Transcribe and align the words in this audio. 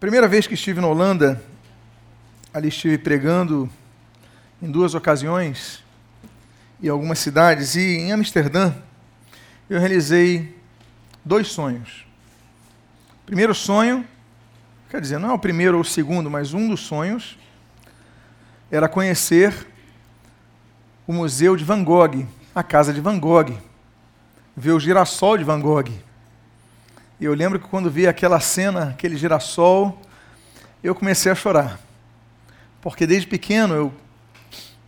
primeira 0.00 0.28
vez 0.28 0.46
que 0.46 0.54
estive 0.54 0.80
na 0.80 0.86
Holanda, 0.86 1.42
ali 2.54 2.68
estive 2.68 2.98
pregando 2.98 3.68
em 4.62 4.70
duas 4.70 4.94
ocasiões, 4.94 5.82
em 6.80 6.88
algumas 6.88 7.18
cidades, 7.18 7.74
e 7.74 7.80
em 7.80 8.12
Amsterdã, 8.12 8.72
eu 9.68 9.80
realizei 9.80 10.56
dois 11.24 11.48
sonhos. 11.48 12.06
Primeiro 13.26 13.52
sonho, 13.54 14.06
quer 14.88 15.00
dizer, 15.00 15.18
não 15.18 15.30
é 15.30 15.32
o 15.32 15.38
primeiro 15.38 15.76
ou 15.76 15.82
o 15.82 15.84
segundo, 15.84 16.30
mas 16.30 16.54
um 16.54 16.68
dos 16.68 16.80
sonhos, 16.80 17.36
era 18.70 18.88
conhecer 18.88 19.66
o 21.08 21.12
Museu 21.12 21.56
de 21.56 21.64
Van 21.64 21.82
Gogh, 21.82 22.24
a 22.54 22.62
casa 22.62 22.92
de 22.92 23.00
Van 23.00 23.18
Gogh, 23.18 23.50
ver 24.56 24.72
o 24.72 24.80
girassol 24.80 25.36
de 25.36 25.42
Van 25.42 25.60
Gogh. 25.60 25.90
E 27.20 27.24
eu 27.24 27.34
lembro 27.34 27.58
que 27.58 27.66
quando 27.66 27.90
vi 27.90 28.06
aquela 28.06 28.38
cena, 28.38 28.90
aquele 28.90 29.16
girassol, 29.16 30.00
eu 30.82 30.94
comecei 30.94 31.32
a 31.32 31.34
chorar. 31.34 31.80
Porque 32.80 33.06
desde 33.06 33.26
pequeno 33.26 33.74
eu, 33.74 33.92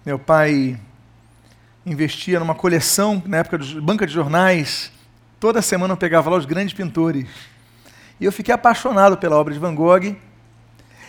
meu 0.07 0.17
pai 0.17 0.79
investia 1.85 2.39
numa 2.39 2.55
coleção, 2.55 3.21
na 3.27 3.39
época 3.39 3.59
de 3.59 3.81
banca 3.81 4.07
de 4.07 4.13
jornais, 4.13 4.93
toda 5.41 5.61
semana 5.61 5.95
eu 5.95 5.97
pegava 5.97 6.31
lá 6.31 6.37
os 6.37 6.45
grandes 6.47 6.73
pintores. 6.73 7.27
E 8.21 8.25
eu 8.25 8.31
fiquei 8.31 8.55
apaixonado 8.55 9.17
pela 9.17 9.37
obra 9.37 9.53
de 9.53 9.59
Van 9.59 9.75
Gogh 9.75 10.15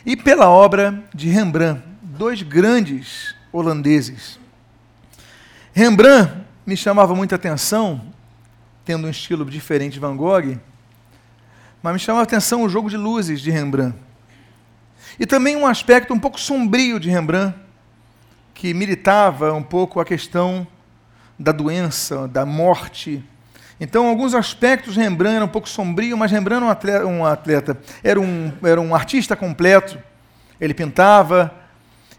e 0.03 0.17
pela 0.17 0.50
obra 0.50 1.03
de 1.14 1.30
Rembrandt, 1.30 1.84
dois 2.02 2.42
grandes 2.42 3.36
holandeses. 3.52 4.40
Rembrandt 5.72 6.34
me 6.66 6.76
chamava 6.76 7.14
muita 7.14 7.36
atenção, 7.36 8.02
tendo 8.84 9.06
um 9.06 9.09
estilo 9.09 9.45
diferente 9.45 9.94
de 9.94 10.00
Van 10.00 10.16
Gogh, 10.17 10.58
mas 11.81 11.94
me 11.94 11.99
chamava 11.99 12.21
a 12.21 12.23
atenção 12.23 12.63
o 12.63 12.70
jogo 12.70 12.90
de 12.90 12.98
luzes 12.98 13.41
de 13.41 13.49
Rembrandt. 13.49 13.95
E 15.20 15.26
também 15.26 15.55
um 15.55 15.66
aspecto 15.66 16.13
um 16.13 16.20
pouco 16.20 16.39
sombrio 16.39 16.99
de 16.99 17.09
Rembrandt, 17.09 17.56
que 18.53 18.73
militava 18.73 19.53
um 19.53 19.64
pouco 19.64 20.00
a 20.00 20.06
questão 20.06 20.67
da 21.38 21.52
doença, 21.52 22.28
da 22.28 22.45
morte. 22.45 23.23
Então, 23.80 24.08
alguns 24.08 24.36
aspectos 24.36 24.95
Rembrandt 24.95 25.38
eram 25.38 25.47
um 25.47 25.50
pouco 25.50 25.67
sombrio, 25.67 26.16
mas 26.16 26.31
Rembrandt 26.31 26.58
era 26.58 26.66
um 26.66 26.69
atleta, 26.69 27.06
um 27.06 27.25
atleta, 27.25 27.78
era, 28.03 28.19
um, 28.19 28.52
era 28.63 28.80
um 28.80 28.94
artista 28.94 29.36
completo. 29.36 29.97
Ele 30.59 30.73
pintava, 30.73 31.52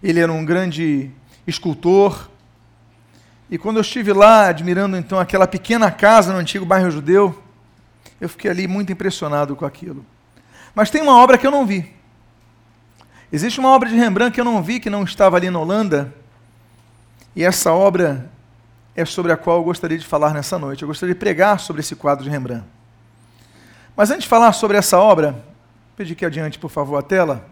ele 0.02 0.18
era 0.18 0.32
um 0.32 0.44
grande 0.44 1.10
escultor. 1.46 2.28
E 3.48 3.56
quando 3.56 3.76
eu 3.76 3.82
estive 3.82 4.12
lá, 4.12 4.48
admirando 4.48 4.96
então 4.96 5.20
aquela 5.20 5.46
pequena 5.46 5.90
casa 5.90 6.32
no 6.32 6.38
antigo 6.38 6.64
bairro 6.64 6.90
judeu, 6.90 7.41
eu 8.22 8.28
fiquei 8.28 8.48
ali 8.48 8.68
muito 8.68 8.92
impressionado 8.92 9.56
com 9.56 9.66
aquilo. 9.66 10.06
Mas 10.76 10.90
tem 10.90 11.02
uma 11.02 11.16
obra 11.16 11.36
que 11.36 11.44
eu 11.44 11.50
não 11.50 11.66
vi. 11.66 11.92
Existe 13.32 13.58
uma 13.58 13.70
obra 13.70 13.88
de 13.88 13.96
Rembrandt 13.96 14.32
que 14.32 14.40
eu 14.40 14.44
não 14.44 14.62
vi, 14.62 14.78
que 14.78 14.88
não 14.88 15.02
estava 15.02 15.36
ali 15.36 15.50
na 15.50 15.58
Holanda. 15.58 16.14
E 17.34 17.42
essa 17.42 17.72
obra 17.72 18.30
é 18.94 19.04
sobre 19.04 19.32
a 19.32 19.36
qual 19.36 19.56
eu 19.56 19.64
gostaria 19.64 19.98
de 19.98 20.06
falar 20.06 20.32
nessa 20.32 20.56
noite. 20.56 20.82
Eu 20.82 20.88
gostaria 20.88 21.12
de 21.12 21.18
pregar 21.18 21.58
sobre 21.58 21.80
esse 21.80 21.96
quadro 21.96 22.22
de 22.22 22.30
Rembrandt. 22.30 22.64
Mas 23.96 24.12
antes 24.12 24.22
de 24.22 24.28
falar 24.28 24.52
sobre 24.52 24.76
essa 24.76 25.00
obra, 25.00 25.44
pedir 25.96 26.14
que 26.14 26.24
adiante, 26.24 26.60
por 26.60 26.70
favor, 26.70 26.98
a 26.98 27.02
tela. 27.02 27.44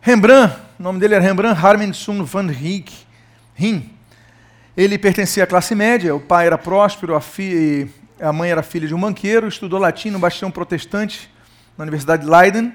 Rembrandt, 0.00 0.56
o 0.80 0.82
nome 0.82 0.98
dele 0.98 1.16
era 1.16 1.22
Rembrandt 1.22 1.62
Harmenson 1.62 2.24
van 2.24 2.46
Rim. 2.46 3.90
Ele 4.74 4.96
pertencia 4.96 5.44
à 5.44 5.46
classe 5.46 5.74
média, 5.74 6.14
o 6.14 6.20
pai 6.20 6.46
era 6.46 6.56
próspero, 6.56 7.14
a, 7.14 7.20
fi, 7.20 7.92
a 8.20 8.32
mãe 8.32 8.50
era 8.50 8.62
filha 8.62 8.86
de 8.86 8.94
um 8.94 9.00
banqueiro, 9.00 9.48
estudou 9.48 9.78
latim 9.78 10.10
no 10.10 10.18
bastião 10.18 10.50
protestante 10.50 11.30
na 11.76 11.82
Universidade 11.82 12.24
de 12.24 12.30
Leiden. 12.30 12.72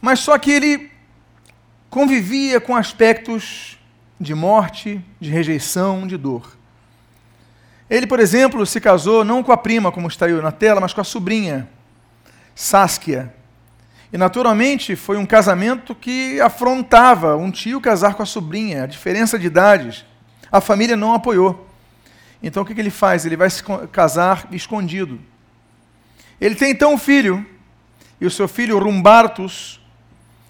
Mas 0.00 0.20
só 0.20 0.36
que 0.38 0.50
ele 0.50 0.90
convivia 1.88 2.60
com 2.60 2.76
aspectos 2.76 3.78
de 4.20 4.34
morte, 4.34 5.02
de 5.20 5.30
rejeição, 5.30 6.06
de 6.06 6.16
dor. 6.16 6.56
Ele, 7.88 8.06
por 8.06 8.20
exemplo, 8.20 8.64
se 8.64 8.80
casou 8.80 9.24
não 9.24 9.42
com 9.42 9.52
a 9.52 9.56
prima, 9.56 9.92
como 9.92 10.08
está 10.08 10.26
aí 10.26 10.32
na 10.40 10.52
tela, 10.52 10.80
mas 10.80 10.94
com 10.94 11.00
a 11.00 11.04
sobrinha, 11.04 11.68
Saskia. 12.54 13.34
E, 14.12 14.18
naturalmente, 14.18 14.94
foi 14.94 15.16
um 15.16 15.26
casamento 15.26 15.94
que 15.94 16.40
afrontava 16.40 17.36
um 17.36 17.50
tio 17.50 17.80
casar 17.80 18.14
com 18.14 18.22
a 18.22 18.26
sobrinha, 18.26 18.84
a 18.84 18.86
diferença 18.86 19.38
de 19.38 19.46
idades. 19.46 20.04
A 20.50 20.60
família 20.60 20.96
não 20.96 21.14
apoiou. 21.14 21.71
Então 22.42 22.62
o 22.62 22.66
que, 22.66 22.74
que 22.74 22.80
ele 22.80 22.90
faz? 22.90 23.24
Ele 23.24 23.36
vai 23.36 23.48
se 23.48 23.62
casar 23.92 24.48
escondido. 24.50 25.20
Ele 26.40 26.54
tem 26.54 26.72
então 26.72 26.94
um 26.94 26.98
filho, 26.98 27.46
e 28.20 28.26
o 28.26 28.30
seu 28.30 28.48
filho 28.48 28.78
Rumbartus, 28.78 29.80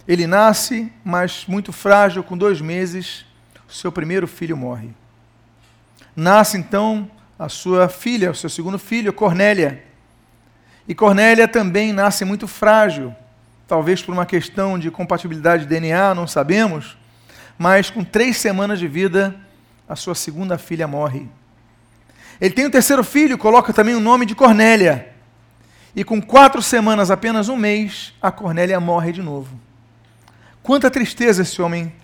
ele 0.09 0.27
nasce, 0.27 0.91
mas 1.05 1.45
muito 1.47 1.73
frágil, 1.73 2.23
com 2.23 2.37
dois 2.37 2.61
meses, 2.61 3.27
o 3.69 3.73
seu 3.73 3.93
primeiro 3.93 4.27
filho 4.27 4.57
morre. 4.57 4.91
Nasce 6.17 6.57
então 6.57 7.11
a 7.39 7.49
sua 7.49 7.89
filha, 7.89 8.31
o 8.31 8.35
seu 8.35 8.49
segundo 8.49 8.79
filho, 8.79 9.13
Cornélia. 9.13 9.85
E 10.89 10.95
Cornélia 10.95 11.47
também 11.47 11.93
nasce 11.93 12.25
muito 12.25 12.49
frágil, 12.49 13.15
talvez 13.69 14.03
por 14.03 14.13
uma 14.13 14.27
questão 14.27 14.79
de 14.79 14.91
compatibilidade 14.91 15.65
de 15.65 15.69
DNA, 15.69 16.15
não 16.15 16.27
sabemos, 16.27 16.97
mas 17.57 17.91
com 17.91 18.03
três 18.03 18.39
semanas 18.39 18.79
de 18.79 18.89
vida, 18.89 19.35
a 19.89 19.95
sua 19.95 20.15
segunda 20.15 20.59
filha 20.59 20.89
morre. 20.89 21.29
Ele 22.43 22.53
tem 22.53 22.67
um 22.67 22.71
terceiro 22.71 23.05
filho, 23.05 23.39
coloca 23.39 23.73
também 23.73 23.95
o 23.95 24.01
nome 24.01 24.27
de 24.27 24.35
Cornélia. 24.35 25.15
E 25.95 26.03
com 26.03 26.21
quatro 26.21 26.61
semanas, 26.61 27.09
apenas 27.09 27.49
um 27.49 27.55
mês, 27.55 28.13
a 28.21 28.33
Cornélia 28.33 28.81
morre 28.81 29.13
de 29.13 29.23
novo. 29.23 29.61
Quanta 30.61 30.91
tristeza 30.91 31.43
esse 31.43 31.63
homem 31.63 31.95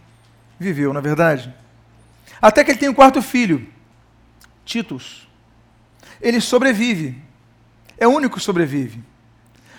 viveu, 0.56 0.93
na 0.93 1.00
é 1.00 1.03
verdade. 1.03 1.53
Até 2.41 2.62
que 2.62 2.71
ele 2.71 2.78
tem 2.78 2.88
um 2.88 2.94
quarto 2.94 3.21
filho, 3.21 3.66
Titus. 4.65 5.26
Ele 6.21 6.41
sobrevive. 6.41 7.20
É 7.99 8.06
o 8.06 8.12
único 8.12 8.38
que 8.38 8.44
sobrevive. 8.44 9.03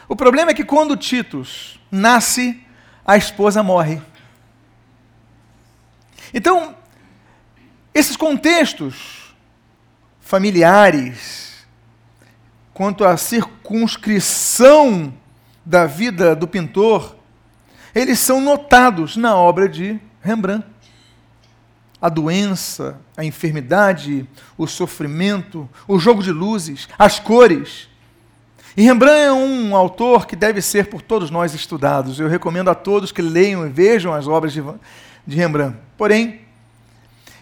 O 0.09 0.15
problema 0.15 0.51
é 0.51 0.53
que 0.53 0.65
quando 0.65 0.97
Titus 0.97 1.79
nasce, 1.89 2.61
a 3.05 3.15
esposa 3.15 3.63
morre. 3.63 4.01
Então, 6.33 6.75
esses 7.93 8.17
contextos 8.17 9.18
familiares, 10.29 11.65
quanto 12.71 13.03
à 13.03 13.17
circunscrição 13.17 15.11
da 15.65 15.87
vida 15.87 16.35
do 16.35 16.47
pintor, 16.47 17.15
eles 17.95 18.19
são 18.19 18.39
notados 18.39 19.17
na 19.17 19.35
obra 19.35 19.67
de 19.67 19.99
Rembrandt. 20.21 20.67
A 21.99 22.09
doença, 22.09 23.01
a 23.17 23.25
enfermidade, 23.25 24.29
o 24.55 24.67
sofrimento, 24.67 25.67
o 25.87 25.97
jogo 25.97 26.21
de 26.21 26.31
luzes, 26.31 26.87
as 26.99 27.19
cores. 27.19 27.89
E 28.77 28.83
Rembrandt 28.83 29.19
é 29.19 29.33
um 29.33 29.75
autor 29.75 30.27
que 30.27 30.35
deve 30.35 30.61
ser 30.61 30.91
por 30.91 31.01
todos 31.01 31.31
nós 31.31 31.55
estudados. 31.55 32.19
Eu 32.19 32.27
recomendo 32.27 32.69
a 32.69 32.75
todos 32.75 33.11
que 33.11 33.23
leiam 33.23 33.65
e 33.65 33.69
vejam 33.69 34.13
as 34.13 34.27
obras 34.27 34.53
de, 34.53 34.63
de 35.25 35.35
Rembrandt. 35.35 35.75
Porém, 35.97 36.41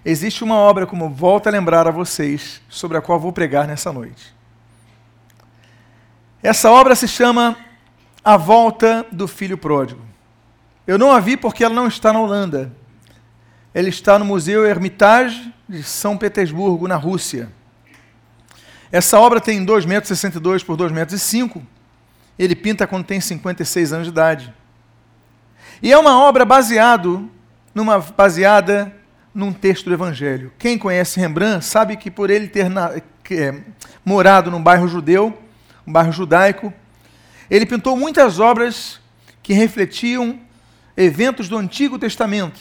existe 0.10 0.42
uma 0.44 0.56
obra, 0.56 0.88
como 0.88 1.10
volto 1.10 1.48
a 1.48 1.52
lembrar 1.52 1.86
a 1.86 1.92
vocês, 1.92 2.62
sobre 2.70 2.98
a 2.98 3.02
qual 3.02 3.20
vou 3.20 3.34
pregar 3.34 3.68
nessa 3.68 3.92
noite. 3.92 4.34
Essa 6.42 6.72
obra 6.72 6.96
se 6.96 7.08
chama 7.08 7.58
A 8.24 8.38
Volta 8.38 9.06
do 9.12 9.28
Filho 9.28 9.58
Pródigo. 9.58 10.02
Eu 10.88 10.98
não 10.98 11.12
a 11.12 11.20
vi 11.20 11.36
porque 11.36 11.62
ela 11.62 11.76
não 11.76 11.88
está 11.88 12.14
na 12.14 12.22
Holanda. 12.22 12.72
Ela 13.74 13.90
está 13.90 14.18
no 14.18 14.24
Museu 14.24 14.66
Hermitage 14.66 15.54
de 15.68 15.84
São 15.84 16.18
Petersburgo, 16.18 16.88
na 16.88 16.96
Rússia. 16.96 17.52
Essa 18.90 19.20
obra 19.20 19.42
tem 19.42 19.66
2,62 19.66 19.86
metros 19.86 20.64
por 20.64 20.78
2,05 20.78 20.94
metros. 20.94 21.64
Ele 22.40 22.56
pinta 22.56 22.88
quando 22.88 23.04
tem 23.04 23.20
56 23.20 23.92
anos 23.92 24.08
de 24.08 24.12
idade. 24.12 24.54
E 25.82 25.92
é 25.92 25.98
uma 25.98 26.18
obra 26.18 26.46
baseado 26.46 27.30
numa, 27.76 28.00
baseada 28.00 28.97
num 29.38 29.54
texto 29.54 29.86
do 29.86 29.94
Evangelho. 29.94 30.52
Quem 30.58 30.80
conhece 30.80 31.20
Rembrandt 31.20 31.64
sabe 31.64 31.96
que 31.96 32.10
por 32.10 32.32
ele 32.32 32.48
ter 32.48 32.72
na, 32.72 33.00
que, 33.24 33.36
é, 33.36 33.62
morado 34.04 34.50
num 34.50 34.62
bairro 34.62 34.88
judeu, 34.88 35.38
um 35.86 35.92
bairro 35.92 36.12
judaico, 36.12 36.74
ele 37.48 37.68
pintou 37.68 37.96
muitas 37.96 38.40
obras 38.40 39.00
que 39.44 39.54
refletiam 39.54 40.40
eventos 40.98 41.48
do 41.48 41.56
Antigo 41.56 42.00
Testamento. 42.00 42.60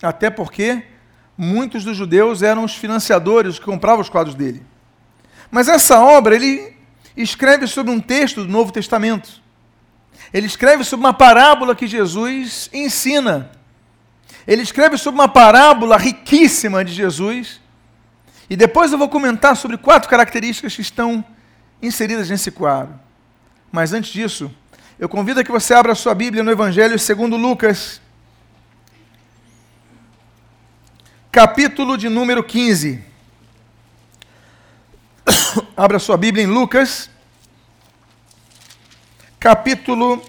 Até 0.00 0.30
porque 0.30 0.84
muitos 1.36 1.82
dos 1.84 1.96
judeus 1.96 2.40
eram 2.40 2.62
os 2.62 2.76
financiadores 2.76 3.58
que 3.58 3.64
compravam 3.64 4.00
os 4.00 4.08
quadros 4.08 4.36
dele. 4.36 4.62
Mas 5.50 5.66
essa 5.66 5.98
obra 5.98 6.36
ele 6.36 6.72
escreve 7.16 7.66
sobre 7.66 7.90
um 7.90 7.98
texto 7.98 8.44
do 8.44 8.48
Novo 8.48 8.70
Testamento. 8.70 9.42
Ele 10.32 10.46
escreve 10.46 10.84
sobre 10.84 11.04
uma 11.04 11.12
parábola 11.12 11.74
que 11.74 11.88
Jesus 11.88 12.70
ensina 12.72 13.50
ele 14.46 14.62
escreve 14.62 14.96
sobre 14.96 15.20
uma 15.20 15.28
parábola 15.28 15.96
riquíssima 15.96 16.84
de 16.84 16.92
Jesus. 16.92 17.60
E 18.48 18.56
depois 18.56 18.92
eu 18.92 18.98
vou 18.98 19.08
comentar 19.08 19.56
sobre 19.56 19.76
quatro 19.76 20.08
características 20.08 20.74
que 20.74 20.82
estão 20.82 21.24
inseridas 21.82 22.30
nesse 22.30 22.50
quadro. 22.50 22.98
Mas 23.72 23.92
antes 23.92 24.12
disso, 24.12 24.50
Eu 24.98 25.10
convido 25.10 25.40
a 25.40 25.44
que 25.44 25.52
você 25.52 25.74
abra 25.74 25.94
sua 25.94 26.14
Bíblia 26.14 26.42
no 26.42 26.50
Evangelho 26.50 26.98
segundo 26.98 27.36
Lucas, 27.36 28.00
capítulo 31.30 31.98
de 31.98 32.08
número 32.08 32.42
15. 32.42 33.04
abra 35.76 35.98
sua 35.98 36.16
Bíblia 36.16 36.44
em 36.44 36.46
Lucas, 36.46 37.10
capítulo 39.38 40.24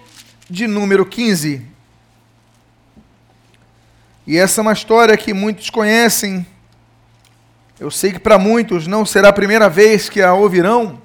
de 0.50 0.66
número 0.66 1.06
15. 1.06 1.66
E 4.28 4.36
essa 4.36 4.60
é 4.60 4.62
uma 4.62 4.74
história 4.74 5.16
que 5.16 5.32
muitos 5.32 5.70
conhecem. 5.70 6.46
Eu 7.80 7.90
sei 7.90 8.12
que 8.12 8.18
para 8.18 8.38
muitos 8.38 8.86
não 8.86 9.06
será 9.06 9.30
a 9.30 9.32
primeira 9.32 9.70
vez 9.70 10.10
que 10.10 10.20
a 10.20 10.34
ouvirão, 10.34 11.00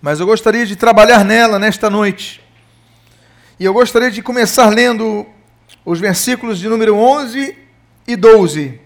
mas 0.00 0.18
eu 0.18 0.24
gostaria 0.24 0.64
de 0.64 0.76
trabalhar 0.76 1.26
nela 1.26 1.58
nesta 1.58 1.90
noite. 1.90 2.42
E 3.60 3.66
eu 3.66 3.74
gostaria 3.74 4.10
de 4.10 4.22
começar 4.22 4.70
lendo 4.70 5.26
os 5.84 6.00
versículos 6.00 6.58
de 6.58 6.70
número 6.70 6.96
11 6.96 7.54
e 8.08 8.16
12. 8.16 8.80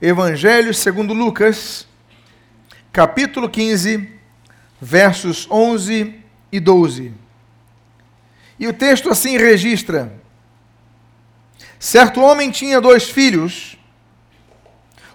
Evangelho 0.00 0.72
segundo 0.72 1.12
Lucas, 1.12 1.88
capítulo 2.92 3.48
15, 3.48 4.10
versos 4.80 5.48
11 5.50 6.14
e 6.52 6.60
12. 6.60 7.12
E 8.60 8.68
o 8.68 8.72
texto 8.72 9.10
assim 9.10 9.36
registra: 9.36 10.17
Certo 11.78 12.20
homem 12.20 12.50
tinha 12.50 12.80
dois 12.80 13.08
filhos. 13.08 13.76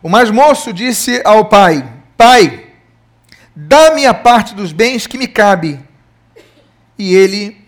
O 0.01 0.09
mais 0.09 0.31
moço 0.31 0.71
disse 0.71 1.21
ao 1.25 1.45
pai: 1.45 1.91
Pai, 2.17 2.67
dá-me 3.55 4.05
a 4.05 4.13
parte 4.13 4.55
dos 4.55 4.71
bens 4.71 5.05
que 5.05 5.17
me 5.17 5.27
cabe. 5.27 5.79
E 6.97 7.13
ele 7.13 7.65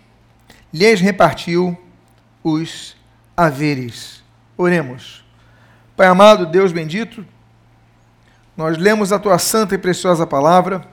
lhes 0.73 1.01
repartiu 1.01 1.77
os 2.43 2.95
haveres. 3.35 4.23
Oremos. 4.57 5.25
Pai 5.95 6.07
amado, 6.07 6.45
Deus 6.45 6.71
bendito, 6.71 7.25
nós 8.55 8.77
lemos 8.77 9.11
a 9.11 9.19
tua 9.19 9.39
santa 9.39 9.75
e 9.75 9.77
preciosa 9.77 10.27
palavra. 10.27 10.85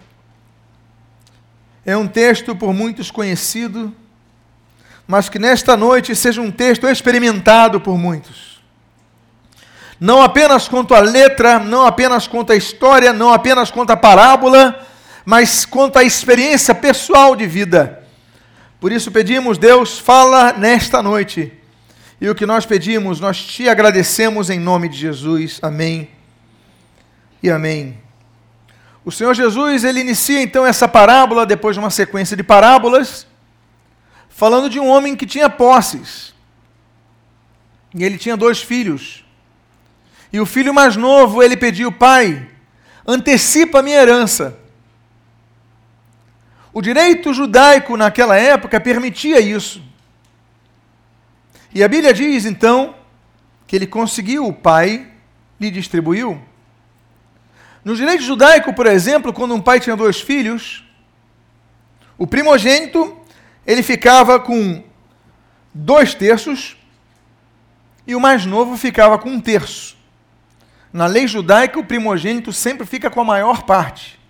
É 1.85 1.97
um 1.97 2.07
texto 2.07 2.55
por 2.55 2.73
muitos 2.73 3.11
conhecido, 3.11 3.95
mas 5.07 5.29
que 5.29 5.39
nesta 5.39 5.77
noite 5.77 6.15
seja 6.15 6.41
um 6.41 6.51
texto 6.51 6.87
experimentado 6.89 7.81
por 7.81 7.99
muitos. 7.99 8.61
Não 10.01 10.21
apenas 10.23 10.69
quanto 10.69 10.95
a 10.95 11.01
letra, 11.01 11.59
não 11.59 11.87
apenas 11.87 12.27
quanto 12.27 12.53
a 12.53 12.57
história, 12.57 13.13
não 13.13 13.33
apenas 13.33 13.71
quanto 13.71 13.91
a 13.91 13.97
parábola, 13.97 14.87
mas 15.25 15.65
quanto 15.65 15.99
a 15.99 16.05
experiência 16.05 16.75
pessoal 16.75 17.37
de 17.37 17.47
vida 17.47 18.03
por 18.83 18.91
isso 18.91 19.13
pedimos, 19.13 19.59
Deus, 19.59 19.97
fala 19.97 20.55
nesta 20.55 21.01
noite. 21.01 21.53
E 22.21 22.29
o 22.29 22.35
que 22.35 22.45
nós 22.45 22.67
pedimos, 22.67 23.21
nós 23.21 23.41
te 23.41 23.69
agradecemos 23.69 24.51
em 24.51 24.59
nome 24.59 24.89
de 24.89 24.99
Jesus. 24.99 25.61
Amém. 25.63 26.09
E 27.41 27.49
amém. 27.49 27.97
O 29.05 29.13
Senhor 29.13 29.35
Jesus, 29.35 29.85
ele 29.85 30.01
inicia 30.01 30.43
então 30.43 30.67
essa 30.67 30.89
parábola 30.89 31.47
depois 31.47 31.77
de 31.77 31.79
uma 31.79 31.91
sequência 31.91 32.37
de 32.37 32.43
parábolas, 32.43 33.25
falando 34.33 34.69
de 34.69 34.81
um 34.81 34.89
homem 34.89 35.15
que 35.15 35.27
tinha 35.27 35.49
posses. 35.49 36.35
E 37.95 38.03
ele 38.03 38.19
tinha 38.19 38.37
dois 38.37 38.61
filhos. 38.61 39.25
E 40.33 40.41
o 40.41 40.47
filho 40.47 40.73
mais 40.73 40.97
novo, 40.97 41.43
ele 41.43 41.57
pediu: 41.57 41.93
"Pai, 41.93 42.49
antecipa 43.07 43.79
a 43.79 43.83
minha 43.83 44.01
herança". 44.01 44.59
O 46.73 46.81
direito 46.81 47.35
judaico 47.35 47.97
naquela 47.97 48.37
época 48.37 48.81
permitia 48.81 49.39
isso. 49.39 49.83
E 51.75 51.85
a 51.85 51.89
Bíblia 51.89 52.15
diz 52.15 52.47
então 52.47 52.95
que 53.67 53.77
ele 53.77 53.87
conseguiu, 53.87 54.47
o 54.47 54.53
pai 54.53 55.07
lhe 55.61 55.71
distribuiu. 55.71 56.41
No 57.85 57.95
direito 57.95 58.23
judaico, 58.23 58.73
por 58.73 58.87
exemplo, 58.87 59.33
quando 59.33 59.55
um 59.55 59.61
pai 59.61 59.81
tinha 59.81 59.97
dois 59.97 60.21
filhos, 60.21 60.85
o 62.17 62.27
primogênito 62.27 63.22
ele 63.67 63.83
ficava 63.83 64.41
com 64.41 64.83
dois 65.73 66.15
terços 66.15 66.77
e 68.07 68.15
o 68.15 68.21
mais 68.21 68.45
novo 68.45 68.77
ficava 68.77 69.19
com 69.19 69.31
um 69.31 69.41
terço. 69.41 69.97
Na 70.93 71.07
lei 71.07 71.27
judaica, 71.27 71.79
o 71.79 71.85
primogênito 71.85 72.53
sempre 72.53 72.87
fica 72.87 73.09
com 73.09 73.21
a 73.21 73.25
maior 73.25 73.63
parte. 73.63 74.21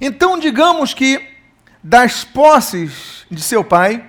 Então, 0.00 0.38
digamos 0.38 0.92
que 0.92 1.34
das 1.82 2.24
posses 2.24 3.24
de 3.30 3.40
seu 3.40 3.62
pai, 3.62 4.04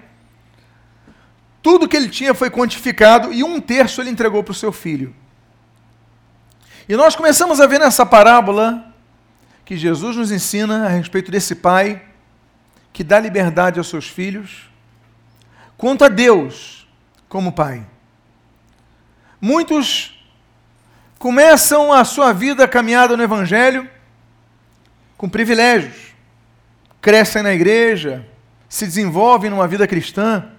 tudo 1.61 1.87
que 1.87 1.95
ele 1.95 2.09
tinha 2.09 2.33
foi 2.33 2.49
quantificado 2.49 3.31
e 3.31 3.43
um 3.43 3.59
terço 3.59 4.01
ele 4.01 4.09
entregou 4.09 4.43
para 4.43 4.51
o 4.51 4.55
seu 4.55 4.71
filho. 4.71 5.15
E 6.89 6.95
nós 6.95 7.15
começamos 7.15 7.59
a 7.59 7.67
ver 7.67 7.79
nessa 7.79 8.05
parábola 8.05 8.93
que 9.65 9.75
Jesus 9.75 10.15
nos 10.15 10.31
ensina 10.31 10.85
a 10.85 10.89
respeito 10.89 11.29
desse 11.29 11.53
pai 11.53 12.01
que 12.97 13.03
dá 13.03 13.19
liberdade 13.19 13.77
aos 13.77 13.89
seus 13.89 14.09
filhos, 14.09 14.71
quanto 15.77 16.03
a 16.03 16.07
Deus 16.07 16.87
como 17.29 17.51
pai. 17.51 17.85
Muitos 19.39 20.19
começam 21.19 21.93
a 21.93 22.03
sua 22.03 22.33
vida 22.33 22.67
caminhada 22.67 23.15
no 23.15 23.21
Evangelho 23.21 23.87
com 25.15 25.29
privilégios 25.29 26.15
crescem 26.99 27.43
na 27.43 27.53
igreja, 27.53 28.27
se 28.67 28.83
desenvolvem 28.87 29.51
numa 29.51 29.67
vida 29.67 29.87
cristã. 29.87 30.49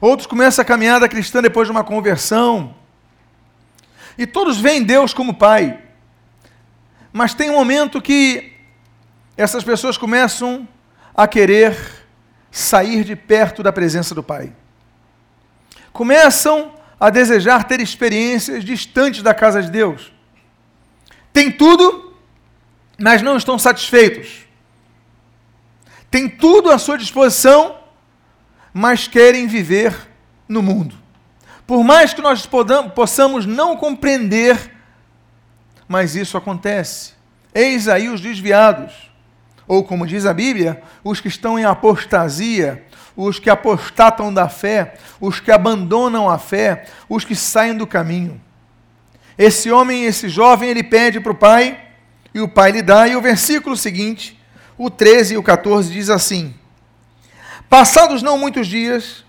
Outros 0.00 0.26
começam 0.26 0.60
a 0.60 0.66
caminhada 0.66 1.08
cristã 1.08 1.40
depois 1.40 1.68
de 1.68 1.70
uma 1.70 1.84
conversão. 1.84 2.74
E 4.18 4.26
todos 4.26 4.58
veem 4.58 4.82
Deus 4.82 5.14
como 5.14 5.34
Pai. 5.34 5.84
Mas 7.12 7.32
tem 7.32 7.48
um 7.48 7.54
momento 7.54 8.02
que 8.02 8.54
essas 9.36 9.62
pessoas 9.62 9.96
começam 9.96 10.66
a 11.22 11.28
querer 11.28 11.76
sair 12.50 13.04
de 13.04 13.14
perto 13.16 13.62
da 13.62 13.72
presença 13.72 14.14
do 14.14 14.22
Pai. 14.22 14.52
Começam 15.92 16.72
a 16.98 17.10
desejar 17.10 17.64
ter 17.64 17.80
experiências 17.80 18.64
distantes 18.64 19.22
da 19.22 19.34
casa 19.34 19.62
de 19.62 19.70
Deus. 19.70 20.12
Tem 21.32 21.50
tudo, 21.50 22.14
mas 22.98 23.22
não 23.22 23.36
estão 23.36 23.58
satisfeitos 23.58 24.50
têm 26.10 26.28
tudo 26.28 26.70
à 26.70 26.78
sua 26.78 26.98
disposição, 26.98 27.78
mas 28.74 29.06
querem 29.06 29.46
viver 29.46 29.94
no 30.48 30.62
mundo. 30.62 30.96
Por 31.66 31.84
mais 31.84 32.12
que 32.12 32.20
nós 32.20 32.48
possamos 32.94 33.46
não 33.46 33.76
compreender, 33.76 34.74
mas 35.86 36.16
isso 36.16 36.36
acontece. 36.36 37.14
Eis 37.54 37.86
aí 37.86 38.08
os 38.08 38.20
desviados, 38.20 39.09
ou 39.70 39.84
como 39.84 40.04
diz 40.04 40.26
a 40.26 40.34
Bíblia, 40.34 40.82
os 41.04 41.20
que 41.20 41.28
estão 41.28 41.56
em 41.56 41.64
apostasia, 41.64 42.84
os 43.16 43.38
que 43.38 43.48
apostatam 43.48 44.34
da 44.34 44.48
fé, 44.48 44.94
os 45.20 45.38
que 45.38 45.52
abandonam 45.52 46.28
a 46.28 46.38
fé, 46.38 46.86
os 47.08 47.24
que 47.24 47.36
saem 47.36 47.76
do 47.76 47.86
caminho. 47.86 48.40
Esse 49.38 49.70
homem, 49.70 50.06
esse 50.06 50.28
jovem, 50.28 50.70
ele 50.70 50.82
pede 50.82 51.20
para 51.20 51.30
o 51.30 51.36
pai, 51.36 51.80
e 52.34 52.40
o 52.40 52.48
pai 52.48 52.72
lhe 52.72 52.82
dá, 52.82 53.06
e 53.06 53.14
o 53.14 53.20
versículo 53.20 53.76
seguinte 53.76 54.36
o 54.76 54.90
13 54.90 55.34
e 55.34 55.36
o 55.36 55.42
14 55.42 55.92
diz 55.92 56.10
assim: 56.10 56.52
Passados 57.68 58.22
não 58.22 58.36
muitos 58.36 58.66
dias, 58.66 59.24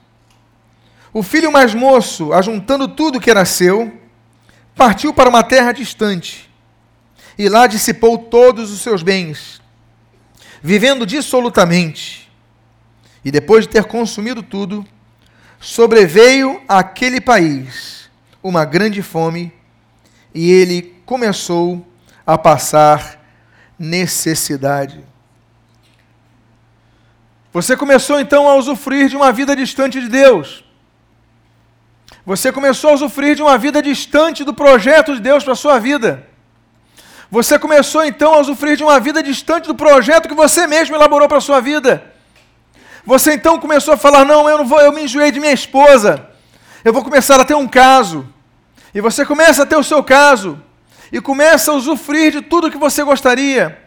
o 1.13 1.21
filho 1.21 1.51
mais 1.51 1.75
moço, 1.75 2.33
ajuntando 2.33 2.87
tudo 2.87 3.21
que 3.21 3.29
era 3.29 3.45
seu, 3.45 3.95
partiu 4.75 5.13
para 5.13 5.29
uma 5.29 5.43
terra 5.43 5.71
distante 5.71 6.49
e 7.37 7.47
lá 7.47 7.67
dissipou 7.67 8.17
todos 8.17 8.71
os 8.71 8.81
seus 8.81 9.03
bens, 9.03 9.60
vivendo 10.61 11.05
dissolutamente. 11.05 12.31
E 13.23 13.31
depois 13.31 13.65
de 13.65 13.71
ter 13.71 13.85
consumido 13.85 14.41
tudo, 14.41 14.85
sobreveio 15.59 16.61
àquele 16.67 17.21
país 17.21 18.09
uma 18.41 18.65
grande 18.65 19.01
fome 19.01 19.53
e 20.33 20.51
ele 20.51 20.95
começou 21.05 21.85
a 22.25 22.37
passar 22.37 23.19
necessidade. 23.77 25.03
Você 27.53 27.75
começou 27.75 28.19
então 28.19 28.47
a 28.47 28.55
usufruir 28.55 29.09
de 29.09 29.15
uma 29.15 29.31
vida 29.31 29.55
distante 29.55 29.99
de 29.99 30.07
Deus. 30.07 30.63
Você 32.25 32.51
começou 32.51 32.91
a 32.91 32.93
usufruir 32.93 33.35
de 33.35 33.41
uma 33.41 33.57
vida 33.57 33.81
distante 33.81 34.43
do 34.43 34.53
projeto 34.53 35.13
de 35.15 35.21
Deus 35.21 35.43
para 35.43 35.53
a 35.53 35.55
sua 35.55 35.79
vida. 35.79 36.30
Você 37.31 37.57
começou 37.57 38.03
então 38.03 38.33
a 38.33 38.39
usufruir 38.39 38.75
de 38.75 38.83
uma 38.83 38.99
vida 38.99 39.23
distante 39.23 39.65
do 39.65 39.73
projeto 39.73 40.27
que 40.27 40.35
você 40.35 40.67
mesmo 40.67 40.97
elaborou 40.97 41.29
para 41.29 41.37
a 41.37 41.41
sua 41.41 41.61
vida. 41.61 42.03
Você 43.05 43.31
então 43.31 43.57
começou 43.57 43.93
a 43.93 43.97
falar: 43.97 44.25
"Não, 44.25 44.49
eu 44.49 44.57
não 44.57 44.65
vou, 44.65 44.81
eu 44.81 44.91
me 44.91 45.05
enjoei 45.05 45.31
de 45.31 45.39
minha 45.39 45.53
esposa. 45.53 46.27
Eu 46.83 46.91
vou 46.91 47.01
começar 47.01 47.39
a 47.39 47.45
ter 47.45 47.55
um 47.55 47.69
caso". 47.69 48.27
E 48.93 48.99
você 48.99 49.25
começa 49.25 49.63
a 49.63 49.65
ter 49.65 49.77
o 49.77 49.83
seu 49.83 50.03
caso 50.03 50.61
e 51.09 51.21
começa 51.21 51.71
a 51.71 51.73
usufruir 51.73 52.33
de 52.33 52.41
tudo 52.41 52.69
que 52.69 52.77
você 52.77 53.01
gostaria. 53.01 53.79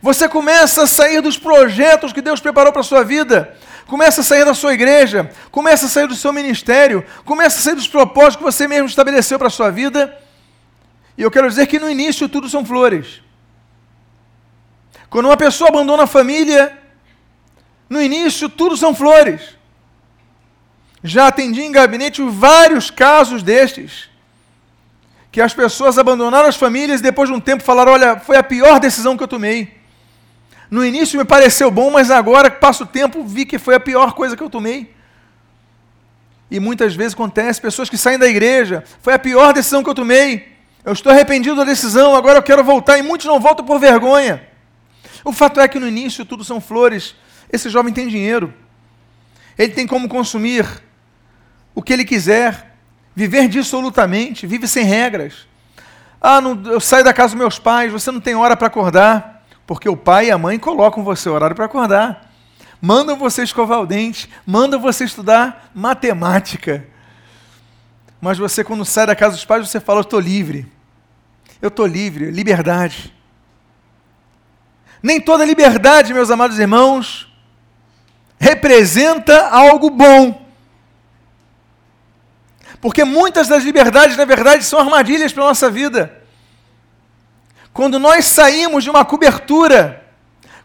Você 0.00 0.28
começa 0.28 0.84
a 0.84 0.86
sair 0.86 1.20
dos 1.20 1.36
projetos 1.36 2.12
que 2.12 2.22
Deus 2.22 2.38
preparou 2.38 2.72
para 2.72 2.82
a 2.82 2.84
sua 2.84 3.02
vida. 3.02 3.52
Começa 3.88 4.20
a 4.20 4.24
sair 4.24 4.44
da 4.44 4.54
sua 4.54 4.74
igreja, 4.74 5.28
começa 5.50 5.86
a 5.86 5.88
sair 5.88 6.06
do 6.06 6.14
seu 6.14 6.32
ministério, 6.32 7.04
começa 7.24 7.58
a 7.58 7.62
sair 7.62 7.74
dos 7.74 7.88
propósitos 7.88 8.36
que 8.36 8.44
você 8.44 8.68
mesmo 8.68 8.86
estabeleceu 8.86 9.40
para 9.40 9.48
a 9.48 9.50
sua 9.50 9.70
vida. 9.70 10.16
E 11.16 11.22
eu 11.22 11.30
quero 11.30 11.48
dizer 11.48 11.66
que 11.66 11.78
no 11.78 11.90
início 11.90 12.28
tudo 12.28 12.48
são 12.48 12.64
flores. 12.64 13.20
Quando 15.10 15.26
uma 15.26 15.36
pessoa 15.36 15.68
abandona 15.68 16.04
a 16.04 16.06
família, 16.06 16.78
no 17.88 18.00
início 18.00 18.48
tudo 18.48 18.76
são 18.76 18.94
flores. 18.94 19.56
Já 21.04 21.26
atendi 21.26 21.62
em 21.62 21.72
gabinete 21.72 22.22
vários 22.22 22.90
casos 22.90 23.42
destes 23.42 24.08
que 25.30 25.40
as 25.40 25.54
pessoas 25.54 25.98
abandonaram 25.98 26.48
as 26.48 26.56
famílias 26.56 27.00
e 27.00 27.02
depois 27.02 27.28
de 27.28 27.34
um 27.34 27.40
tempo 27.40 27.62
falaram: 27.62 27.92
Olha, 27.92 28.20
foi 28.20 28.36
a 28.36 28.42
pior 28.42 28.78
decisão 28.78 29.16
que 29.16 29.22
eu 29.22 29.28
tomei. 29.28 29.80
No 30.70 30.84
início 30.84 31.18
me 31.18 31.24
pareceu 31.24 31.70
bom, 31.70 31.90
mas 31.90 32.10
agora 32.10 32.50
que 32.50 32.58
passa 32.58 32.84
o 32.84 32.86
tempo 32.86 33.24
vi 33.24 33.44
que 33.44 33.58
foi 33.58 33.74
a 33.74 33.80
pior 33.80 34.12
coisa 34.12 34.36
que 34.36 34.42
eu 34.42 34.48
tomei. 34.48 34.94
E 36.50 36.60
muitas 36.60 36.94
vezes 36.94 37.14
acontece, 37.14 37.60
pessoas 37.60 37.88
que 37.88 37.96
saem 37.98 38.18
da 38.18 38.26
igreja, 38.26 38.84
foi 39.00 39.14
a 39.14 39.18
pior 39.18 39.52
decisão 39.52 39.82
que 39.82 39.90
eu 39.90 39.94
tomei. 39.94 40.51
Eu 40.84 40.92
estou 40.92 41.12
arrependido 41.12 41.56
da 41.56 41.64
decisão, 41.64 42.14
agora 42.16 42.38
eu 42.38 42.42
quero 42.42 42.64
voltar, 42.64 42.98
e 42.98 43.02
muitos 43.02 43.26
não 43.26 43.38
voltam 43.38 43.64
por 43.64 43.78
vergonha. 43.78 44.46
O 45.24 45.32
fato 45.32 45.60
é 45.60 45.68
que 45.68 45.78
no 45.78 45.86
início 45.86 46.24
tudo 46.24 46.42
são 46.42 46.60
flores. 46.60 47.14
Esse 47.52 47.70
jovem 47.70 47.92
tem 47.92 48.08
dinheiro. 48.08 48.52
Ele 49.56 49.72
tem 49.72 49.86
como 49.86 50.08
consumir 50.08 50.66
o 51.74 51.82
que 51.82 51.92
ele 51.92 52.04
quiser, 52.04 52.72
Viver 53.14 53.46
dissolutamente, 53.48 54.46
vive 54.46 54.66
sem 54.66 54.84
regras. 54.84 55.46
Ah, 56.20 56.40
não, 56.40 56.60
eu 56.64 56.80
saio 56.80 57.04
da 57.04 57.12
casa 57.12 57.34
dos 57.34 57.38
meus 57.38 57.58
pais, 57.58 57.92
você 57.92 58.10
não 58.10 58.20
tem 58.20 58.34
hora 58.34 58.56
para 58.56 58.68
acordar, 58.68 59.44
porque 59.66 59.88
o 59.88 59.96
pai 59.96 60.26
e 60.26 60.30
a 60.30 60.38
mãe 60.38 60.58
colocam 60.58 61.04
você 61.04 61.28
horário 61.28 61.54
para 61.54 61.66
acordar. 61.66 62.30
Mandam 62.80 63.16
você 63.16 63.42
escovar 63.42 63.80
o 63.80 63.86
dente, 63.86 64.30
mandam 64.46 64.80
você 64.80 65.04
estudar 65.04 65.70
matemática. 65.74 66.86
Mas 68.20 68.38
você, 68.38 68.64
quando 68.64 68.84
sai 68.84 69.06
da 69.06 69.14
casa 69.14 69.36
dos 69.36 69.44
pais, 69.44 69.68
você 69.68 69.78
fala: 69.78 69.98
Eu 69.98 70.02
estou 70.02 70.18
livre. 70.18 70.70
Eu 71.62 71.68
estou 71.68 71.86
livre, 71.86 72.32
liberdade. 72.32 73.14
Nem 75.00 75.20
toda 75.20 75.44
liberdade, 75.44 76.12
meus 76.12 76.28
amados 76.28 76.58
irmãos, 76.58 77.32
representa 78.36 79.46
algo 79.46 79.88
bom. 79.88 80.44
Porque 82.80 83.04
muitas 83.04 83.46
das 83.46 83.62
liberdades, 83.62 84.16
na 84.16 84.24
verdade, 84.24 84.64
são 84.64 84.80
armadilhas 84.80 85.32
para 85.32 85.44
a 85.44 85.46
nossa 85.46 85.70
vida. 85.70 86.20
Quando 87.72 87.96
nós 88.00 88.26
saímos 88.26 88.82
de 88.82 88.90
uma 88.90 89.04
cobertura, 89.04 90.04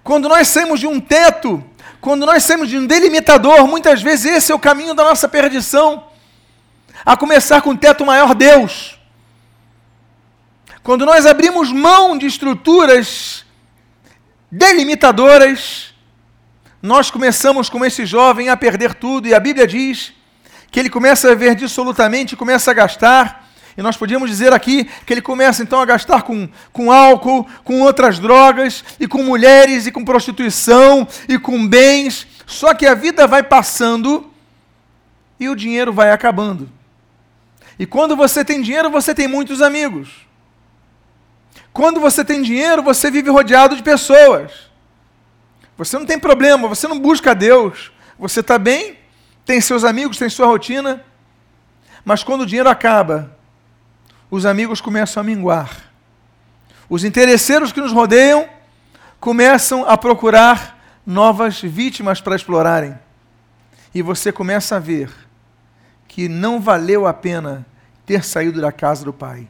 quando 0.03 0.27
nós 0.27 0.47
saímos 0.47 0.79
de 0.79 0.87
um 0.87 0.99
teto, 0.99 1.63
quando 2.01 2.25
nós 2.25 2.43
saímos 2.43 2.69
de 2.69 2.77
um 2.79 2.87
delimitador, 2.87 3.67
muitas 3.67 4.01
vezes 4.01 4.37
esse 4.37 4.51
é 4.51 4.55
o 4.55 4.59
caminho 4.59 4.95
da 4.95 5.03
nossa 5.03 5.29
perdição. 5.29 6.07
A 7.05 7.15
começar 7.15 7.61
com 7.61 7.69
o 7.69 7.77
teto 7.77 8.03
maior 8.03 8.33
Deus. 8.33 8.96
Quando 10.87 11.05
nós 11.05 11.25
abrimos 11.25 11.69
mão 11.69 12.17
de 12.17 12.25
estruturas 12.25 13.43
delimitadoras, 14.49 15.93
nós 16.81 17.11
começamos, 17.11 17.69
como 17.69 17.83
esse 17.83 18.05
jovem, 18.05 18.47
a 18.47 18.55
perder 18.55 18.93
tudo, 18.93 19.27
e 19.27 19.33
a 19.33 19.39
Bíblia 19.41 19.67
diz 19.67 20.13
que 20.71 20.79
ele 20.79 20.89
começa 20.89 21.29
a 21.29 21.35
ver 21.35 21.55
dissolutamente, 21.55 22.37
começa 22.37 22.71
a 22.71 22.73
gastar. 22.73 23.49
E 23.77 23.81
nós 23.81 23.97
podíamos 23.97 24.29
dizer 24.29 24.53
aqui 24.53 24.89
que 25.05 25.13
ele 25.13 25.21
começa 25.21 25.61
então 25.61 25.81
a 25.81 25.85
gastar 25.85 26.21
com, 26.21 26.47
com 26.71 26.89
álcool, 26.89 27.45
com 27.65 27.81
outras 27.81 28.17
drogas, 28.17 28.81
e 28.97 29.09
com 29.09 29.21
mulheres, 29.23 29.87
e 29.87 29.91
com 29.91 30.05
prostituição, 30.05 31.05
e 31.27 31.37
com 31.37 31.67
bens. 31.67 32.25
Só 32.45 32.73
que 32.73 32.87
a 32.87 32.95
vida 32.95 33.27
vai 33.27 33.43
passando 33.43 34.31
e 35.37 35.49
o 35.49 35.55
dinheiro 35.55 35.91
vai 35.91 36.11
acabando. 36.11 36.71
E 37.77 37.85
quando 37.85 38.15
você 38.15 38.45
tem 38.45 38.61
dinheiro, 38.61 38.89
você 38.89 39.13
tem 39.13 39.27
muitos 39.27 39.61
amigos. 39.61 40.26
Quando 41.77 41.99
você 41.99 42.25
tem 42.25 42.41
dinheiro, 42.41 42.81
você 42.81 43.11
vive 43.11 43.29
rodeado 43.29 43.75
de 43.75 43.83
pessoas. 43.83 44.51
Você 45.77 45.95
não 45.95 46.07
tem 46.07 46.17
problema, 46.17 46.67
você 46.67 46.87
não 46.87 46.99
busca 46.99 47.35
Deus. 47.35 47.91
Você 48.17 48.39
está 48.39 48.57
bem, 48.57 48.97
tem 49.45 49.61
seus 49.61 49.83
amigos, 49.83 50.17
tem 50.17 50.27
sua 50.27 50.47
rotina, 50.47 51.05
mas 52.03 52.23
quando 52.23 52.41
o 52.41 52.45
dinheiro 52.47 52.67
acaba, 52.67 53.31
os 54.31 54.43
amigos 54.43 54.81
começam 54.81 55.21
a 55.21 55.23
minguar. 55.23 55.69
Os 56.89 57.03
interesseiros 57.03 57.71
que 57.71 57.79
nos 57.79 57.91
rodeiam 57.91 58.49
começam 59.19 59.87
a 59.87 59.95
procurar 59.95 60.99
novas 61.05 61.61
vítimas 61.61 62.19
para 62.19 62.35
explorarem. 62.35 62.97
E 63.93 64.01
você 64.01 64.31
começa 64.31 64.77
a 64.77 64.79
ver 64.79 65.11
que 66.07 66.27
não 66.27 66.59
valeu 66.59 67.05
a 67.05 67.13
pena 67.13 67.63
ter 68.03 68.23
saído 68.23 68.59
da 68.59 68.71
casa 68.71 69.05
do 69.05 69.13
pai. 69.13 69.47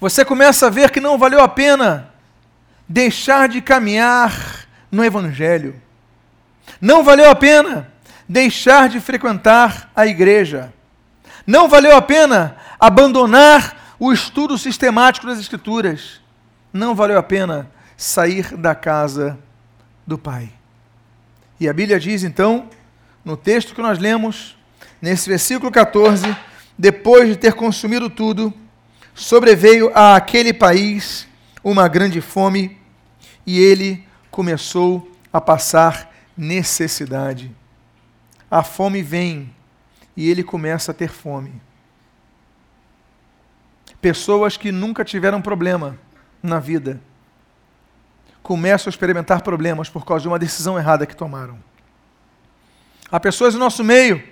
Você 0.00 0.24
começa 0.24 0.66
a 0.66 0.70
ver 0.70 0.90
que 0.90 1.00
não 1.00 1.18
valeu 1.18 1.40
a 1.40 1.48
pena 1.48 2.10
deixar 2.88 3.48
de 3.48 3.60
caminhar 3.60 4.66
no 4.90 5.04
evangelho. 5.04 5.80
Não 6.80 7.02
valeu 7.02 7.30
a 7.30 7.34
pena 7.34 7.92
deixar 8.28 8.88
de 8.88 9.00
frequentar 9.00 9.90
a 9.94 10.06
igreja. 10.06 10.72
Não 11.46 11.68
valeu 11.68 11.96
a 11.96 12.02
pena 12.02 12.56
abandonar 12.78 13.94
o 13.98 14.12
estudo 14.12 14.58
sistemático 14.58 15.26
das 15.26 15.38
Escrituras. 15.38 16.20
Não 16.72 16.94
valeu 16.94 17.18
a 17.18 17.22
pena 17.22 17.70
sair 17.96 18.56
da 18.56 18.74
casa 18.74 19.38
do 20.06 20.18
Pai. 20.18 20.50
E 21.58 21.68
a 21.68 21.72
Bíblia 21.72 21.98
diz 21.98 22.22
então, 22.22 22.68
no 23.24 23.36
texto 23.36 23.74
que 23.74 23.80
nós 23.80 23.98
lemos, 23.98 24.56
nesse 25.00 25.28
versículo 25.28 25.72
14, 25.72 26.36
depois 26.78 27.28
de 27.28 27.36
ter 27.36 27.54
consumido 27.54 28.10
tudo, 28.10 28.52
sobreveio 29.16 29.90
aquele 29.92 30.52
país 30.52 31.26
uma 31.64 31.88
grande 31.88 32.20
fome 32.20 32.78
e 33.44 33.58
ele 33.58 34.06
começou 34.30 35.10
a 35.32 35.40
passar 35.40 36.14
necessidade 36.36 37.52
a 38.50 38.62
fome 38.62 39.02
vem 39.02 39.54
e 40.16 40.30
ele 40.30 40.42
começa 40.42 40.92
a 40.92 40.94
ter 40.94 41.08
fome. 41.08 41.60
Pessoas 44.00 44.56
que 44.56 44.70
nunca 44.70 45.04
tiveram 45.04 45.42
problema 45.42 45.98
na 46.42 46.58
vida 46.60 47.00
começam 48.42 48.88
a 48.88 48.92
experimentar 48.92 49.42
problemas 49.42 49.90
por 49.90 50.04
causa 50.04 50.22
de 50.22 50.28
uma 50.28 50.38
decisão 50.38 50.78
errada 50.78 51.06
que 51.06 51.16
tomaram. 51.16 51.58
Há 53.10 53.18
pessoas 53.18 53.54
no 53.54 53.60
nosso 53.60 53.82
meio 53.82 54.22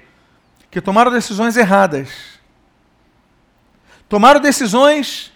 que 0.71 0.81
tomaram 0.81 1.11
decisões 1.11 1.57
erradas. 1.57 2.34
Tomaram 4.09 4.41
decisões 4.41 5.33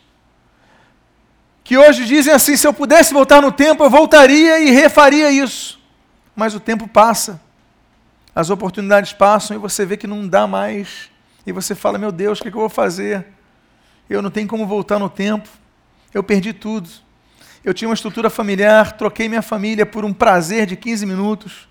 que 1.65 1.77
hoje 1.77 2.05
dizem 2.05 2.33
assim: 2.33 2.57
se 2.57 2.67
eu 2.67 2.73
pudesse 2.73 3.13
voltar 3.13 3.43
no 3.43 3.53
tempo, 3.53 3.83
eu 3.83 3.91
voltaria 3.91 4.61
e 4.61 4.71
refaria 4.71 5.31
isso. 5.31 5.79
Mas 6.35 6.55
o 6.55 6.61
tempo 6.61 6.87
passa 6.89 7.41
as 8.39 8.51
oportunidades 8.51 9.13
passam 9.13 9.57
e 9.57 9.59
você 9.59 9.85
vê 9.85 9.97
que 9.97 10.07
não 10.07 10.29
dá 10.29 10.47
mais. 10.47 11.11
E 11.45 11.51
você 11.51 11.75
fala: 11.75 11.99
Meu 11.99 12.13
Deus, 12.13 12.39
o 12.39 12.43
que, 12.43 12.47
é 12.47 12.51
que 12.53 12.57
eu 12.57 12.61
vou 12.61 12.69
fazer? 12.69 13.27
Eu 14.09 14.23
não 14.23 14.31
tenho 14.31 14.47
como 14.47 14.65
voltar 14.65 14.97
no 14.97 15.11
tempo. 15.11 15.49
Eu 16.15 16.23
perdi 16.23 16.53
tudo. 16.53 16.89
Eu 17.65 17.75
tinha 17.75 17.89
uma 17.89 17.95
estrutura 17.95 18.31
familiar, 18.31 18.93
troquei 18.93 19.29
minha 19.29 19.43
família 19.43 19.85
por 19.85 20.05
um 20.05 20.13
prazer 20.13 20.67
de 20.67 20.77
15 20.77 21.05
minutos. 21.05 21.69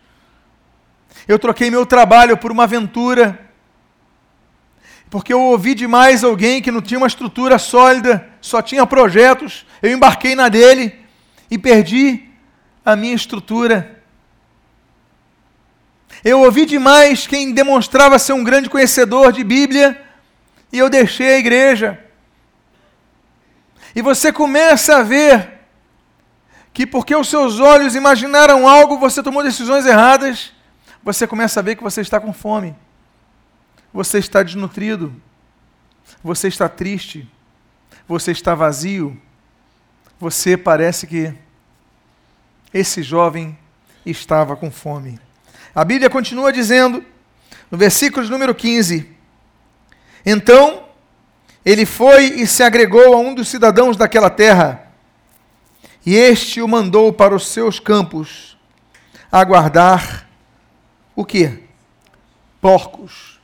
Eu 1.25 1.39
troquei 1.39 1.71
meu 1.71 1.85
trabalho 1.85 2.35
por 2.35 2.51
uma 2.51 2.63
aventura. 2.63 3.46
Porque 5.09 5.31
eu 5.31 5.41
ouvi 5.41 5.73
demais 5.73 6.23
alguém 6.23 6.61
que 6.61 6.71
não 6.71 6.81
tinha 6.81 6.97
uma 6.97 7.07
estrutura 7.07 7.57
sólida, 7.57 8.27
só 8.41 8.61
tinha 8.61 8.85
projetos. 8.85 9.65
Eu 9.81 9.91
embarquei 9.91 10.35
na 10.35 10.49
dele 10.49 10.93
e 11.49 11.57
perdi 11.57 12.25
a 12.85 12.95
minha 12.95 13.15
estrutura. 13.15 14.01
Eu 16.23 16.41
ouvi 16.41 16.65
demais 16.65 17.25
quem 17.25 17.53
demonstrava 17.53 18.19
ser 18.19 18.33
um 18.33 18.43
grande 18.43 18.69
conhecedor 18.69 19.31
de 19.31 19.43
Bíblia 19.43 20.01
e 20.71 20.79
eu 20.79 20.89
deixei 20.89 21.35
a 21.35 21.39
igreja. 21.39 22.03
E 23.95 24.01
você 24.01 24.31
começa 24.31 24.97
a 24.97 25.03
ver 25.03 25.53
que 26.73 26.85
porque 26.85 27.15
os 27.15 27.29
seus 27.29 27.59
olhos 27.59 27.95
imaginaram 27.95 28.67
algo, 28.67 28.99
você 28.99 29.23
tomou 29.23 29.41
decisões 29.41 29.85
erradas, 29.85 30.51
você 31.01 31.25
começa 31.25 31.59
a 31.59 31.63
ver 31.63 31.75
que 31.75 31.83
você 31.83 32.01
está 32.01 32.19
com 32.19 32.33
fome. 32.33 32.75
Você 33.97 34.19
está 34.19 34.43
desnutrido. 34.43 35.11
Você 36.23 36.47
está 36.47 36.69
triste. 36.69 37.27
Você 38.07 38.31
está 38.31 38.53
vazio. 38.53 39.19
Você 40.19 40.55
parece 40.55 41.07
que 41.07 41.33
esse 42.71 43.01
jovem 43.01 43.57
estava 44.05 44.55
com 44.55 44.69
fome. 44.69 45.19
A 45.73 45.83
Bíblia 45.83 46.11
continua 46.11 46.53
dizendo, 46.53 47.03
no 47.71 47.75
versículo 47.75 48.23
número 48.29 48.53
15: 48.53 49.09
Então 50.23 50.85
ele 51.65 51.83
foi 51.83 52.25
e 52.25 52.45
se 52.45 52.61
agregou 52.61 53.15
a 53.15 53.17
um 53.17 53.33
dos 53.33 53.47
cidadãos 53.47 53.97
daquela 53.97 54.29
terra, 54.29 54.91
E 56.05 56.13
este 56.13 56.61
o 56.61 56.67
mandou 56.67 57.11
para 57.11 57.33
os 57.33 57.47
seus 57.47 57.79
campos 57.79 58.55
a 59.31 59.43
guardar 59.43 60.29
o 61.15 61.25
quê? 61.25 61.63
Porcos. 62.61 63.36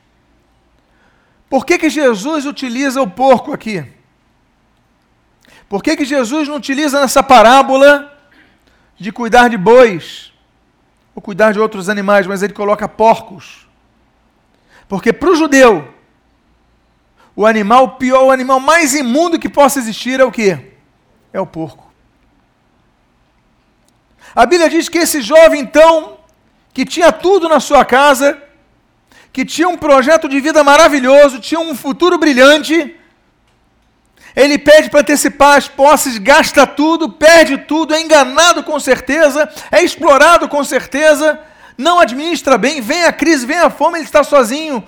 Por 1.53 1.67
que, 1.67 1.77
que 1.77 1.88
Jesus 1.88 2.48
utiliza 2.48 3.00
o 3.00 3.07
porco 3.07 3.53
aqui? 3.53 3.86
Por 5.69 5.83
que, 5.83 5.95
que 5.95 6.03
Jesus 6.03 6.48
não 6.48 6.55
utiliza 6.55 7.00
nessa 7.00 7.22
parábola 7.22 8.12
de 8.98 9.12
cuidar 9.12 9.50
de 9.50 9.55
bois 9.55 10.33
ou 11.13 11.22
cuidar 11.22 11.51
de 11.51 11.60
outros 11.60 11.89
animais, 11.89 12.25
mas 12.25 12.41
ele 12.41 12.53
coloca 12.53 12.89
porcos? 12.89 13.67
Porque 14.89 15.13
para 15.13 15.29
o 15.29 15.36
judeu, 15.36 15.93
o 17.36 17.45
animal 17.45 17.98
pior, 17.98 18.24
o 18.24 18.31
animal 18.31 18.60
mais 18.60 18.95
imundo 18.95 19.38
que 19.38 19.48
possa 19.48 19.77
existir 19.77 20.19
é 20.19 20.24
o 20.24 20.31
que? 20.31 20.57
É 21.31 21.39
o 21.39 21.45
porco. 21.45 21.93
A 24.33 24.43
Bíblia 24.48 24.72
diz 24.72 24.89
que 24.89 24.98
esse 24.98 25.22
jovem, 25.22 25.62
então, 25.62 26.17
que 26.74 26.83
tinha 26.83 27.12
tudo 27.12 27.48
na 27.48 27.60
sua 27.60 27.86
casa, 27.86 28.41
que 29.34 29.44
tinha 29.44 29.68
um 29.68 29.78
projeto 29.78 30.30
de 30.30 30.40
vida 30.40 30.63
maravilhoso, 30.63 31.40
tinha 31.40 31.60
um 31.60 31.75
futuro 31.75 32.20
brilhante, 32.20 32.96
ele 34.36 34.60
pede 34.60 34.92
para 34.92 35.02
antecipar 35.02 35.58
as 35.58 35.68
posses, 35.68 36.20
gasta 36.20 36.68
tudo, 36.68 37.10
perde 37.10 37.58
tudo, 37.58 37.96
é 37.96 38.02
enganado 38.02 38.63
com 38.63 38.80
certeza, 38.80 39.50
é 39.72 39.84
explorado 39.84 40.48
com 40.48 40.63
certeza, 40.63 41.40
não 41.75 42.00
administra 42.00 42.60
bem, 42.60 42.80
vem 42.80 43.06
a 43.06 43.12
crise, 43.12 43.46
vem 43.46 43.58
a 43.58 43.72
fome, 43.72 43.98
ele 43.98 44.06
está 44.06 44.24
sozinho. 44.24 44.84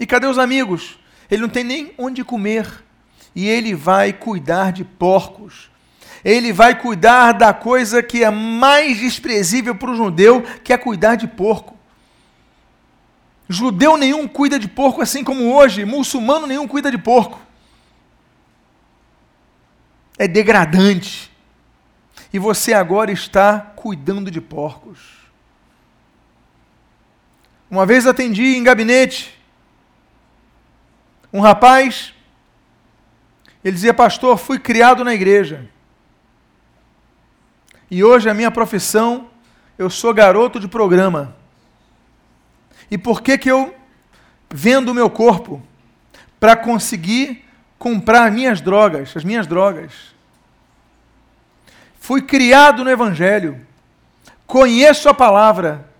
E 0.00 0.06
cadê 0.06 0.26
os 0.26 0.38
amigos? 0.38 0.98
Ele 1.30 1.42
não 1.42 1.48
tem 1.48 1.64
nem 1.64 1.92
onde 1.98 2.24
comer. 2.24 2.66
E 3.34 3.46
ele 3.46 3.74
vai 3.74 4.12
cuidar 4.12 4.72
de 4.72 4.84
porcos. 4.84 5.70
Ele 6.24 6.52
vai 6.52 6.78
cuidar 6.78 7.32
da 7.32 7.52
coisa 7.52 8.02
que 8.02 8.24
é 8.24 8.30
mais 8.30 8.98
desprezível 8.98 9.74
para 9.74 9.90
o 9.90 9.96
judeu, 9.96 10.42
que 10.64 10.72
é 10.72 10.78
cuidar 10.78 11.16
de 11.16 11.26
porco. 11.26 11.75
Judeu 13.48 13.96
nenhum 13.96 14.26
cuida 14.26 14.58
de 14.58 14.68
porco 14.68 15.00
assim 15.00 15.22
como 15.22 15.54
hoje, 15.54 15.84
muçulmano 15.84 16.46
nenhum 16.46 16.66
cuida 16.66 16.90
de 16.90 16.98
porco. 16.98 17.40
É 20.18 20.26
degradante. 20.26 21.30
E 22.32 22.38
você 22.38 22.72
agora 22.72 23.12
está 23.12 23.60
cuidando 23.60 24.30
de 24.30 24.40
porcos. 24.40 24.98
Uma 27.70 27.86
vez 27.86 28.06
atendi 28.06 28.56
em 28.56 28.62
gabinete 28.62 29.36
um 31.32 31.40
rapaz, 31.40 32.14
ele 33.62 33.74
dizia, 33.74 33.92
pastor, 33.92 34.38
fui 34.38 34.58
criado 34.58 35.04
na 35.04 35.12
igreja. 35.12 35.68
E 37.90 38.02
hoje 38.02 38.30
a 38.30 38.34
minha 38.34 38.50
profissão, 38.50 39.28
eu 39.76 39.90
sou 39.90 40.14
garoto 40.14 40.58
de 40.58 40.66
programa. 40.66 41.36
E 42.90 42.96
por 42.96 43.22
que 43.22 43.36
que 43.36 43.50
eu 43.50 43.74
vendo 44.50 44.90
o 44.90 44.94
meu 44.94 45.10
corpo? 45.10 45.62
Para 46.38 46.56
conseguir 46.56 47.44
comprar 47.78 48.30
minhas 48.30 48.60
drogas, 48.60 49.16
as 49.16 49.24
minhas 49.24 49.46
drogas. 49.46 50.14
Fui 51.98 52.22
criado 52.22 52.84
no 52.84 52.90
Evangelho, 52.90 53.66
conheço 54.46 55.08
a 55.08 55.14
palavra, 55.14 55.90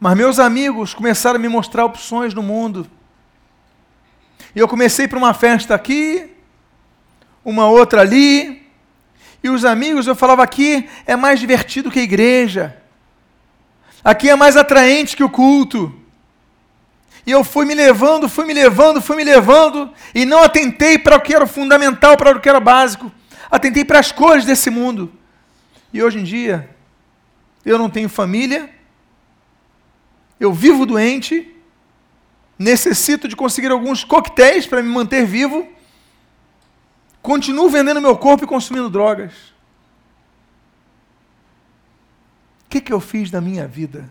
mas 0.00 0.16
meus 0.16 0.38
amigos 0.38 0.94
começaram 0.94 1.36
a 1.36 1.42
me 1.42 1.48
mostrar 1.48 1.84
opções 1.84 2.34
no 2.34 2.42
mundo. 2.42 2.88
E 4.54 4.58
eu 4.58 4.66
comecei 4.66 5.06
para 5.06 5.18
uma 5.18 5.34
festa 5.34 5.74
aqui, 5.74 6.34
uma 7.44 7.68
outra 7.68 8.00
ali, 8.00 8.66
e 9.42 9.48
os 9.48 9.64
amigos, 9.64 10.06
eu 10.06 10.16
falava 10.16 10.42
aqui 10.42 10.88
é 11.06 11.14
mais 11.14 11.38
divertido 11.38 11.90
que 11.90 12.00
a 12.00 12.02
igreja. 12.02 12.76
Aqui 14.02 14.28
é 14.28 14.36
mais 14.36 14.56
atraente 14.56 15.16
que 15.16 15.24
o 15.24 15.30
culto. 15.30 15.94
E 17.26 17.30
eu 17.30 17.44
fui 17.44 17.66
me 17.66 17.74
levando, 17.74 18.28
fui 18.28 18.44
me 18.46 18.54
levando, 18.54 19.02
fui 19.02 19.16
me 19.16 19.24
levando, 19.24 19.92
e 20.14 20.24
não 20.24 20.42
atentei 20.42 20.98
para 20.98 21.16
o 21.16 21.20
que 21.20 21.34
era 21.34 21.46
fundamental, 21.46 22.16
para 22.16 22.36
o 22.36 22.40
que 22.40 22.48
era 22.48 22.60
básico. 22.60 23.12
Atentei 23.50 23.84
para 23.84 23.98
as 23.98 24.10
cores 24.10 24.44
desse 24.44 24.70
mundo. 24.70 25.12
E 25.92 26.02
hoje 26.02 26.18
em 26.18 26.24
dia, 26.24 26.70
eu 27.64 27.78
não 27.78 27.90
tenho 27.90 28.08
família, 28.08 28.70
eu 30.40 30.52
vivo 30.52 30.86
doente, 30.86 31.54
necessito 32.58 33.28
de 33.28 33.36
conseguir 33.36 33.70
alguns 33.70 34.04
coquetéis 34.04 34.66
para 34.66 34.82
me 34.82 34.88
manter 34.88 35.26
vivo, 35.26 35.66
continuo 37.20 37.68
vendendo 37.68 38.00
meu 38.00 38.16
corpo 38.16 38.44
e 38.44 38.46
consumindo 38.46 38.88
drogas. 38.88 39.32
O 42.68 42.70
que, 42.70 42.82
que 42.82 42.92
eu 42.92 43.00
fiz 43.00 43.30
da 43.30 43.40
minha 43.40 43.66
vida? 43.66 44.06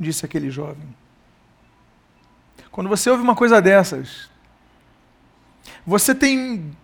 Disse 0.00 0.24
aquele 0.24 0.50
jovem. 0.50 0.88
Quando 2.70 2.88
você 2.88 3.10
ouve 3.10 3.22
uma 3.22 3.34
coisa 3.36 3.60
dessas, 3.60 4.30
você 5.86 6.14
tem 6.14 6.74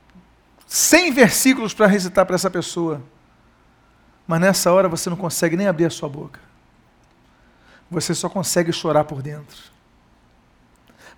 100 0.67 1.13
versículos 1.13 1.73
para 1.73 1.87
recitar 1.87 2.27
para 2.27 2.35
essa 2.35 2.51
pessoa, 2.51 3.03
mas 4.27 4.39
nessa 4.43 4.71
hora 4.71 4.87
você 4.87 5.09
não 5.09 5.17
consegue 5.17 5.57
nem 5.57 5.67
abrir 5.67 5.87
a 5.87 5.91
sua 5.91 6.09
boca. 6.09 6.39
Você 7.91 8.15
só 8.15 8.29
consegue 8.29 8.71
chorar 8.71 9.05
por 9.05 9.23
dentro. 9.23 9.57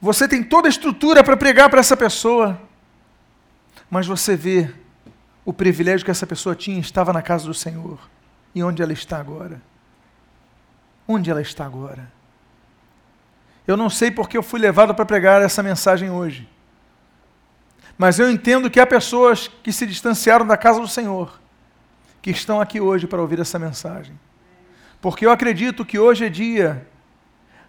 Você 0.00 0.28
tem 0.28 0.44
toda 0.44 0.68
a 0.68 0.70
estrutura 0.70 1.24
para 1.24 1.36
pregar 1.36 1.68
para 1.68 1.80
essa 1.80 1.96
pessoa, 1.96 2.56
mas 3.90 4.06
você 4.06 4.36
vê 4.36 4.72
o 5.44 5.52
privilégio 5.52 6.04
que 6.04 6.10
essa 6.12 6.24
pessoa 6.26 6.54
tinha, 6.54 6.78
estava 6.78 7.12
na 7.12 7.20
casa 7.20 7.46
do 7.46 7.54
Senhor. 7.54 7.98
E 8.56 8.62
onde 8.62 8.82
ela 8.82 8.94
está 8.94 9.18
agora? 9.18 9.60
Onde 11.06 11.30
ela 11.30 11.42
está 11.42 11.66
agora? 11.66 12.10
Eu 13.66 13.76
não 13.76 13.90
sei 13.90 14.10
porque 14.10 14.34
eu 14.34 14.42
fui 14.42 14.58
levado 14.58 14.94
para 14.94 15.04
pregar 15.04 15.42
essa 15.42 15.62
mensagem 15.62 16.10
hoje. 16.10 16.48
Mas 17.98 18.18
eu 18.18 18.30
entendo 18.30 18.70
que 18.70 18.80
há 18.80 18.86
pessoas 18.86 19.50
que 19.62 19.70
se 19.70 19.84
distanciaram 19.84 20.46
da 20.46 20.56
casa 20.56 20.80
do 20.80 20.88
Senhor, 20.88 21.38
que 22.22 22.30
estão 22.30 22.58
aqui 22.58 22.80
hoje 22.80 23.06
para 23.06 23.20
ouvir 23.20 23.38
essa 23.38 23.58
mensagem. 23.58 24.18
Porque 25.02 25.26
eu 25.26 25.30
acredito 25.30 25.84
que 25.84 25.98
hoje 25.98 26.24
é 26.24 26.30
dia 26.30 26.88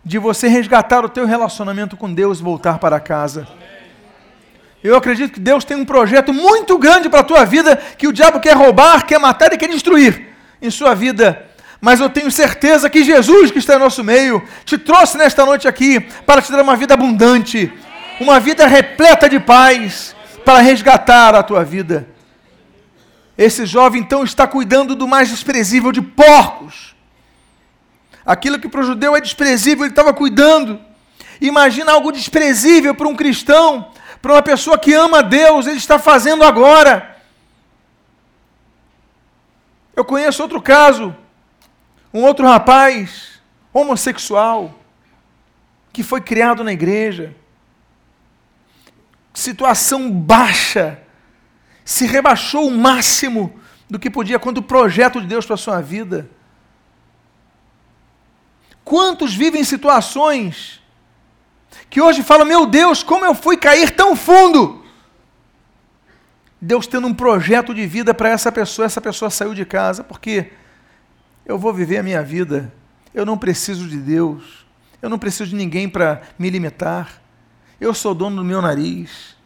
de 0.06 0.18
você 0.18 0.48
resgatar 0.48 1.04
o 1.04 1.10
teu 1.10 1.26
relacionamento 1.26 1.98
com 1.98 2.14
Deus 2.14 2.40
e 2.40 2.44
voltar 2.44 2.80
para 2.80 2.98
casa. 2.98 3.46
Eu 4.82 4.96
acredito 4.96 5.34
que 5.34 5.40
Deus 5.42 5.66
tem 5.66 5.76
um 5.76 5.86
projeto 5.86 6.32
muito 6.32 6.78
grande 6.78 7.10
para 7.10 7.20
a 7.20 7.26
tua 7.26 7.44
vida 7.44 7.76
que 7.76 8.08
o 8.08 8.14
diabo 8.14 8.40
quer 8.40 8.56
roubar, 8.56 9.06
quer 9.06 9.20
matar 9.20 9.52
e 9.52 9.58
quer 9.58 9.68
destruir 9.68 10.37
em 10.62 10.70
sua 10.70 10.94
vida. 10.94 11.46
Mas 11.80 12.00
eu 12.00 12.10
tenho 12.10 12.32
certeza 12.32 12.90
que 12.90 13.04
Jesus, 13.04 13.52
que 13.52 13.60
está 13.60 13.76
em 13.76 13.80
nosso 13.80 14.04
meio, 14.04 14.44
te 14.66 14.78
trouxe 14.78 15.18
nesta 15.18 15.46
noite 15.46 15.68
aqui 15.68 16.00
para 16.00 16.42
te 16.42 16.52
dar 16.52 16.62
uma 16.62 16.76
vida 16.76 16.94
abundante, 16.94 17.72
uma 18.20 18.40
vida 18.40 18.66
repleta 18.66 19.30
de 19.30 19.40
paz, 19.40 20.16
para 20.44 20.60
resgatar 20.60 21.36
a 21.36 21.44
tua 21.44 21.64
vida. 21.64 22.08
Esse 23.38 23.66
jovem 23.66 24.02
então 24.02 24.24
está 24.24 24.48
cuidando 24.48 24.96
do 24.96 25.08
mais 25.08 25.30
desprezível 25.30 25.92
de 25.92 26.02
porcos 26.02 26.98
Aquilo 28.28 28.60
que 28.60 28.68
para 28.68 28.82
o 28.82 28.84
judeu 28.84 29.16
é 29.16 29.22
desprezível, 29.22 29.86
ele 29.86 29.94
estava 29.94 30.14
cuidando. 30.14 30.78
Imagina 31.40 31.94
algo 31.94 32.12
desprezível 32.12 32.94
para 32.94 33.08
um 33.08 33.16
cristão, 33.16 33.90
para 34.22 34.34
uma 34.34 34.42
pessoa 34.42 34.78
que 34.78 34.94
ama 34.94 35.24
Deus, 35.24 35.66
ele 35.66 35.78
está 35.78 35.98
fazendo 35.98 36.44
agora. 36.44 37.16
Eu 39.98 40.06
conheço 40.06 40.44
outro 40.44 40.62
caso, 40.62 41.16
um 42.14 42.22
outro 42.22 42.46
rapaz, 42.46 43.42
homossexual, 43.74 44.80
que 45.92 46.04
foi 46.04 46.22
criado 46.22 46.64
na 46.64 46.72
igreja, 46.72 47.36
situação 49.34 50.12
baixa, 50.12 51.02
se 51.84 52.06
rebaixou 52.06 52.68
o 52.68 52.78
máximo 52.78 53.60
do 53.90 53.98
que 53.98 54.08
podia 54.08 54.38
quando 54.38 54.60
o 54.60 54.62
projeto 54.64 55.20
de 55.20 55.26
Deus 55.26 55.48
para 55.48 55.56
a 55.56 55.58
sua 55.58 55.82
vida. 55.82 56.30
Quantos 58.86 59.34
vivem 59.34 59.64
situações 59.64 60.80
que 61.90 62.00
hoje 62.00 62.22
falam: 62.22 62.46
Meu 62.46 62.68
Deus, 62.68 63.02
como 63.02 63.26
eu 63.26 63.34
fui 63.34 63.58
cair 63.58 63.90
tão 63.96 64.16
fundo? 64.16 64.86
Deus 66.60 66.88
tendo 66.88 67.08
um 67.08 67.14
projeto 67.14 67.74
de 67.74 67.86
vida 67.86 68.14
para 68.14 68.30
essa 68.30 68.52
pessoa, 68.52 68.86
essa 68.86 69.02
pessoa 69.02 69.30
saiu 69.30 69.54
de 69.54 69.66
casa, 69.66 70.04
porque 70.04 70.52
eu 71.46 71.58
vou 71.58 71.74
viver 71.74 71.98
a 71.98 72.04
minha 72.04 72.24
vida, 72.24 72.74
eu 73.14 73.26
não 73.26 73.38
preciso 73.38 73.88
de 73.88 73.98
Deus, 73.98 74.66
eu 75.02 75.10
não 75.10 75.20
preciso 75.20 75.52
de 75.52 75.56
ninguém 75.56 75.88
para 75.88 76.22
me 76.38 76.50
limitar, 76.50 77.22
eu 77.80 77.94
sou 77.94 78.16
dono 78.16 78.38
do 78.38 78.44
meu 78.44 78.62
nariz. 78.62 79.38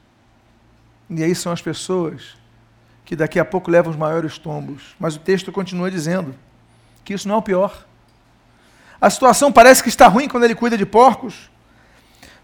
E 1.09 1.21
aí 1.21 1.35
são 1.35 1.51
as 1.51 1.61
pessoas 1.61 2.37
que 3.03 3.17
daqui 3.17 3.37
a 3.37 3.43
pouco 3.43 3.69
levam 3.69 3.91
os 3.91 3.97
maiores 3.97 4.37
tombos. 4.37 4.95
Mas 4.97 5.17
o 5.17 5.19
texto 5.19 5.51
continua 5.51 5.91
dizendo 5.91 6.33
que 7.03 7.13
isso 7.13 7.27
não 7.27 7.35
é 7.35 7.37
o 7.39 7.41
pior. 7.41 7.85
A 9.01 9.09
situação 9.09 9.51
parece 9.51 9.83
que 9.83 9.89
está 9.89 10.07
ruim 10.07 10.29
quando 10.29 10.45
ele 10.45 10.55
cuida 10.55 10.77
de 10.77 10.85
porcos. 10.85 11.50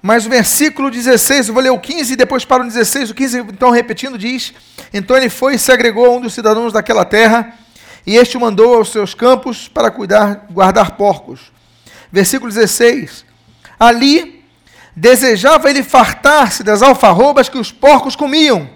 Mas 0.02 0.26
o 0.26 0.30
versículo 0.30 0.92
16, 0.92 1.48
eu 1.48 1.54
vou 1.54 1.64
ler 1.64 1.72
o 1.72 1.80
15 1.80 2.14
e 2.14 2.16
depois 2.16 2.46
para 2.46 2.64
o 2.64 2.66
16. 2.66 3.10
O 3.10 3.16
15, 3.16 3.40
então, 3.40 3.72
repetindo, 3.72 4.18
diz: 4.18 4.54
Então 4.94 5.18
ele 5.18 5.30
foi 5.30 5.56
e 5.56 5.60
se 5.60 5.72
agregou 5.72 6.06
a 6.06 6.10
um 6.10 6.22
dos 6.22 6.34
cidadãos 6.34 6.72
daquela 6.72 7.04
terra, 7.04 7.54
e 8.06 8.16
este 8.16 8.38
o 8.38 8.40
mandou 8.40 8.76
aos 8.76 8.92
seus 8.92 9.14
campos 9.14 9.68
para 9.68 9.90
cuidar, 9.90 10.46
guardar 10.52 10.92
porcos. 10.92 11.52
Versículo 12.12 12.52
16: 12.52 13.26
Ali 13.80 14.44
desejava 14.96 15.70
ele 15.70 15.84
fartar-se 15.84 16.64
das 16.64 16.82
alfarrobas 16.82 17.50
que 17.50 17.58
os 17.58 17.72
porcos 17.72 18.16
comiam, 18.16 18.70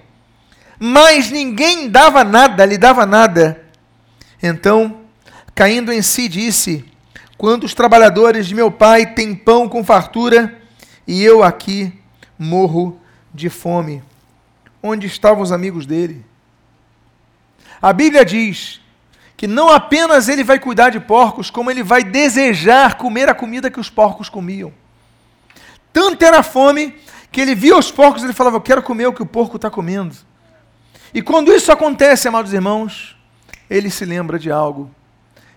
mas 0.79 1.29
ninguém 1.29 1.88
dava 1.88 2.23
nada, 2.23 2.65
lhe 2.65 2.77
dava 2.77 3.05
nada. 3.05 3.63
Então, 4.41 5.01
caindo 5.53 5.93
em 5.93 6.01
si, 6.01 6.27
disse: 6.27 6.84
Quantos 7.38 7.75
trabalhadores 7.75 8.47
de 8.47 8.55
meu 8.55 8.71
pai 8.71 9.13
têm 9.13 9.36
pão 9.36 9.69
com 9.69 9.84
fartura? 9.84 10.61
E 11.12 11.21
eu 11.26 11.43
aqui 11.43 11.91
morro 12.39 12.97
de 13.34 13.50
fome. 13.50 14.02
Onde 14.82 15.08
estavam 15.08 15.43
os 15.43 15.52
amigos 15.52 15.86
dele? 15.86 16.26
A 17.82 17.91
Bíblia 17.91 18.24
diz 18.24 18.80
que 19.36 19.45
não 19.45 19.67
apenas 19.67 20.30
ele 20.30 20.41
vai 20.41 20.58
cuidar 20.58 20.89
de 20.89 21.02
porcos, 21.02 21.50
como 21.50 21.69
ele 21.69 21.84
vai 21.84 22.02
desejar 22.02 22.95
comer 22.95 23.28
a 23.28 23.36
comida 23.36 23.69
que 23.69 23.80
os 23.80 23.89
porcos 23.89 24.30
comiam. 24.30 24.71
Tanto 25.91 26.24
era 26.24 26.39
a 26.39 26.43
fome 26.43 26.95
que 27.30 27.41
ele 27.41 27.56
via 27.56 27.78
os 27.78 27.91
porcos 27.91 28.21
e 28.21 28.28
ele 28.28 28.34
falava: 28.34 28.56
Eu 28.56 28.62
quero 28.62 28.82
comer 28.82 29.08
o 29.08 29.13
que 29.13 29.21
o 29.21 29.26
porco 29.26 29.58
está 29.58 29.69
comendo. 29.69 30.15
E 31.13 31.21
quando 31.21 31.52
isso 31.52 31.74
acontece, 31.74 32.30
amados 32.30 32.54
irmãos, 32.54 33.17
ele 33.69 33.89
se 33.89 34.06
lembra 34.06 34.39
de 34.39 34.50
algo. 34.50 34.89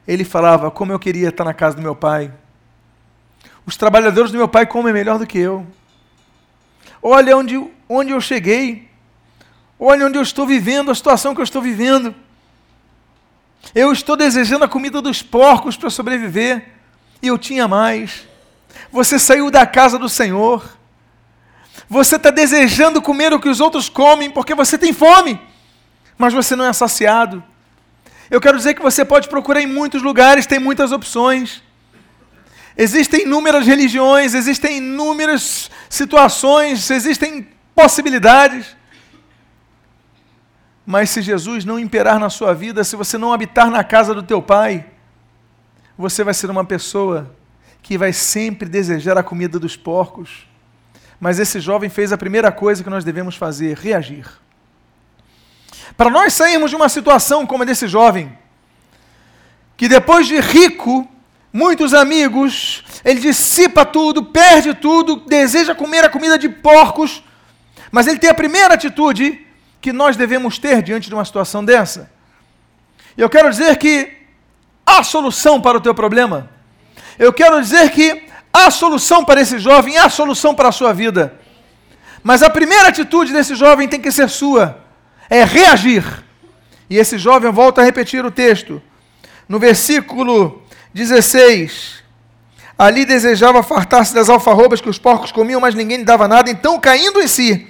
Ele 0.04 0.24
falava: 0.24 0.68
Como 0.68 0.90
eu 0.90 0.98
queria 0.98 1.28
estar 1.28 1.44
na 1.44 1.54
casa 1.54 1.76
do 1.76 1.82
meu 1.82 1.94
pai 1.94 2.32
os 3.66 3.76
trabalhadores 3.76 4.30
do 4.30 4.38
meu 4.38 4.48
pai 4.48 4.66
comem 4.66 4.92
melhor 4.92 5.18
do 5.18 5.26
que 5.26 5.38
eu. 5.38 5.66
Olha 7.02 7.36
onde, 7.36 7.62
onde 7.88 8.12
eu 8.12 8.20
cheguei. 8.20 8.88
Olha 9.78 10.06
onde 10.06 10.16
eu 10.16 10.22
estou 10.22 10.46
vivendo, 10.46 10.90
a 10.90 10.94
situação 10.94 11.34
que 11.34 11.40
eu 11.40 11.44
estou 11.44 11.60
vivendo. 11.60 12.14
Eu 13.74 13.92
estou 13.92 14.16
desejando 14.16 14.64
a 14.64 14.68
comida 14.68 15.00
dos 15.00 15.22
porcos 15.22 15.76
para 15.76 15.90
sobreviver. 15.90 16.68
E 17.22 17.28
eu 17.28 17.38
tinha 17.38 17.66
mais. 17.66 18.26
Você 18.92 19.18
saiu 19.18 19.50
da 19.50 19.66
casa 19.66 19.98
do 19.98 20.08
Senhor. 20.08 20.76
Você 21.88 22.16
está 22.16 22.30
desejando 22.30 23.02
comer 23.02 23.32
o 23.32 23.40
que 23.40 23.48
os 23.48 23.60
outros 23.60 23.88
comem 23.88 24.30
porque 24.30 24.54
você 24.54 24.78
tem 24.78 24.92
fome, 24.92 25.40
mas 26.16 26.32
você 26.32 26.54
não 26.54 26.64
é 26.64 26.72
saciado. 26.72 27.42
Eu 28.30 28.40
quero 28.40 28.56
dizer 28.56 28.74
que 28.74 28.82
você 28.82 29.04
pode 29.04 29.28
procurar 29.28 29.60
em 29.60 29.66
muitos 29.66 30.02
lugares, 30.02 30.46
tem 30.46 30.58
muitas 30.58 30.92
opções. 30.92 31.62
Existem 32.76 33.22
inúmeras 33.22 33.66
religiões, 33.66 34.34
existem 34.34 34.78
inúmeras 34.78 35.70
situações, 35.88 36.90
existem 36.90 37.46
possibilidades. 37.74 38.76
Mas 40.84 41.10
se 41.10 41.22
Jesus 41.22 41.64
não 41.64 41.78
imperar 41.78 42.18
na 42.18 42.28
sua 42.28 42.52
vida, 42.52 42.84
se 42.84 42.96
você 42.96 43.16
não 43.16 43.32
habitar 43.32 43.70
na 43.70 43.84
casa 43.84 44.12
do 44.12 44.22
teu 44.22 44.42
pai, 44.42 44.86
você 45.96 46.24
vai 46.24 46.34
ser 46.34 46.50
uma 46.50 46.64
pessoa 46.64 47.34
que 47.82 47.96
vai 47.96 48.12
sempre 48.12 48.68
desejar 48.68 49.16
a 49.16 49.22
comida 49.22 49.58
dos 49.58 49.76
porcos. 49.76 50.46
Mas 51.20 51.38
esse 51.38 51.60
jovem 51.60 51.88
fez 51.88 52.12
a 52.12 52.18
primeira 52.18 52.50
coisa 52.50 52.82
que 52.82 52.90
nós 52.90 53.04
devemos 53.04 53.36
fazer: 53.36 53.78
reagir. 53.78 54.26
Para 55.96 56.10
nós 56.10 56.34
sairmos 56.34 56.70
de 56.70 56.76
uma 56.76 56.88
situação 56.88 57.46
como 57.46 57.62
a 57.62 57.66
desse 57.66 57.86
jovem, 57.86 58.36
que 59.76 59.88
depois 59.88 60.26
de 60.26 60.40
rico, 60.40 61.08
muitos 61.54 61.94
amigos, 61.94 62.82
ele 63.04 63.20
dissipa 63.20 63.84
tudo, 63.84 64.24
perde 64.24 64.74
tudo, 64.74 65.14
deseja 65.14 65.72
comer 65.72 66.04
a 66.04 66.08
comida 66.08 66.36
de 66.36 66.48
porcos, 66.48 67.22
mas 67.92 68.08
ele 68.08 68.18
tem 68.18 68.28
a 68.28 68.34
primeira 68.34 68.74
atitude 68.74 69.46
que 69.80 69.92
nós 69.92 70.16
devemos 70.16 70.58
ter 70.58 70.82
diante 70.82 71.08
de 71.08 71.14
uma 71.14 71.24
situação 71.24 71.64
dessa. 71.64 72.10
E 73.16 73.20
eu 73.20 73.30
quero 73.30 73.48
dizer 73.48 73.76
que 73.76 74.12
há 74.84 75.04
solução 75.04 75.60
para 75.60 75.78
o 75.78 75.80
teu 75.80 75.94
problema. 75.94 76.50
Eu 77.16 77.32
quero 77.32 77.60
dizer 77.60 77.88
que 77.92 78.24
há 78.52 78.68
solução 78.72 79.24
para 79.24 79.40
esse 79.40 79.60
jovem, 79.60 79.96
há 79.96 80.08
solução 80.08 80.56
para 80.56 80.70
a 80.70 80.72
sua 80.72 80.92
vida. 80.92 81.38
Mas 82.20 82.42
a 82.42 82.50
primeira 82.50 82.88
atitude 82.88 83.32
desse 83.32 83.54
jovem 83.54 83.86
tem 83.86 84.00
que 84.00 84.10
ser 84.10 84.28
sua, 84.28 84.80
é 85.30 85.44
reagir. 85.44 86.24
E 86.90 86.98
esse 86.98 87.16
jovem, 87.16 87.52
volta 87.52 87.80
a 87.80 87.84
repetir 87.84 88.24
o 88.24 88.30
texto, 88.30 88.82
no 89.48 89.60
versículo 89.60 90.63
16. 90.94 92.04
Ali 92.78 93.04
desejava 93.04 93.62
fartar-se 93.62 94.14
das 94.14 94.28
alfarrobas 94.28 94.80
que 94.80 94.88
os 94.88 94.98
porcos 94.98 95.32
comiam, 95.32 95.60
mas 95.60 95.74
ninguém 95.74 95.98
lhe 95.98 96.04
dava 96.04 96.28
nada. 96.28 96.50
Então, 96.50 96.78
caindo 96.80 97.20
em 97.20 97.26
si, 97.26 97.66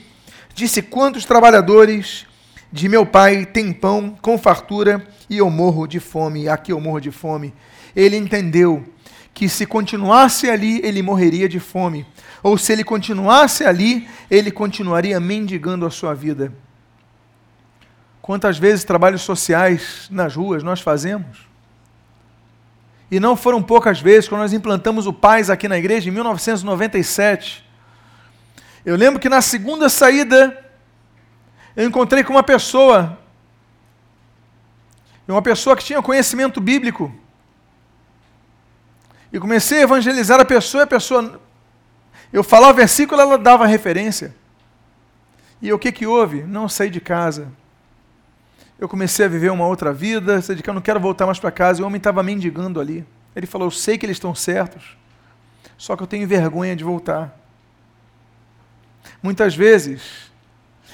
disse: 0.54 0.82
Quantos 0.82 1.24
trabalhadores 1.24 2.26
de 2.70 2.88
meu 2.88 3.06
pai 3.06 3.46
têm 3.46 3.72
pão 3.72 4.16
com 4.20 4.38
fartura 4.38 5.06
e 5.28 5.38
eu 5.38 5.48
morro 5.48 5.86
de 5.86 6.00
fome? 6.00 6.48
Aqui 6.48 6.72
eu 6.72 6.80
morro 6.80 7.00
de 7.00 7.10
fome. 7.10 7.54
Ele 7.96 8.16
entendeu 8.16 8.84
que 9.32 9.48
se 9.48 9.66
continuasse 9.66 10.48
ali, 10.48 10.80
ele 10.84 11.02
morreria 11.02 11.48
de 11.48 11.58
fome. 11.58 12.06
Ou 12.42 12.56
se 12.56 12.72
ele 12.72 12.84
continuasse 12.84 13.64
ali, 13.64 14.06
ele 14.30 14.50
continuaria 14.50 15.18
mendigando 15.18 15.86
a 15.86 15.90
sua 15.90 16.14
vida. 16.14 16.52
Quantas 18.22 18.56
vezes 18.58 18.84
trabalhos 18.84 19.22
sociais 19.22 20.08
nas 20.10 20.34
ruas 20.36 20.62
nós 20.62 20.80
fazemos? 20.80 21.53
E 23.10 23.20
não 23.20 23.36
foram 23.36 23.62
poucas 23.62 24.00
vezes, 24.00 24.28
quando 24.28 24.40
nós 24.40 24.52
implantamos 24.52 25.06
o 25.06 25.12
Paz 25.12 25.50
aqui 25.50 25.68
na 25.68 25.78
igreja, 25.78 26.08
em 26.08 26.12
1997. 26.12 27.64
Eu 28.84 28.96
lembro 28.96 29.20
que 29.20 29.28
na 29.28 29.42
segunda 29.42 29.88
saída, 29.88 30.64
eu 31.76 31.86
encontrei 31.86 32.24
com 32.24 32.32
uma 32.32 32.42
pessoa, 32.42 33.18
uma 35.26 35.42
pessoa 35.42 35.76
que 35.76 35.84
tinha 35.84 36.02
conhecimento 36.02 36.60
bíblico. 36.60 37.14
E 39.32 39.38
comecei 39.38 39.78
a 39.78 39.82
evangelizar 39.82 40.40
a 40.40 40.44
pessoa, 40.44 40.82
e 40.82 40.84
a 40.84 40.86
pessoa. 40.86 41.40
Eu 42.32 42.42
falava 42.42 42.72
o 42.72 42.76
versículo, 42.76 43.20
ela 43.20 43.38
dava 43.38 43.66
referência. 43.66 44.34
E 45.60 45.72
o 45.72 45.78
que, 45.78 45.92
que 45.92 46.06
houve? 46.06 46.42
Não 46.42 46.68
saí 46.68 46.90
de 46.90 47.00
casa 47.00 47.48
eu 48.78 48.88
comecei 48.88 49.24
a 49.24 49.28
viver 49.28 49.50
uma 49.50 49.66
outra 49.66 49.92
vida, 49.92 50.40
de 50.40 50.62
que 50.62 50.68
eu 50.68 50.74
não 50.74 50.80
quero 50.80 51.00
voltar 51.00 51.26
mais 51.26 51.38
para 51.38 51.50
casa, 51.50 51.80
e 51.80 51.82
o 51.82 51.86
homem 51.86 51.98
estava 51.98 52.22
mendigando 52.22 52.80
ali. 52.80 53.04
Ele 53.34 53.46
falou: 53.46 53.68
Eu 53.68 53.70
sei 53.70 53.96
que 53.96 54.04
eles 54.06 54.16
estão 54.16 54.34
certos, 54.34 54.96
só 55.76 55.96
que 55.96 56.02
eu 56.02 56.06
tenho 56.06 56.26
vergonha 56.26 56.74
de 56.74 56.84
voltar. 56.84 57.38
Muitas 59.22 59.54
vezes, 59.54 60.30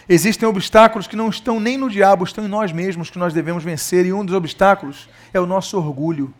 existem 0.08 0.48
obstáculos 0.48 1.06
que 1.06 1.16
não 1.16 1.28
estão 1.28 1.58
nem 1.58 1.76
no 1.76 1.90
diabo, 1.90 2.24
estão 2.24 2.44
em 2.44 2.48
nós 2.48 2.72
mesmos 2.72 3.10
que 3.10 3.18
nós 3.18 3.32
devemos 3.32 3.64
vencer, 3.64 4.06
e 4.06 4.12
um 4.12 4.24
dos 4.24 4.34
obstáculos 4.34 5.08
é 5.32 5.40
o 5.40 5.46
nosso 5.46 5.76
orgulho. 5.76 6.32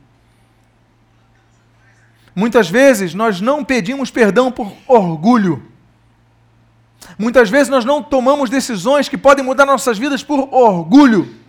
Muitas 2.35 2.71
vezes 2.71 3.13
nós 3.13 3.41
não 3.41 3.65
pedimos 3.65 4.11
perdão 4.11 4.53
por 4.53 4.73
orgulho. 4.87 5.70
Muitas 7.19 7.51
vezes 7.51 7.69
nós 7.69 7.85
não 7.85 8.03
tomamos 8.03 8.51
decisões 8.51 9.09
que 9.09 9.19
podem 9.19 9.45
mudar 9.45 9.67
nossas 9.67 9.99
vidas 9.99 10.23
por 10.23 10.49
orgulho. 10.53 11.41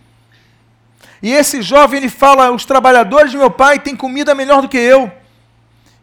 E 1.22 1.32
esse 1.32 1.62
jovem 1.62 1.98
ele 1.98 2.08
fala: 2.08 2.50
os 2.50 2.64
trabalhadores 2.64 3.30
de 3.30 3.36
meu 3.36 3.50
pai 3.50 3.78
têm 3.78 3.94
comida 3.94 4.34
melhor 4.34 4.62
do 4.62 4.68
que 4.68 4.78
eu. 4.78 5.12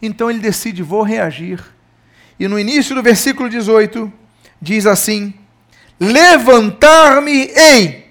Então 0.02 0.30
ele 0.30 0.40
decide: 0.40 0.82
vou 0.82 1.04
reagir. 1.04 1.62
E 2.40 2.48
no 2.48 2.58
início 2.58 2.96
do 2.96 3.04
versículo 3.04 3.50
18, 3.50 4.10
diz 4.62 4.86
assim: 4.86 5.34
Levantar-me-ei. 6.00 8.10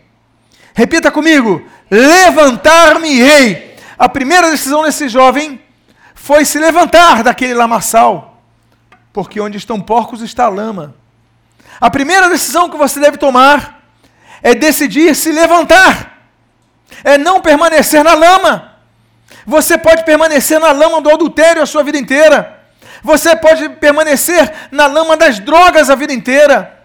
Repita 0.75 1.11
comigo: 1.11 1.65
Levantar-me-ei. 1.91 3.75
A 3.99 4.07
primeira 4.09 4.51
decisão 4.51 4.85
desse 4.85 5.09
jovem 5.09 5.61
foi 6.15 6.45
se 6.45 6.59
levantar 6.59 7.25
daquele 7.25 7.55
lamaçal, 7.55 8.43
porque 9.13 9.41
onde 9.41 9.57
estão 9.57 9.81
porcos 9.81 10.21
está 10.21 10.49
lama. 10.49 10.95
A 11.81 11.91
primeira 11.91 12.29
decisão 12.29 12.69
que 12.69 12.77
você 12.77 12.99
deve 13.01 13.17
tomar 13.17 13.83
é 14.43 14.55
decidir 14.55 15.15
se 15.15 15.33
levantar 15.33 16.19
é 17.05 17.19
não 17.19 17.41
permanecer 17.41 18.03
na 18.03 18.15
lama. 18.15 18.73
Você 19.47 19.79
pode 19.79 20.05
permanecer 20.05 20.59
na 20.61 20.73
lama 20.73 21.01
do 21.01 21.11
adultério 21.11 21.63
a 21.63 21.67
sua 21.67 21.83
vida 21.83 21.99
inteira. 21.99 22.59
Você 23.03 23.37
pode 23.37 23.69
permanecer 23.71 24.53
na 24.71 24.87
lama 24.87 25.17
das 25.17 25.39
drogas 25.39 25.89
a 25.91 25.95
vida 25.95 26.13
inteira. 26.13 26.77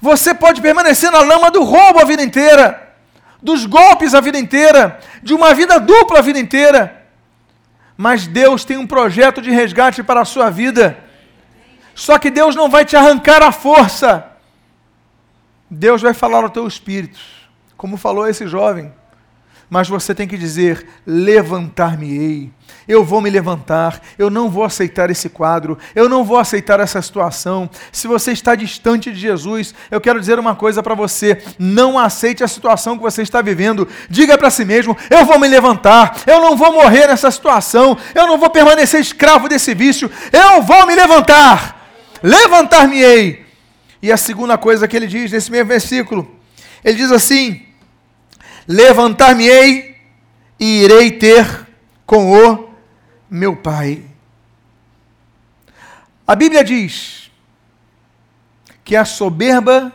Você 0.00 0.34
pode 0.34 0.60
permanecer 0.60 1.10
na 1.10 1.20
lama 1.20 1.50
do 1.50 1.62
roubo 1.62 2.00
a 2.00 2.04
vida 2.04 2.22
inteira, 2.22 2.90
dos 3.40 3.66
golpes 3.66 4.14
a 4.14 4.20
vida 4.20 4.36
inteira, 4.38 4.98
de 5.22 5.32
uma 5.32 5.54
vida 5.54 5.78
dupla 5.78 6.18
a 6.18 6.22
vida 6.22 6.40
inteira. 6.40 7.02
Mas 7.96 8.26
Deus 8.26 8.64
tem 8.64 8.76
um 8.76 8.86
projeto 8.86 9.40
de 9.40 9.50
resgate 9.50 10.02
para 10.02 10.22
a 10.22 10.24
sua 10.24 10.50
vida. 10.50 10.98
Só 12.02 12.18
que 12.18 12.32
Deus 12.32 12.56
não 12.56 12.68
vai 12.68 12.84
te 12.84 12.96
arrancar 12.96 13.44
a 13.44 13.52
força. 13.52 14.26
Deus 15.70 16.02
vai 16.02 16.12
falar 16.12 16.42
ao 16.42 16.50
teu 16.50 16.66
espírito, 16.66 17.20
como 17.76 17.96
falou 17.96 18.26
esse 18.26 18.44
jovem. 18.48 18.92
mas 19.70 19.88
você 19.88 20.12
tem 20.12 20.26
que 20.26 20.36
dizer: 20.36 20.84
levantar-me-ei. 21.06 22.50
Eu 22.88 23.04
vou 23.04 23.20
me 23.20 23.30
levantar, 23.30 24.02
eu 24.18 24.28
não 24.28 24.50
vou 24.50 24.64
aceitar 24.64 25.10
esse 25.10 25.28
quadro, 25.28 25.78
eu 25.94 26.08
não 26.08 26.24
vou 26.24 26.38
aceitar 26.38 26.80
essa 26.80 27.00
situação. 27.00 27.70
Se 27.92 28.08
você 28.08 28.32
está 28.32 28.56
distante 28.56 29.12
de 29.12 29.20
Jesus, 29.20 29.72
eu 29.88 30.00
quero 30.00 30.18
dizer 30.18 30.40
uma 30.40 30.56
coisa 30.56 30.82
para 30.82 30.96
você: 30.96 31.40
não 31.56 31.96
aceite 31.96 32.42
a 32.42 32.48
situação 32.48 32.96
que 32.96 33.02
você 33.04 33.22
está 33.22 33.40
vivendo. 33.40 33.86
Diga 34.10 34.36
para 34.36 34.50
si 34.50 34.64
mesmo: 34.64 34.96
eu 35.08 35.24
vou 35.24 35.38
me 35.38 35.46
levantar, 35.46 36.16
eu 36.26 36.40
não 36.40 36.56
vou 36.56 36.72
morrer 36.72 37.06
nessa 37.06 37.30
situação, 37.30 37.96
eu 38.12 38.26
não 38.26 38.38
vou 38.38 38.50
permanecer 38.50 39.00
escravo 39.00 39.48
desse 39.48 39.72
vício, 39.72 40.10
eu 40.32 40.62
vou 40.62 40.84
me 40.84 40.96
levantar. 40.96 41.81
Levantar-me-ei. 42.22 43.44
E 44.00 44.10
a 44.10 44.16
segunda 44.16 44.58
coisa 44.58 44.86
que 44.86 44.96
ele 44.96 45.06
diz 45.06 45.32
nesse 45.32 45.50
mesmo 45.50 45.68
versículo, 45.68 46.40
ele 46.84 46.96
diz 46.96 47.10
assim: 47.10 47.66
Levantar-me-ei 48.66 49.96
e 50.58 50.82
irei 50.82 51.12
ter 51.12 51.66
com 52.06 52.32
o 52.32 52.70
meu 53.30 53.56
Pai. 53.56 54.04
A 56.26 56.36
Bíblia 56.36 56.62
diz 56.62 57.30
que 58.84 58.96
a 58.96 59.04
soberba 59.04 59.92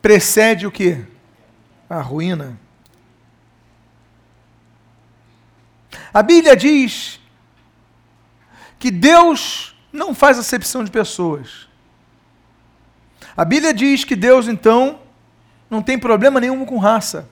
precede 0.00 0.66
o 0.66 0.70
que? 0.70 1.04
A 1.88 2.00
ruína. 2.00 2.58
A 6.12 6.22
Bíblia 6.22 6.56
diz 6.56 7.20
que 8.78 8.90
Deus 8.90 9.74
não 9.92 10.14
faz 10.14 10.38
acepção 10.38 10.84
de 10.84 10.90
pessoas. 10.90 11.68
A 13.36 13.44
Bíblia 13.44 13.72
diz 13.72 14.04
que 14.04 14.16
Deus, 14.16 14.48
então, 14.48 15.00
não 15.68 15.82
tem 15.82 15.98
problema 15.98 16.40
nenhum 16.40 16.64
com 16.64 16.78
raça. 16.78 17.28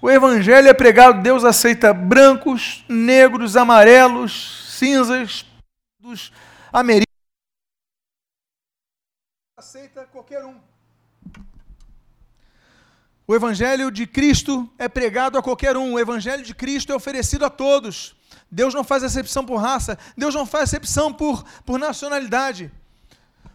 O 0.00 0.10
evangelho 0.10 0.68
é 0.68 0.74
pregado, 0.74 1.22
Deus 1.22 1.44
aceita 1.44 1.94
brancos, 1.94 2.84
negros, 2.88 3.56
amarelos, 3.56 4.76
cinzas, 4.78 5.46
dos 6.00 6.32
americanos. 6.72 7.06
Aceita 9.56 10.04
qualquer 10.06 10.44
um. 10.44 10.71
O 13.26 13.34
evangelho 13.34 13.90
de 13.90 14.06
Cristo 14.06 14.68
é 14.78 14.88
pregado 14.88 15.38
a 15.38 15.42
qualquer 15.42 15.76
um. 15.76 15.92
O 15.94 15.98
evangelho 15.98 16.42
de 16.42 16.54
Cristo 16.54 16.92
é 16.92 16.96
oferecido 16.96 17.44
a 17.44 17.50
todos. 17.50 18.16
Deus 18.50 18.74
não 18.74 18.84
faz 18.84 19.02
exceção 19.02 19.46
por 19.46 19.56
raça, 19.56 19.98
Deus 20.16 20.34
não 20.34 20.44
faz 20.44 20.72
exceção 20.72 21.12
por, 21.12 21.42
por 21.64 21.78
nacionalidade. 21.78 22.70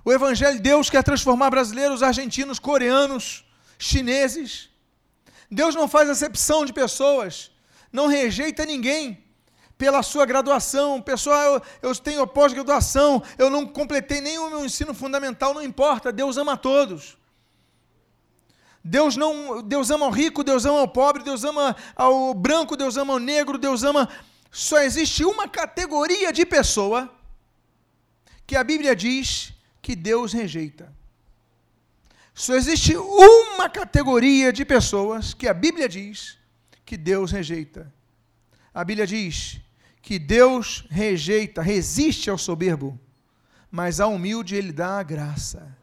O 0.04 0.12
evangelho 0.12 0.56
de 0.56 0.62
Deus 0.62 0.90
quer 0.90 1.04
transformar 1.04 1.50
brasileiros, 1.50 2.02
argentinos, 2.02 2.58
coreanos, 2.58 3.46
chineses, 3.78 4.70
Deus 5.52 5.76
não 5.76 5.88
faz 5.88 6.10
acepção 6.10 6.66
de 6.66 6.74
pessoas, 6.74 7.52
não 7.92 8.08
rejeita 8.08 8.66
ninguém 8.66 9.24
pela 9.78 10.02
sua 10.02 10.26
graduação. 10.26 11.02
Pessoal, 11.02 11.56
eu, 11.56 11.62
eu 11.90 11.96
tenho 11.96 12.26
pós-graduação, 12.26 13.22
eu 13.38 13.50
não 13.50 13.66
completei 13.66 14.20
o 14.38 14.50
meu 14.50 14.66
ensino 14.66 14.94
fundamental, 14.94 15.54
não 15.54 15.64
importa, 15.64 16.12
Deus 16.12 16.38
ama 16.38 16.54
a 16.54 16.58
todos. 16.58 17.18
Deus 18.88 19.18
não, 19.18 19.62
Deus 19.62 19.92
ama 19.92 20.08
o 20.08 20.10
rico, 20.10 20.44
Deus 20.44 20.66
ama 20.66 20.82
o 20.82 20.88
pobre, 20.88 21.22
Deus 21.22 21.44
ama 21.44 21.76
ao 21.96 22.34
branco, 22.34 22.78
Deus 22.78 22.96
ama 22.96 23.14
o 23.16 23.20
negro, 23.20 23.58
Deus 23.58 23.84
ama. 23.84 24.08
Só 24.50 24.80
existe 24.80 25.26
uma 25.26 25.48
categoria 25.48 26.32
de 26.32 26.46
pessoa 26.46 27.14
que 28.46 28.56
a 28.56 28.64
Bíblia 28.64 28.96
diz 28.96 29.54
que 29.82 29.94
Deus 29.94 30.32
rejeita. 30.32 30.92
Só 32.34 32.56
existe 32.56 32.96
uma 32.96 33.70
categoria 33.70 34.54
de 34.54 34.64
pessoas 34.64 35.34
que 35.34 35.48
a 35.48 35.54
Bíblia 35.54 35.90
diz 35.90 36.38
que 36.86 36.96
Deus 36.96 37.32
rejeita. 37.32 37.94
A 38.74 38.86
Bíblia 38.86 39.06
diz 39.06 39.60
que 40.02 40.18
Deus 40.18 40.86
rejeita, 40.90 41.62
resiste 41.62 42.30
ao 42.30 42.38
soberbo, 42.38 42.98
mas 43.70 44.00
ao 44.00 44.14
humilde 44.14 44.56
ele 44.56 44.72
dá 44.72 45.00
a 45.00 45.04
graça. 45.04 45.77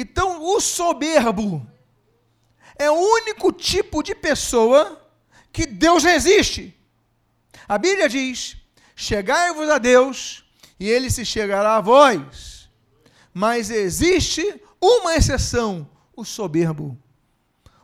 Então, 0.00 0.44
o 0.44 0.60
soberbo 0.60 1.68
é 2.78 2.88
o 2.88 2.94
único 2.94 3.50
tipo 3.50 4.00
de 4.00 4.14
pessoa 4.14 5.04
que 5.52 5.66
Deus 5.66 6.04
resiste. 6.04 6.72
A 7.66 7.76
Bíblia 7.76 8.08
diz: 8.08 8.56
Chegai-vos 8.94 9.68
a 9.68 9.76
Deus, 9.76 10.44
e 10.78 10.88
ele 10.88 11.10
se 11.10 11.24
chegará 11.24 11.74
a 11.74 11.80
vós. 11.80 12.70
Mas 13.34 13.70
existe 13.70 14.62
uma 14.80 15.16
exceção: 15.16 15.90
o 16.14 16.24
soberbo. 16.24 16.96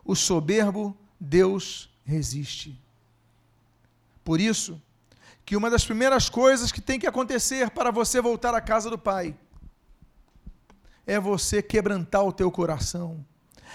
O 0.05 0.14
soberbo, 0.14 0.96
Deus 1.18 1.90
resiste. 2.05 2.81
Por 4.22 4.40
isso, 4.40 4.81
que 5.44 5.57
uma 5.57 5.68
das 5.68 5.85
primeiras 5.85 6.29
coisas 6.29 6.70
que 6.70 6.81
tem 6.81 7.00
que 7.00 7.09
acontecer 7.09 7.70
para 7.70 7.90
você 7.90 8.20
voltar 8.20 8.55
à 8.55 8.61
casa 8.61 8.88
do 8.88 8.96
Pai 8.96 9.37
é 11.06 11.20
você 11.20 11.62
quebrantar 11.62 12.24
o 12.24 12.32
teu 12.32 12.50
coração, 12.50 13.24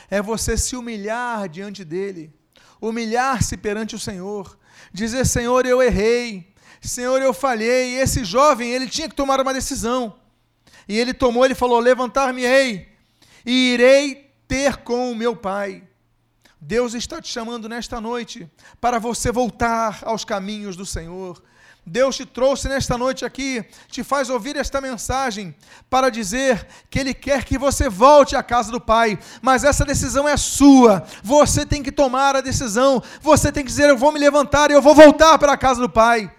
é 0.09 0.21
você 0.21 0.57
se 0.57 0.75
humilhar 0.75 1.47
diante 1.47 1.83
dele, 1.83 2.33
humilhar-se 2.81 3.57
perante 3.57 3.95
o 3.95 3.99
Senhor, 3.99 4.57
dizer: 4.93 5.25
Senhor, 5.25 5.65
eu 5.65 5.81
errei, 5.81 6.53
Senhor, 6.81 7.21
eu 7.21 7.33
falhei. 7.33 7.95
E 7.95 7.95
esse 7.95 8.23
jovem, 8.23 8.71
ele 8.71 8.87
tinha 8.87 9.09
que 9.09 9.15
tomar 9.15 9.39
uma 9.41 9.53
decisão. 9.53 10.15
E 10.87 10.97
ele 10.97 11.13
tomou, 11.13 11.45
ele 11.45 11.55
falou: 11.55 11.79
Levantar-me-ei 11.79 12.89
e 13.45 13.73
irei 13.73 14.31
ter 14.47 14.77
com 14.77 15.11
o 15.11 15.15
meu 15.15 15.35
pai. 15.35 15.83
Deus 16.61 16.93
está 16.93 17.21
te 17.21 17.29
chamando 17.29 17.69
nesta 17.69 18.01
noite 18.01 18.49
para 18.81 18.99
você 18.99 19.31
voltar 19.31 20.01
aos 20.03 20.25
caminhos 20.25 20.75
do 20.75 20.85
Senhor. 20.85 21.41
Deus 21.89 22.15
te 22.15 22.23
trouxe 22.23 22.69
nesta 22.69 22.99
noite 22.99 23.25
aqui, 23.25 23.65
te 23.88 24.04
faz 24.04 24.30
ouvir 24.30 24.56
esta 24.56 24.80
mensagem 24.80 25.56
para 25.89 26.12
dizer 26.12 26.67
que 26.88 26.99
Ele 26.99 27.15
quer 27.15 27.43
que 27.43 27.58
você 27.58 27.89
volte 27.89 28.36
à 28.36 28.43
casa 28.43 28.71
do 28.71 28.80
Pai, 28.80 29.17
mas 29.41 29.63
essa 29.63 29.84
decisão 29.84 30.30
é 30.30 30.38
sua, 30.38 31.04
você 31.23 31.65
tem 31.65 31.82
que 31.82 31.91
tomar 31.91 32.36
a 32.36 32.41
decisão, 32.41 33.02
você 33.21 33.52
tem 33.52 33.63
que 33.63 33.71
dizer: 33.71 33.89
Eu 33.89 33.97
vou 33.97 34.12
me 34.12 34.19
levantar 34.19 34.69
e 34.69 34.75
eu 34.75 34.84
vou 34.84 34.93
voltar 34.93 35.39
para 35.39 35.54
a 35.54 35.58
casa 35.58 35.82
do 35.82 35.89
Pai. 35.89 36.32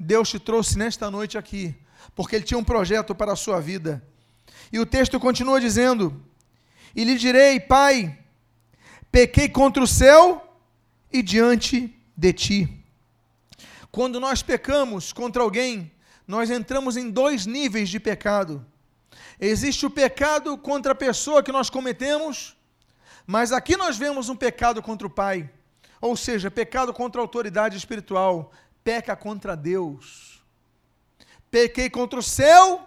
Deus 0.00 0.30
te 0.30 0.38
trouxe 0.38 0.78
nesta 0.78 1.10
noite 1.10 1.36
aqui 1.36 1.76
porque 2.14 2.36
ele 2.36 2.44
tinha 2.44 2.56
um 2.56 2.64
projeto 2.64 3.14
para 3.14 3.34
a 3.34 3.36
sua 3.36 3.60
vida. 3.60 4.02
E 4.72 4.78
o 4.78 4.86
texto 4.86 5.20
continua 5.20 5.60
dizendo: 5.60 6.18
E 6.94 7.04
lhe 7.04 7.18
direi, 7.18 7.60
Pai, 7.60 8.18
pequei 9.12 9.50
contra 9.50 9.82
o 9.82 9.86
céu 9.86 10.50
e 11.12 11.22
diante 11.22 11.94
de 12.16 12.32
ti. 12.32 12.85
Quando 13.96 14.20
nós 14.20 14.42
pecamos 14.42 15.10
contra 15.10 15.42
alguém, 15.42 15.90
nós 16.28 16.50
entramos 16.50 16.98
em 16.98 17.10
dois 17.10 17.46
níveis 17.46 17.88
de 17.88 17.98
pecado. 17.98 18.62
Existe 19.40 19.86
o 19.86 19.90
pecado 19.90 20.58
contra 20.58 20.92
a 20.92 20.94
pessoa 20.94 21.42
que 21.42 21.50
nós 21.50 21.70
cometemos, 21.70 22.54
mas 23.26 23.52
aqui 23.52 23.74
nós 23.74 23.96
vemos 23.96 24.28
um 24.28 24.36
pecado 24.36 24.82
contra 24.82 25.06
o 25.06 25.10
Pai, 25.10 25.48
ou 25.98 26.14
seja, 26.14 26.50
pecado 26.50 26.92
contra 26.92 27.22
a 27.22 27.24
autoridade 27.24 27.78
espiritual, 27.78 28.52
peca 28.84 29.16
contra 29.16 29.56
Deus 29.56 30.36
pequei 31.50 31.88
contra 31.88 32.18
o 32.18 32.22
céu 32.22 32.86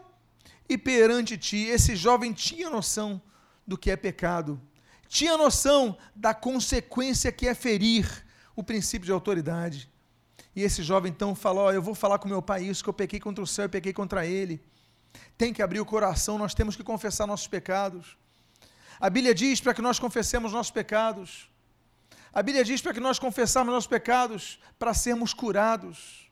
e 0.70 0.78
perante 0.78 1.36
ti. 1.40 1.64
Esse 1.64 1.96
jovem 1.96 2.32
tinha 2.34 2.70
noção 2.70 3.20
do 3.66 3.76
que 3.76 3.90
é 3.90 3.96
pecado, 3.96 4.62
tinha 5.08 5.36
noção 5.36 5.98
da 6.16 6.36
consequência 6.36 7.32
que 7.32 7.48
é 7.48 7.56
ferir 7.56 8.08
o 8.56 8.64
princípio 8.64 9.08
de 9.08 9.12
autoridade. 9.12 9.90
E 10.56 10.64
esse 10.64 10.84
jovem 10.84 11.12
então 11.12 11.34
falou: 11.36 11.68
oh, 11.68 11.72
Eu 11.72 11.82
vou 11.82 11.96
falar 11.96 12.20
com 12.20 12.28
meu 12.28 12.42
pai 12.42 12.64
isso, 12.64 12.84
que 12.84 12.90
eu 12.90 12.94
pequei 12.94 13.20
contra 13.20 13.44
o 13.44 13.48
céu 13.48 13.66
e 13.66 13.70
pequei 13.70 13.94
contra 13.94 14.26
ele. 14.26 14.62
Tem 15.38 15.54
que 15.54 15.62
abrir 15.62 15.80
o 15.80 15.86
coração, 15.86 16.38
nós 16.38 16.54
temos 16.54 16.76
que 16.76 16.84
confessar 16.84 17.26
nossos 17.26 17.48
pecados. 17.48 18.18
A 19.00 19.10
Bíblia 19.10 19.34
diz 19.34 19.62
para 19.62 19.74
que 19.74 19.82
nós 19.82 19.98
confessemos 20.00 20.52
nossos 20.52 20.72
pecados. 20.72 21.50
A 22.34 22.44
Bíblia 22.44 22.64
diz 22.64 22.82
para 22.82 22.94
que 22.94 23.00
nós 23.00 23.18
confessarmos 23.18 23.74
nossos 23.74 23.88
pecados 23.88 24.60
para 24.78 24.94
sermos 24.94 25.34
curados 25.34 26.30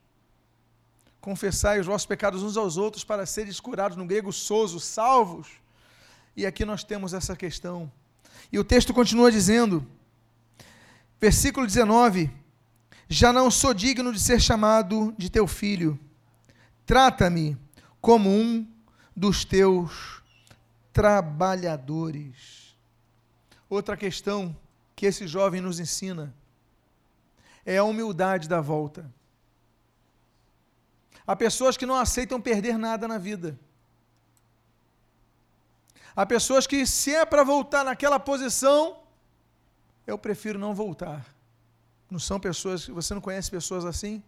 confessai 1.27 1.77
os 1.77 1.85
vossos 1.85 2.05
pecados 2.05 2.41
uns 2.41 2.55
aos 2.55 2.77
outros 2.77 3.03
para 3.03 3.25
seres 3.25 3.59
curados, 3.59 3.97
no 3.97 4.05
grego 4.05 4.31
soso, 4.31 4.79
salvos. 4.79 5.49
E 6.37 6.45
aqui 6.45 6.63
nós 6.63 6.85
temos 6.85 7.13
essa 7.13 7.35
questão. 7.35 7.91
E 8.49 8.57
o 8.57 8.63
texto 8.63 8.93
continua 8.93 9.29
dizendo, 9.29 9.85
versículo 11.19 11.67
19: 11.67 12.31
Já 13.09 13.31
não 13.31 13.49
sou 13.49 13.73
digno 13.73 14.11
de 14.11 14.19
ser 14.19 14.41
chamado 14.41 15.13
de 15.17 15.29
teu 15.29 15.47
filho, 15.47 15.97
trata-me 16.85 17.57
como 18.01 18.29
um 18.29 18.67
dos 19.15 19.45
teus 19.45 20.21
trabalhadores. 20.91 22.75
Outra 23.69 23.95
questão 23.95 24.55
que 24.95 25.05
esse 25.05 25.27
jovem 25.27 25.61
nos 25.61 25.79
ensina 25.79 26.33
é 27.65 27.77
a 27.77 27.83
humildade 27.83 28.49
da 28.49 28.59
volta. 28.59 29.09
Há 31.25 31.35
pessoas 31.35 31.77
que 31.77 31.85
não 31.85 31.95
aceitam 31.95 32.41
perder 32.41 32.77
nada 32.77 33.07
na 33.07 33.17
vida. 33.17 33.59
Há 36.15 36.25
pessoas 36.25 36.65
que, 36.65 36.85
se 36.85 37.13
é 37.13 37.25
para 37.25 37.43
voltar 37.43 37.83
naquela 37.83 38.19
posição, 38.19 38.99
eu 40.05 40.17
prefiro 40.17 40.57
não 40.57 40.73
voltar. 40.73 41.36
Não 42.09 42.19
são 42.19 42.39
pessoas, 42.39 42.87
você 42.87 43.13
não 43.13 43.21
conhece 43.21 43.51
pessoas 43.51 43.85
assim? 43.85 44.23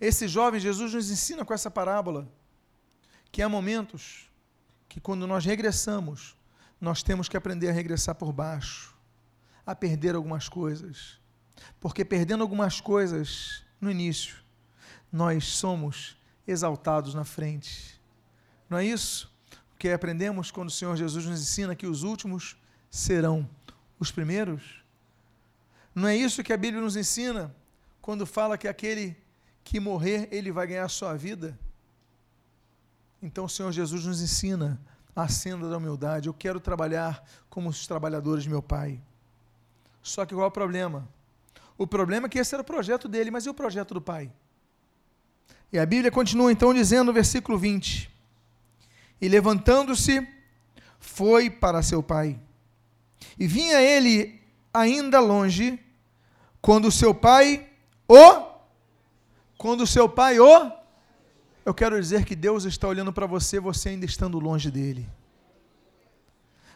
Esse 0.00 0.28
jovem, 0.28 0.60
Jesus 0.60 0.92
nos 0.92 1.10
ensina 1.10 1.44
com 1.44 1.54
essa 1.54 1.70
parábola 1.70 2.28
que 3.32 3.42
há 3.42 3.48
momentos 3.48 4.30
que 4.88 5.00
quando 5.00 5.26
nós 5.26 5.44
regressamos, 5.44 6.36
nós 6.80 7.02
temos 7.02 7.28
que 7.28 7.36
aprender 7.36 7.68
a 7.68 7.72
regressar 7.72 8.14
por 8.14 8.32
baixo, 8.32 8.94
a 9.64 9.74
perder 9.74 10.14
algumas 10.14 10.48
coisas. 10.48 11.20
Porque 11.78 12.04
perdendo 12.04 12.42
algumas 12.42 12.80
coisas 12.80 13.62
no 13.80 13.90
início, 13.90 14.36
nós 15.12 15.46
somos 15.46 16.16
exaltados 16.46 17.14
na 17.14 17.24
frente. 17.24 18.00
Não 18.68 18.78
é 18.78 18.84
isso? 18.84 19.32
O 19.74 19.76
que 19.76 19.90
aprendemos 19.90 20.50
quando 20.50 20.68
o 20.68 20.72
Senhor 20.72 20.96
Jesus 20.96 21.24
nos 21.24 21.40
ensina 21.40 21.74
que 21.74 21.86
os 21.86 22.02
últimos 22.02 22.56
serão 22.90 23.48
os 23.98 24.10
primeiros? 24.10 24.79
Não 25.94 26.08
é 26.08 26.16
isso 26.16 26.42
que 26.42 26.52
a 26.52 26.56
Bíblia 26.56 26.82
nos 26.82 26.96
ensina 26.96 27.54
quando 28.00 28.26
fala 28.26 28.56
que 28.56 28.68
aquele 28.68 29.16
que 29.64 29.78
morrer, 29.78 30.28
ele 30.30 30.50
vai 30.50 30.66
ganhar 30.66 30.84
a 30.84 30.88
sua 30.88 31.16
vida? 31.16 31.58
Então 33.22 33.44
o 33.44 33.48
Senhor 33.48 33.70
Jesus 33.72 34.04
nos 34.04 34.22
ensina 34.22 34.80
a 35.14 35.28
senda 35.28 35.68
da 35.68 35.76
humildade. 35.76 36.28
Eu 36.28 36.34
quero 36.34 36.58
trabalhar 36.58 37.24
como 37.48 37.68
os 37.68 37.86
trabalhadores 37.86 38.44
de 38.44 38.50
meu 38.50 38.62
Pai. 38.62 39.00
Só 40.02 40.24
que 40.24 40.34
qual 40.34 40.44
é 40.44 40.48
o 40.48 40.50
problema? 40.50 41.08
O 41.76 41.86
problema 41.86 42.26
é 42.26 42.30
que 42.30 42.38
esse 42.38 42.54
era 42.54 42.62
o 42.62 42.64
projeto 42.64 43.08
dele, 43.08 43.30
mas 43.30 43.44
e 43.44 43.50
o 43.50 43.54
projeto 43.54 43.94
do 43.94 44.00
Pai? 44.00 44.32
E 45.72 45.78
a 45.78 45.86
Bíblia 45.86 46.10
continua 46.10 46.50
então 46.50 46.74
dizendo 46.74 47.06
no 47.06 47.12
versículo 47.12 47.58
20: 47.58 48.10
E 49.20 49.28
levantando-se, 49.28 50.26
foi 50.98 51.48
para 51.48 51.82
seu 51.82 52.02
pai. 52.02 52.38
E 53.38 53.46
vinha 53.46 53.80
ele 53.80 54.39
ainda 54.72 55.20
longe, 55.20 55.78
quando 56.60 56.90
seu 56.90 57.14
pai 57.14 57.68
o. 58.08 58.50
Quando 59.56 59.86
seu 59.86 60.08
pai 60.08 60.38
o. 60.38 60.72
Eu 61.64 61.74
quero 61.74 62.00
dizer 62.00 62.24
que 62.24 62.34
Deus 62.34 62.64
está 62.64 62.88
olhando 62.88 63.12
para 63.12 63.26
você, 63.26 63.60
você 63.60 63.90
ainda 63.90 64.06
estando 64.06 64.38
longe 64.38 64.70
dele. 64.70 65.08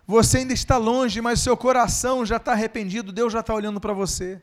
Você 0.06 0.38
ainda 0.38 0.52
está 0.52 0.76
longe, 0.76 1.20
mas 1.20 1.40
seu 1.40 1.56
coração 1.56 2.26
já 2.26 2.36
está 2.36 2.52
arrependido, 2.52 3.10
Deus 3.10 3.32
já 3.32 3.40
está 3.40 3.54
olhando 3.54 3.80
para 3.80 3.94
você. 3.94 4.40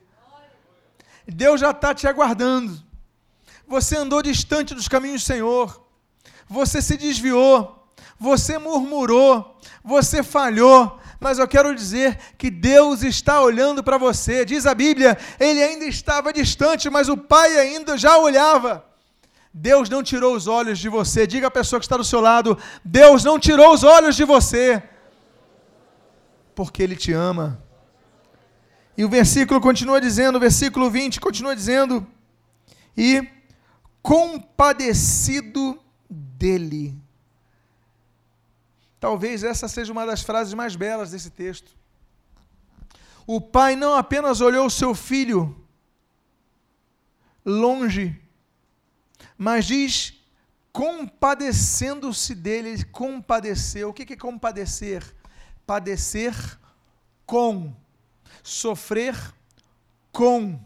Deus 1.26 1.60
já 1.60 1.70
está 1.70 1.94
te 1.94 2.08
aguardando. 2.08 2.82
Você 3.66 3.96
andou 3.96 4.22
distante 4.22 4.74
dos 4.74 4.88
caminhos 4.88 5.22
do 5.22 5.26
Senhor. 5.26 5.86
Você 6.48 6.82
se 6.82 6.96
desviou. 6.96 7.88
Você 8.18 8.58
murmurou. 8.58 9.56
Você 9.84 10.22
falhou. 10.22 11.00
Mas 11.22 11.38
eu 11.38 11.46
quero 11.46 11.72
dizer 11.72 12.18
que 12.36 12.50
Deus 12.50 13.04
está 13.04 13.40
olhando 13.40 13.82
para 13.82 13.96
você. 13.96 14.44
Diz 14.44 14.66
a 14.66 14.74
Bíblia, 14.74 15.16
ele 15.38 15.62
ainda 15.62 15.84
estava 15.84 16.32
distante, 16.32 16.90
mas 16.90 17.08
o 17.08 17.16
Pai 17.16 17.56
ainda 17.58 17.96
já 17.96 18.18
olhava. 18.18 18.84
Deus 19.54 19.88
não 19.88 20.02
tirou 20.02 20.34
os 20.34 20.48
olhos 20.48 20.80
de 20.80 20.88
você. 20.88 21.24
Diga 21.24 21.46
à 21.46 21.50
pessoa 21.50 21.78
que 21.78 21.86
está 21.86 21.96
do 21.96 22.04
seu 22.04 22.20
lado: 22.20 22.58
Deus 22.84 23.22
não 23.22 23.38
tirou 23.38 23.72
os 23.72 23.84
olhos 23.84 24.16
de 24.16 24.24
você, 24.24 24.82
porque 26.56 26.82
Ele 26.82 26.96
te 26.96 27.12
ama. 27.12 27.62
E 28.96 29.04
o 29.04 29.08
versículo 29.08 29.60
continua 29.60 30.00
dizendo, 30.00 30.36
o 30.36 30.40
versículo 30.40 30.90
20 30.90 31.20
continua 31.20 31.54
dizendo: 31.54 32.04
E 32.96 33.28
compadecido 34.02 35.78
dele. 36.10 37.01
Talvez 39.02 39.42
essa 39.42 39.66
seja 39.66 39.92
uma 39.92 40.06
das 40.06 40.22
frases 40.22 40.54
mais 40.54 40.76
belas 40.76 41.10
desse 41.10 41.28
texto. 41.28 41.76
O 43.26 43.40
pai 43.40 43.74
não 43.74 43.94
apenas 43.94 44.40
olhou 44.40 44.64
o 44.66 44.70
seu 44.70 44.94
filho 44.94 45.66
longe, 47.44 48.16
mas 49.36 49.66
diz 49.66 50.14
compadecendo-se 50.72 52.32
dele, 52.32 52.68
ele 52.68 52.84
compadeceu. 52.84 53.88
O 53.88 53.92
que 53.92 54.12
é 54.12 54.16
compadecer? 54.16 55.02
Padecer 55.66 56.32
com, 57.26 57.74
sofrer 58.40 59.16
com. 60.12 60.60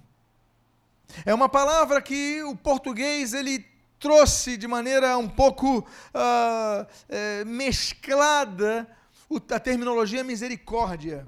É 1.24 1.32
uma 1.32 1.48
palavra 1.48 2.02
que 2.02 2.42
o 2.42 2.54
português 2.54 3.32
ele 3.32 3.64
trouxe 3.98 4.56
de 4.56 4.66
maneira 4.66 5.16
um 5.16 5.28
pouco 5.28 5.78
uh, 5.78 6.86
é, 7.08 7.44
mesclada 7.44 8.86
a 9.50 9.58
terminologia 9.58 10.22
misericórdia. 10.22 11.26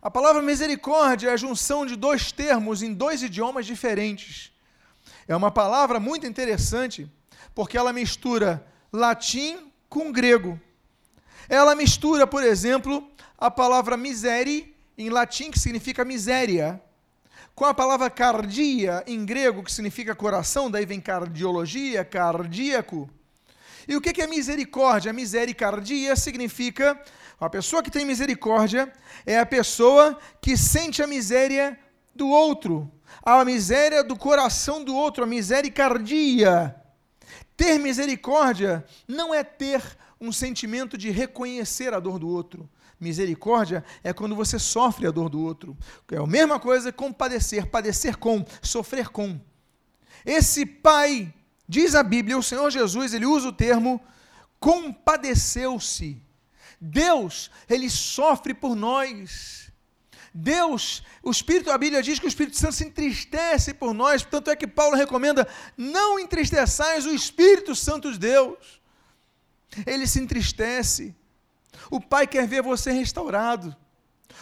A 0.00 0.10
palavra 0.10 0.40
misericórdia 0.40 1.30
é 1.30 1.32
a 1.32 1.36
junção 1.36 1.84
de 1.84 1.96
dois 1.96 2.30
termos 2.30 2.82
em 2.82 2.92
dois 2.92 3.22
idiomas 3.22 3.66
diferentes. 3.66 4.52
É 5.26 5.34
uma 5.34 5.50
palavra 5.50 5.98
muito 5.98 6.26
interessante, 6.26 7.10
porque 7.54 7.76
ela 7.76 7.92
mistura 7.92 8.64
latim 8.92 9.72
com 9.88 10.12
grego. 10.12 10.60
Ela 11.48 11.74
mistura, 11.74 12.26
por 12.26 12.44
exemplo, 12.44 13.10
a 13.36 13.50
palavra 13.50 13.96
misere, 13.96 14.76
em 14.96 15.10
latim, 15.10 15.50
que 15.50 15.58
significa 15.58 16.04
miséria, 16.04 16.80
com 17.56 17.64
a 17.64 17.72
palavra 17.72 18.10
cardia, 18.10 19.02
em 19.06 19.24
grego, 19.24 19.62
que 19.62 19.72
significa 19.72 20.14
coração, 20.14 20.70
daí 20.70 20.84
vem 20.84 21.00
cardiologia, 21.00 22.04
cardíaco. 22.04 23.08
E 23.88 23.96
o 23.96 24.00
que 24.00 24.20
é 24.20 24.26
misericórdia? 24.26 25.10
Misericardia 25.10 26.14
significa, 26.16 27.00
a 27.40 27.48
pessoa 27.48 27.82
que 27.82 27.90
tem 27.90 28.04
misericórdia 28.04 28.92
é 29.24 29.38
a 29.38 29.46
pessoa 29.46 30.18
que 30.38 30.54
sente 30.54 31.02
a 31.02 31.06
miséria 31.06 31.80
do 32.14 32.28
outro, 32.28 32.92
a 33.22 33.42
miséria 33.42 34.04
do 34.04 34.16
coração 34.16 34.84
do 34.84 34.94
outro, 34.94 35.24
a 35.24 35.26
misericardia. 35.26 36.76
Ter 37.56 37.78
misericórdia 37.78 38.84
não 39.08 39.34
é 39.34 39.42
ter 39.42 39.82
um 40.20 40.30
sentimento 40.30 40.98
de 40.98 41.08
reconhecer 41.08 41.94
a 41.94 42.00
dor 42.00 42.18
do 42.18 42.28
outro, 42.28 42.68
Misericórdia 42.98 43.84
é 44.02 44.12
quando 44.12 44.34
você 44.34 44.58
sofre 44.58 45.06
a 45.06 45.10
dor 45.10 45.28
do 45.28 45.40
outro. 45.40 45.76
É 46.10 46.16
a 46.16 46.26
mesma 46.26 46.58
coisa 46.58 46.92
compadecer, 46.92 47.66
padecer 47.66 48.16
com, 48.16 48.44
sofrer 48.62 49.08
com. 49.08 49.38
Esse 50.24 50.64
pai, 50.64 51.32
diz 51.68 51.94
a 51.94 52.02
Bíblia, 52.02 52.38
o 52.38 52.42
Senhor 52.42 52.70
Jesus, 52.70 53.12
ele 53.12 53.26
usa 53.26 53.48
o 53.48 53.52
termo 53.52 54.00
compadeceu-se. 54.58 56.22
Deus, 56.80 57.50
ele 57.68 57.88
sofre 57.88 58.54
por 58.54 58.74
nós. 58.74 59.70
Deus, 60.34 61.02
o 61.22 61.30
Espírito, 61.30 61.70
a 61.70 61.78
Bíblia 61.78 62.02
diz 62.02 62.18
que 62.18 62.26
o 62.26 62.28
Espírito 62.28 62.58
Santo 62.58 62.74
se 62.74 62.84
entristece 62.84 63.72
por 63.72 63.94
nós, 63.94 64.22
tanto 64.22 64.50
é 64.50 64.56
que 64.56 64.66
Paulo 64.66 64.96
recomenda: 64.96 65.48
não 65.76 66.18
entristeçais 66.18 67.06
o 67.06 67.14
Espírito 67.14 67.74
Santo 67.74 68.12
de 68.12 68.18
Deus. 68.18 68.80
Ele 69.86 70.06
se 70.06 70.20
entristece. 70.20 71.14
O 71.90 72.00
Pai 72.00 72.26
quer 72.26 72.46
ver 72.46 72.62
você 72.62 72.90
restaurado. 72.90 73.74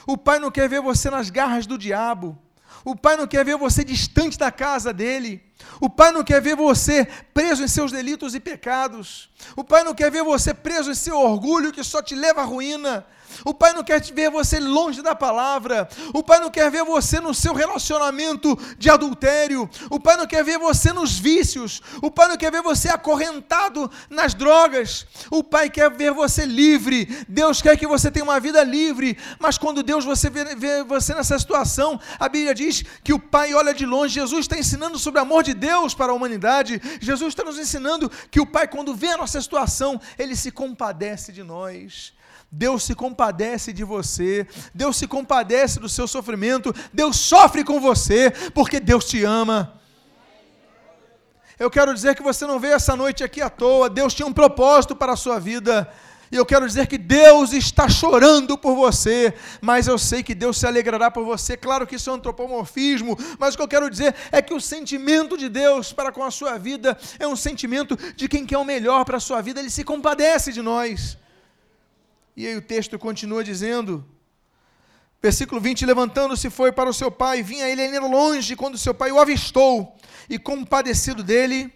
O 0.06 0.16
Pai 0.16 0.38
não 0.38 0.50
quer 0.50 0.68
ver 0.68 0.80
você 0.80 1.10
nas 1.10 1.30
garras 1.30 1.66
do 1.66 1.78
diabo. 1.78 2.38
O 2.84 2.94
Pai 2.94 3.16
não 3.16 3.26
quer 3.26 3.44
ver 3.44 3.56
você 3.56 3.82
distante 3.82 4.38
da 4.38 4.50
casa 4.50 4.92
dele. 4.92 5.42
O 5.80 5.88
Pai 5.88 6.12
não 6.12 6.22
quer 6.22 6.40
ver 6.42 6.54
você 6.54 7.06
preso 7.32 7.62
em 7.62 7.68
seus 7.68 7.90
delitos 7.90 8.34
e 8.34 8.40
pecados. 8.40 9.30
O 9.56 9.64
Pai 9.64 9.82
não 9.82 9.94
quer 9.94 10.10
ver 10.10 10.22
você 10.22 10.52
preso 10.52 10.90
em 10.90 10.94
seu 10.94 11.16
orgulho 11.18 11.72
que 11.72 11.82
só 11.82 12.02
te 12.02 12.14
leva 12.14 12.42
à 12.42 12.44
ruína. 12.44 13.06
O 13.44 13.54
Pai 13.54 13.72
não 13.72 13.82
quer 13.82 14.00
ver 14.12 14.30
você 14.30 14.60
longe 14.60 15.02
da 15.02 15.14
palavra. 15.14 15.88
O 16.12 16.22
Pai 16.22 16.40
não 16.40 16.50
quer 16.50 16.70
ver 16.70 16.84
você 16.84 17.20
no 17.20 17.34
seu 17.34 17.54
relacionamento 17.54 18.58
de 18.78 18.90
adultério. 18.90 19.68
O 19.90 19.98
Pai 19.98 20.16
não 20.16 20.26
quer 20.26 20.44
ver 20.44 20.58
você 20.58 20.92
nos 20.92 21.18
vícios. 21.18 21.80
O 22.02 22.10
Pai 22.10 22.28
não 22.28 22.36
quer 22.36 22.50
ver 22.50 22.62
você 22.62 22.88
acorrentado 22.88 23.90
nas 24.10 24.34
drogas. 24.34 25.06
O 25.30 25.42
Pai 25.42 25.70
quer 25.70 25.90
ver 25.90 26.12
você 26.12 26.44
livre. 26.44 27.06
Deus 27.28 27.60
quer 27.60 27.76
que 27.76 27.86
você 27.86 28.10
tenha 28.10 28.24
uma 28.24 28.40
vida 28.40 28.62
livre. 28.62 29.18
Mas 29.38 29.58
quando 29.58 29.82
Deus 29.82 30.04
você 30.04 30.30
vê, 30.30 30.54
vê 30.54 30.82
você 30.82 31.14
nessa 31.14 31.38
situação, 31.38 32.00
a 32.18 32.28
Bíblia 32.28 32.54
diz 32.54 32.82
que 33.02 33.12
o 33.12 33.18
Pai 33.18 33.54
olha 33.54 33.74
de 33.74 33.84
longe. 33.84 34.14
Jesus 34.14 34.42
está 34.42 34.56
ensinando 34.56 34.98
sobre 34.98 35.20
o 35.20 35.22
amor 35.22 35.42
de 35.42 35.54
Deus 35.54 35.94
para 35.94 36.12
a 36.12 36.14
humanidade. 36.14 36.80
Jesus 37.00 37.30
está 37.30 37.44
nos 37.44 37.58
ensinando 37.58 38.10
que 38.30 38.40
o 38.40 38.46
Pai, 38.46 38.68
quando 38.68 38.94
vê 38.94 39.08
a 39.08 39.16
nossa 39.16 39.40
situação, 39.40 40.00
ele 40.18 40.36
se 40.36 40.50
compadece 40.50 41.32
de 41.32 41.42
nós. 41.42 42.13
Deus 42.56 42.84
se 42.84 42.94
compadece 42.94 43.72
de 43.72 43.82
você, 43.82 44.46
Deus 44.72 44.96
se 44.96 45.08
compadece 45.08 45.80
do 45.80 45.88
seu 45.88 46.06
sofrimento, 46.06 46.72
Deus 46.92 47.16
sofre 47.16 47.64
com 47.64 47.80
você, 47.80 48.30
porque 48.54 48.78
Deus 48.78 49.06
te 49.06 49.24
ama. 49.24 49.74
Eu 51.58 51.68
quero 51.68 51.92
dizer 51.92 52.14
que 52.14 52.22
você 52.22 52.46
não 52.46 52.60
veio 52.60 52.74
essa 52.74 52.94
noite 52.94 53.24
aqui 53.24 53.42
à 53.42 53.50
toa, 53.50 53.90
Deus 53.90 54.14
tinha 54.14 54.26
um 54.26 54.32
propósito 54.32 54.94
para 54.94 55.14
a 55.14 55.16
sua 55.16 55.40
vida. 55.40 55.92
E 56.30 56.36
eu 56.36 56.46
quero 56.46 56.64
dizer 56.64 56.86
que 56.86 56.96
Deus 56.96 57.52
está 57.52 57.88
chorando 57.88 58.56
por 58.56 58.76
você, 58.76 59.34
mas 59.60 59.88
eu 59.88 59.98
sei 59.98 60.22
que 60.22 60.34
Deus 60.34 60.56
se 60.56 60.66
alegrará 60.66 61.10
por 61.10 61.24
você. 61.24 61.56
Claro 61.56 61.86
que 61.88 61.96
isso 61.96 62.08
é 62.08 62.12
um 62.12 62.16
antropomorfismo, 62.16 63.18
mas 63.36 63.54
o 63.54 63.56
que 63.56 63.62
eu 63.64 63.68
quero 63.68 63.90
dizer 63.90 64.14
é 64.30 64.40
que 64.40 64.54
o 64.54 64.60
sentimento 64.60 65.36
de 65.36 65.48
Deus 65.48 65.92
para 65.92 66.12
com 66.12 66.22
a 66.22 66.30
sua 66.30 66.56
vida 66.56 66.96
é 67.18 67.26
um 67.26 67.36
sentimento 67.36 67.96
de 68.14 68.28
quem 68.28 68.46
quer 68.46 68.58
o 68.58 68.64
melhor 68.64 69.04
para 69.04 69.16
a 69.16 69.20
sua 69.20 69.42
vida, 69.42 69.58
ele 69.58 69.70
se 69.70 69.82
compadece 69.82 70.52
de 70.52 70.62
nós. 70.62 71.18
E 72.36 72.46
aí 72.46 72.56
o 72.56 72.62
texto 72.62 72.98
continua 72.98 73.44
dizendo, 73.44 74.04
Versículo 75.24 75.58
20: 75.58 75.86
Levantando-se 75.86 76.50
foi 76.50 76.70
para 76.70 76.90
o 76.90 76.92
seu 76.92 77.10
pai, 77.10 77.42
vinha 77.42 77.66
ele 77.66 77.80
ainda 77.80 77.98
longe 78.00 78.54
quando 78.54 78.76
seu 78.76 78.92
pai 78.92 79.10
o 79.10 79.18
avistou, 79.18 79.96
e 80.28 80.38
compadecido 80.38 81.22
dele, 81.22 81.72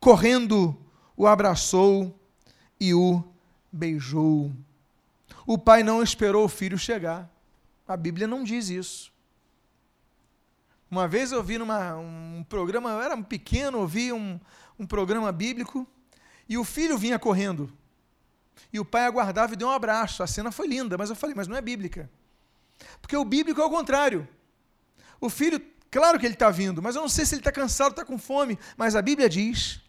correndo, 0.00 0.74
o 1.14 1.26
abraçou 1.26 2.18
e 2.80 2.94
o 2.94 3.22
beijou. 3.70 4.50
O 5.46 5.58
pai 5.58 5.82
não 5.82 6.02
esperou 6.02 6.42
o 6.42 6.48
filho 6.48 6.78
chegar. 6.78 7.30
A 7.86 7.98
Bíblia 7.98 8.26
não 8.26 8.42
diz 8.42 8.70
isso. 8.70 9.12
Uma 10.90 11.06
vez 11.06 11.32
eu 11.32 11.42
vi 11.42 11.58
numa, 11.58 11.96
um 11.96 12.42
programa, 12.48 12.92
eu 12.92 13.02
era 13.02 13.22
pequeno, 13.22 13.80
ouvi 13.80 14.10
um, 14.10 14.40
um 14.78 14.86
programa 14.86 15.30
bíblico, 15.30 15.86
e 16.48 16.56
o 16.56 16.64
filho 16.64 16.96
vinha 16.96 17.18
correndo. 17.18 17.70
E 18.72 18.78
o 18.78 18.84
pai 18.84 19.04
aguardava 19.04 19.54
e 19.54 19.56
deu 19.56 19.68
um 19.68 19.72
abraço. 19.72 20.22
A 20.22 20.26
cena 20.26 20.52
foi 20.52 20.66
linda, 20.66 20.96
mas 20.96 21.10
eu 21.10 21.16
falei, 21.16 21.34
mas 21.34 21.48
não 21.48 21.56
é 21.56 21.60
bíblica. 21.60 22.10
Porque 23.00 23.16
o 23.16 23.24
bíblico 23.24 23.60
é 23.60 23.64
o 23.64 23.70
contrário. 23.70 24.28
O 25.20 25.28
filho, 25.28 25.60
claro 25.90 26.18
que 26.18 26.26
ele 26.26 26.34
está 26.34 26.50
vindo, 26.50 26.80
mas 26.80 26.96
eu 26.96 27.02
não 27.02 27.08
sei 27.08 27.26
se 27.26 27.34
ele 27.34 27.40
está 27.40 27.52
cansado, 27.52 27.90
está 27.90 28.04
com 28.04 28.18
fome. 28.18 28.58
Mas 28.76 28.96
a 28.96 29.02
Bíblia 29.02 29.28
diz 29.28 29.80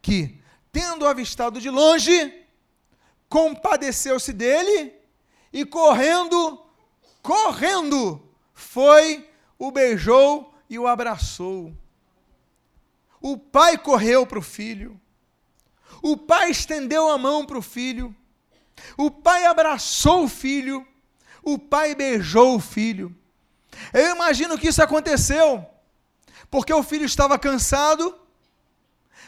que, 0.00 0.40
tendo 0.70 1.06
avistado 1.06 1.60
de 1.60 1.70
longe, 1.70 2.46
compadeceu-se 3.28 4.32
dele 4.32 4.94
e 5.52 5.64
correndo, 5.64 6.62
correndo, 7.22 8.22
foi 8.52 9.28
o 9.58 9.70
beijou 9.70 10.54
e 10.68 10.78
o 10.78 10.86
abraçou. 10.86 11.74
O 13.20 13.36
pai 13.36 13.78
correu 13.78 14.26
para 14.26 14.38
o 14.38 14.42
filho. 14.42 15.00
O 16.06 16.16
pai 16.16 16.50
estendeu 16.50 17.10
a 17.10 17.18
mão 17.18 17.44
para 17.44 17.58
o 17.58 17.62
filho. 17.62 18.14
O 18.96 19.10
pai 19.10 19.44
abraçou 19.44 20.24
o 20.24 20.28
filho. 20.28 20.86
O 21.42 21.58
pai 21.58 21.94
beijou 21.94 22.56
o 22.56 22.60
filho. 22.60 23.14
Eu 23.92 24.14
imagino 24.14 24.56
que 24.56 24.68
isso 24.68 24.82
aconteceu 24.82 25.66
porque 26.48 26.72
o 26.72 26.82
filho 26.82 27.04
estava 27.04 27.36
cansado, 27.38 28.16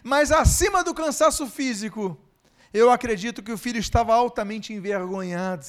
mas 0.05 0.31
acima 0.31 0.85
do 0.85 0.95
cansaço 0.95 1.49
físico, 1.49 2.17
eu 2.73 2.91
acredito 2.93 3.43
que 3.43 3.51
o 3.51 3.59
filho 3.59 3.81
estava 3.81 4.15
altamente 4.15 4.73
envergonhado, 4.73 5.67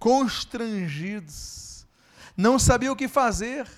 constrangido 0.00 1.32
não 2.36 2.56
sabia 2.56 2.92
o 2.92 2.96
que 2.96 3.08
fazer. 3.08 3.68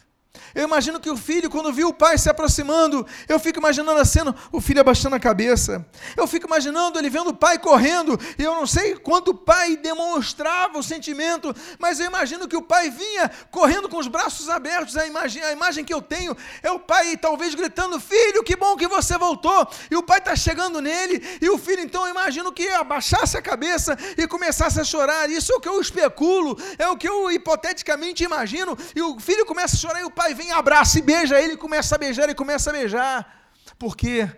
Eu 0.55 0.65
imagino 0.65 0.99
que 0.99 1.11
o 1.11 1.17
filho, 1.17 1.49
quando 1.51 1.73
viu 1.73 1.89
o 1.89 1.95
pai 1.95 2.19
se 2.19 2.29
aproximando, 2.29 3.07
eu 3.29 3.39
fico 3.39 3.59
imaginando 3.59 4.01
a 4.01 4.05
cena, 4.05 4.35
o 4.51 4.61
filho 4.61 4.81
abaixando 4.81 5.15
a 5.15 5.21
cabeça. 5.21 5.87
Eu 6.17 6.27
fico 6.27 6.47
imaginando 6.47 6.99
ele 6.99 7.11
vendo 7.11 7.31
o 7.31 7.35
pai 7.35 7.59
correndo, 7.59 8.19
e 8.39 8.43
eu 8.43 8.55
não 8.55 8.67
sei 8.67 8.97
quanto 8.97 9.31
o 9.31 9.35
pai 9.35 9.77
demonstrava 9.77 10.79
o 10.79 10.83
sentimento, 10.83 11.55
mas 11.79 12.01
eu 12.01 12.07
imagino 12.07 12.49
que 12.49 12.57
o 12.57 12.63
pai 12.63 12.91
vinha 12.91 13.31
correndo 13.51 13.89
com 13.89 13.99
os 13.99 14.09
braços 14.09 14.49
abertos. 14.49 14.97
A 14.97 15.07
imagem, 15.07 15.43
a 15.43 15.53
imagem 15.53 15.85
que 15.85 15.95
eu 15.95 16.03
tenho 16.03 16.37
é 16.63 16.71
o 16.71 16.79
pai 16.79 17.17
talvez 17.17 17.55
gritando: 17.55 18.01
Filho, 18.01 18.43
que 18.43 18.57
bom 18.57 18.77
que 18.77 18.89
você 18.89 19.17
voltou. 19.17 19.69
E 19.91 19.97
o 19.97 20.03
pai 20.03 20.19
está 20.19 20.35
chegando 20.35 20.81
nele, 20.81 21.39
e 21.41 21.49
o 21.49 21.59
filho, 21.59 21.81
então, 21.81 22.05
eu 22.07 22.11
imagino 22.11 22.53
que 22.53 22.69
abaixasse 22.69 23.37
a 23.37 23.43
cabeça 23.43 23.97
e 24.17 24.27
começasse 24.27 24.81
a 24.81 24.85
chorar. 24.85 25.31
Isso 25.31 25.53
é 25.53 25.57
o 25.57 25.61
que 25.61 25.69
eu 25.69 25.81
especulo, 25.81 26.57
é 26.79 26.89
o 26.89 26.97
que 26.97 27.09
eu 27.09 27.31
hipoteticamente 27.31 28.25
imagino. 28.25 28.77
E 28.95 29.01
o 29.01 29.19
filho 29.21 29.47
começa 29.47 29.77
a 29.77 29.79
chorar 29.79 30.01
e 30.01 30.05
o 30.05 30.11
pai 30.11 30.20
pai 30.21 30.35
vem, 30.35 30.53
abraça 30.53 30.99
e 30.99 31.03
beija 31.03 31.41
ele, 31.41 31.57
começa 31.57 31.95
a 31.95 31.99
beijar 31.99 32.29
e 32.29 32.35
começa 32.35 32.69
a 32.69 32.73
beijar. 32.75 33.49
Por 33.79 33.97
quê? 33.97 34.31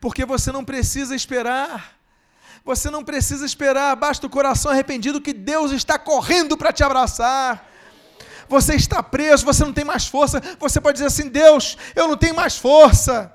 Porque 0.00 0.24
você 0.24 0.52
não 0.52 0.64
precisa 0.64 1.12
esperar. 1.12 1.98
Você 2.64 2.88
não 2.88 3.02
precisa 3.02 3.44
esperar, 3.44 3.96
basta 3.96 4.28
o 4.28 4.30
coração 4.30 4.70
arrependido 4.70 5.20
que 5.20 5.32
Deus 5.32 5.72
está 5.72 5.98
correndo 5.98 6.56
para 6.56 6.72
te 6.72 6.84
abraçar. 6.84 7.66
Você 8.48 8.76
está 8.76 9.02
preso, 9.02 9.44
você 9.44 9.64
não 9.64 9.72
tem 9.72 9.84
mais 9.84 10.06
força. 10.06 10.40
Você 10.60 10.80
pode 10.80 10.94
dizer 10.94 11.06
assim: 11.06 11.28
Deus, 11.28 11.76
eu 11.96 12.06
não 12.06 12.16
tenho 12.16 12.36
mais 12.36 12.56
força. 12.56 13.32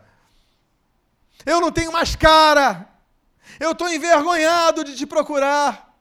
Eu 1.45 1.59
não 1.59 1.71
tenho 1.71 1.91
mais 1.91 2.15
cara. 2.15 2.87
Eu 3.59 3.71
estou 3.71 3.89
envergonhado 3.89 4.85
de 4.85 4.95
te 4.95 5.05
procurar. 5.05 5.92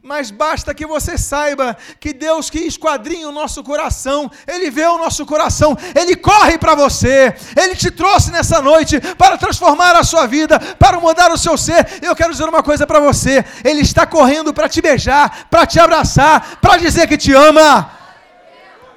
Mas 0.00 0.30
basta 0.30 0.72
que 0.72 0.86
você 0.86 1.18
saiba 1.18 1.76
que 2.00 2.12
Deus 2.12 2.48
que 2.48 2.60
esquadrinha 2.60 3.28
o 3.28 3.32
nosso 3.32 3.62
coração, 3.62 4.30
Ele 4.46 4.70
vê 4.70 4.84
o 4.84 4.98
nosso 4.98 5.26
coração, 5.26 5.76
Ele 5.94 6.16
corre 6.16 6.56
para 6.56 6.74
você, 6.74 7.34
Ele 7.56 7.76
te 7.76 7.90
trouxe 7.90 8.30
nessa 8.30 8.62
noite 8.62 9.00
para 9.18 9.36
transformar 9.36 9.94
a 9.96 10.04
sua 10.04 10.26
vida, 10.26 10.58
para 10.58 10.98
mudar 10.98 11.30
o 11.30 11.38
seu 11.38 11.58
ser. 11.58 11.86
Eu 12.00 12.16
quero 12.16 12.32
dizer 12.32 12.48
uma 12.48 12.62
coisa 12.62 12.86
para 12.86 13.00
você: 13.00 13.44
Ele 13.64 13.80
está 13.80 14.06
correndo 14.06 14.54
para 14.54 14.68
te 14.68 14.80
beijar, 14.80 15.46
para 15.50 15.66
te 15.66 15.78
abraçar, 15.78 16.58
para 16.60 16.76
dizer 16.78 17.06
que 17.06 17.18
te 17.18 17.32
ama. 17.32 17.90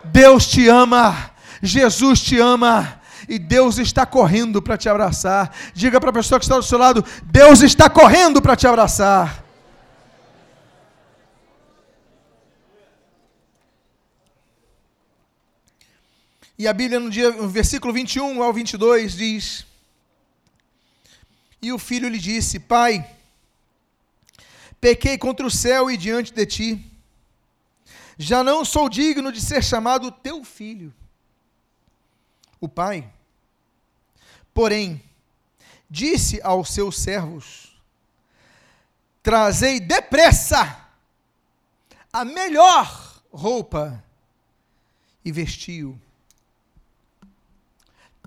Deus 0.05 0.47
te 0.47 0.67
ama, 0.69 1.31
Jesus 1.61 2.21
te 2.21 2.39
ama. 2.39 3.01
E 3.27 3.39
Deus 3.39 3.79
está 3.79 4.05
correndo 4.05 4.61
para 4.61 4.77
te 4.77 4.87
abraçar. 4.87 5.51
Diga 5.73 5.99
para 5.99 6.11
a 6.11 6.13
pessoa 6.13 6.39
que 6.39 6.45
está 6.45 6.57
do 6.57 6.63
seu 6.63 6.77
lado: 6.77 7.03
Deus 7.23 7.61
está 7.61 7.89
correndo 7.89 8.39
para 8.41 8.55
te 8.55 8.67
abraçar. 8.67 9.44
E 16.57 16.67
a 16.67 16.73
Bíblia, 16.73 16.99
no, 17.01 17.09
dia, 17.09 17.31
no 17.31 17.49
versículo 17.49 17.93
21 17.93 18.41
ao 18.41 18.53
22, 18.53 19.17
diz: 19.17 19.65
E 21.61 21.73
o 21.73 21.77
filho 21.77 22.07
lhe 22.07 22.17
disse: 22.17 22.59
Pai, 22.59 23.05
pequei 24.79 25.17
contra 25.17 25.45
o 25.45 25.51
céu 25.51 25.91
e 25.91 25.97
diante 25.97 26.31
de 26.33 26.45
ti. 26.45 26.91
Já 28.17 28.41
não 28.41 28.63
sou 28.63 28.87
digno 28.87 29.33
de 29.33 29.41
ser 29.41 29.61
chamado 29.61 30.09
teu 30.09 30.45
filho. 30.45 30.93
O 32.61 32.69
pai, 32.69 33.11
porém, 34.53 35.03
disse 35.89 36.39
aos 36.41 36.69
seus 36.69 36.97
servos: 36.97 37.77
Trazei 39.21 39.81
depressa 39.81 40.87
a 42.13 42.23
melhor 42.23 43.21
roupa 43.29 44.01
e 45.25 45.33
vestiu 45.33 45.99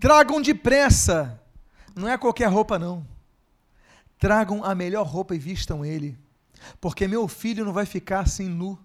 Tragam 0.00 0.40
depressa. 0.40 1.40
Não 1.94 2.08
é 2.08 2.16
qualquer 2.16 2.46
roupa, 2.46 2.78
não. 2.78 3.06
Tragam 4.18 4.64
a 4.64 4.74
melhor 4.74 5.06
roupa 5.06 5.34
e 5.34 5.38
vistam 5.38 5.84
ele. 5.84 6.18
Porque 6.80 7.06
meu 7.06 7.28
filho 7.28 7.64
não 7.64 7.72
vai 7.72 7.86
ficar 7.86 8.20
assim 8.20 8.48
nu. 8.48 8.78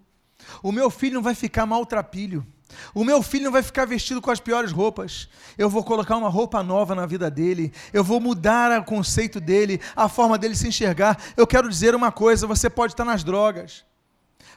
O 0.61 0.71
meu 0.71 0.89
filho 0.89 1.15
não 1.15 1.21
vai 1.21 1.35
ficar 1.35 1.65
maltrapilho. 1.65 2.45
O 2.93 3.03
meu 3.03 3.21
filho 3.21 3.45
não 3.45 3.51
vai 3.51 3.61
ficar 3.61 3.85
vestido 3.85 4.21
com 4.21 4.31
as 4.31 4.39
piores 4.39 4.71
roupas. 4.71 5.29
Eu 5.57 5.69
vou 5.69 5.83
colocar 5.83 6.17
uma 6.17 6.29
roupa 6.29 6.63
nova 6.63 6.95
na 6.95 7.05
vida 7.05 7.29
dele. 7.29 7.71
Eu 7.91 8.03
vou 8.03 8.19
mudar 8.19 8.79
o 8.79 8.83
conceito 8.83 9.39
dele, 9.39 9.79
a 9.95 10.09
forma 10.09 10.37
dele 10.37 10.55
se 10.55 10.67
enxergar. 10.67 11.21
Eu 11.37 11.45
quero 11.45 11.69
dizer 11.69 11.93
uma 11.93 12.11
coisa: 12.11 12.47
você 12.47 12.69
pode 12.69 12.93
estar 12.93 13.05
nas 13.05 13.23
drogas, 13.23 13.85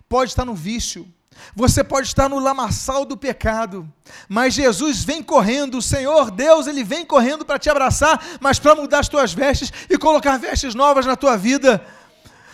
pode 0.09 0.31
estar 0.31 0.45
no 0.45 0.55
vício, 0.55 1.07
você 1.55 1.83
pode 1.83 2.07
estar 2.07 2.29
no 2.29 2.39
lamaçal 2.39 3.05
do 3.05 3.17
pecado, 3.17 3.89
mas 4.29 4.55
Jesus 4.55 5.05
vem 5.05 5.23
correndo, 5.23 5.79
o 5.79 5.83
Senhor 5.83 6.31
Deus, 6.31 6.67
ele 6.67 6.85
vem 6.85 7.05
correndo 7.05 7.45
para 7.45 7.59
te 7.59 7.71
abraçar, 7.71 8.23
mas 8.41 8.59
para 8.59 8.75
mudar 8.75 9.01
as 9.01 9.09
tuas 9.09 9.33
vestes 9.33 9.73
e 9.89 9.97
colocar 9.97 10.37
vestes 10.39 10.75
novas 10.75 11.07
na 11.07 11.17
tua 11.17 11.37
vida. 11.37 11.85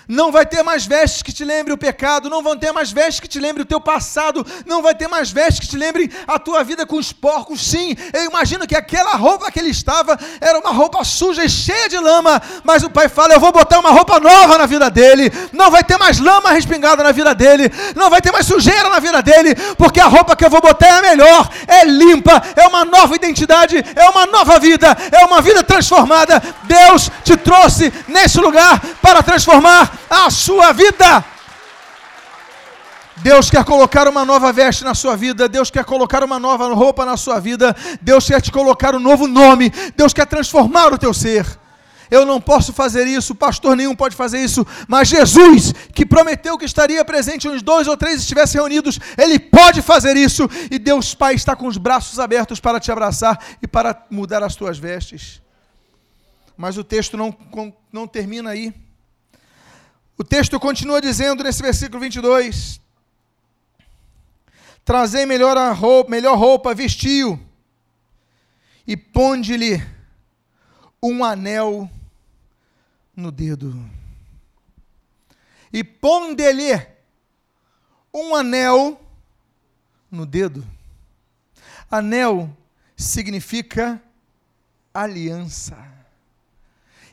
Não 0.08 0.32
vai 0.32 0.44
ter 0.44 0.62
mais 0.62 0.84
vestes 0.84 1.22
que 1.22 1.32
te 1.32 1.44
lembrem 1.44 1.74
o 1.74 1.78
pecado, 1.78 2.28
não 2.28 2.42
vão 2.42 2.56
ter 2.56 2.72
mais 2.72 2.90
vestes 2.90 3.20
que 3.20 3.28
te 3.28 3.38
lembrem 3.38 3.62
o 3.62 3.66
teu 3.66 3.80
passado, 3.80 4.44
não 4.66 4.82
vai 4.82 4.94
ter 4.94 5.08
mais 5.08 5.30
vestes 5.30 5.60
que 5.60 5.68
te 5.68 5.76
lembrem 5.76 6.10
a 6.26 6.38
tua 6.38 6.64
vida 6.64 6.84
com 6.84 6.96
os 6.96 7.12
porcos. 7.12 7.60
Sim, 7.60 7.96
eu 8.12 8.24
imagino 8.24 8.66
que 8.66 8.74
aquela 8.74 9.12
roupa 9.12 9.50
que 9.50 9.58
ele 9.58 9.70
estava 9.70 10.18
era 10.40 10.58
uma 10.58 10.70
roupa 10.70 11.04
suja 11.04 11.44
e 11.44 11.48
cheia 11.48 11.88
de 11.88 11.98
lama, 11.98 12.42
mas 12.64 12.82
o 12.82 12.90
pai 12.90 13.08
fala: 13.08 13.34
Eu 13.34 13.40
vou 13.40 13.52
botar 13.52 13.78
uma 13.78 13.90
roupa 13.90 14.18
nova 14.18 14.58
na 14.58 14.66
vida 14.66 14.90
dele. 14.90 15.32
Não 15.52 15.70
vai 15.70 15.84
ter 15.84 15.98
mais 15.98 16.18
lama 16.18 16.50
respingada 16.50 17.02
na 17.02 17.12
vida 17.12 17.34
dele, 17.34 17.70
não 17.94 18.10
vai 18.10 18.20
ter 18.20 18.32
mais 18.32 18.46
sujeira 18.46 18.88
na 18.88 18.98
vida 18.98 19.22
dele, 19.22 19.54
porque 19.76 20.00
a 20.00 20.06
roupa 20.06 20.34
que 20.34 20.44
eu 20.44 20.50
vou 20.50 20.60
botar 20.60 20.86
é 20.86 20.98
a 20.98 21.02
melhor, 21.02 21.48
é 21.68 21.84
limpa, 21.84 22.42
é 22.56 22.66
uma 22.66 22.84
nova 22.84 23.14
identidade, 23.14 23.82
é 23.94 24.08
uma 24.08 24.26
nova 24.26 24.58
vida, 24.58 24.96
é 25.10 25.24
uma 25.24 25.40
vida 25.40 25.62
transformada. 25.62 26.42
Deus 26.64 27.10
te 27.22 27.36
trouxe 27.36 27.92
nesse 28.08 28.38
lugar 28.40 28.80
para 29.00 29.22
transformar 29.22 29.91
a 30.08 30.30
sua 30.30 30.72
vida. 30.72 31.24
Deus 33.18 33.50
quer 33.50 33.64
colocar 33.64 34.08
uma 34.08 34.24
nova 34.24 34.52
veste 34.52 34.82
na 34.82 34.94
sua 34.94 35.16
vida, 35.16 35.48
Deus 35.48 35.70
quer 35.70 35.84
colocar 35.84 36.24
uma 36.24 36.38
nova 36.38 36.72
roupa 36.74 37.04
na 37.04 37.16
sua 37.16 37.38
vida, 37.38 37.74
Deus 38.00 38.26
quer 38.26 38.40
te 38.40 38.50
colocar 38.50 38.94
um 38.94 38.98
novo 38.98 39.26
nome, 39.26 39.70
Deus 39.96 40.12
quer 40.12 40.26
transformar 40.26 40.92
o 40.92 40.98
teu 40.98 41.14
ser. 41.14 41.46
Eu 42.10 42.26
não 42.26 42.40
posso 42.40 42.72
fazer 42.74 43.06
isso, 43.06 43.34
pastor 43.34 43.74
nenhum 43.74 43.94
pode 43.94 44.14
fazer 44.14 44.38
isso, 44.42 44.66
mas 44.86 45.08
Jesus, 45.08 45.72
que 45.94 46.04
prometeu 46.04 46.58
que 46.58 46.64
estaria 46.64 47.02
presente 47.04 47.48
onde 47.48 47.64
dois 47.64 47.88
ou 47.88 47.96
três 47.96 48.20
estivessem 48.20 48.60
reunidos, 48.60 48.98
ele 49.16 49.38
pode 49.38 49.80
fazer 49.80 50.16
isso, 50.16 50.48
e 50.70 50.78
Deus 50.78 51.14
Pai 51.14 51.34
está 51.34 51.56
com 51.56 51.66
os 51.66 51.78
braços 51.78 52.18
abertos 52.18 52.60
para 52.60 52.78
te 52.78 52.92
abraçar 52.92 53.38
e 53.62 53.66
para 53.66 54.04
mudar 54.10 54.42
as 54.42 54.54
tuas 54.54 54.78
vestes. 54.78 55.40
Mas 56.56 56.76
o 56.76 56.84
texto 56.84 57.16
não, 57.16 57.34
não 57.90 58.06
termina 58.06 58.50
aí. 58.50 58.74
O 60.16 60.24
texto 60.24 60.60
continua 60.60 61.00
dizendo 61.00 61.42
nesse 61.42 61.62
versículo 61.62 62.00
22: 62.00 62.80
Trazei 64.84 65.24
melhor, 65.24 65.56
a 65.56 65.72
roupa, 65.72 66.10
melhor 66.10 66.36
roupa, 66.36 66.74
vestiu, 66.74 67.40
e 68.86 68.96
ponde-lhe 68.96 69.82
um 71.02 71.24
anel 71.24 71.90
no 73.16 73.30
dedo. 73.30 73.74
E 75.72 75.82
ponde-lhe 75.82 76.86
um 78.12 78.34
anel 78.34 79.00
no 80.10 80.26
dedo. 80.26 80.66
Anel 81.90 82.54
significa 82.96 84.02
aliança. 84.92 85.76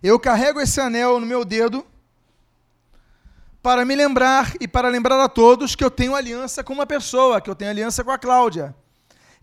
Eu 0.03 0.19
carrego 0.19 0.59
esse 0.59 0.79
anel 0.81 1.19
no 1.19 1.25
meu 1.25 1.45
dedo 1.45 1.85
para 3.61 3.83
me 3.83 3.95
lembrar 3.95 4.53
e 4.59 4.67
para 4.67 4.87
lembrar 4.87 5.21
a 5.21 5.27
todos 5.27 5.75
que 5.75 5.83
eu 5.83 5.91
tenho 5.91 6.15
aliança 6.15 6.63
com 6.63 6.73
uma 6.73 6.85
pessoa, 6.85 7.41
que 7.41 7.49
eu 7.49 7.55
tenho 7.55 7.71
aliança 7.71 8.03
com 8.03 8.11
a 8.11 8.17
Cláudia. 8.17 8.73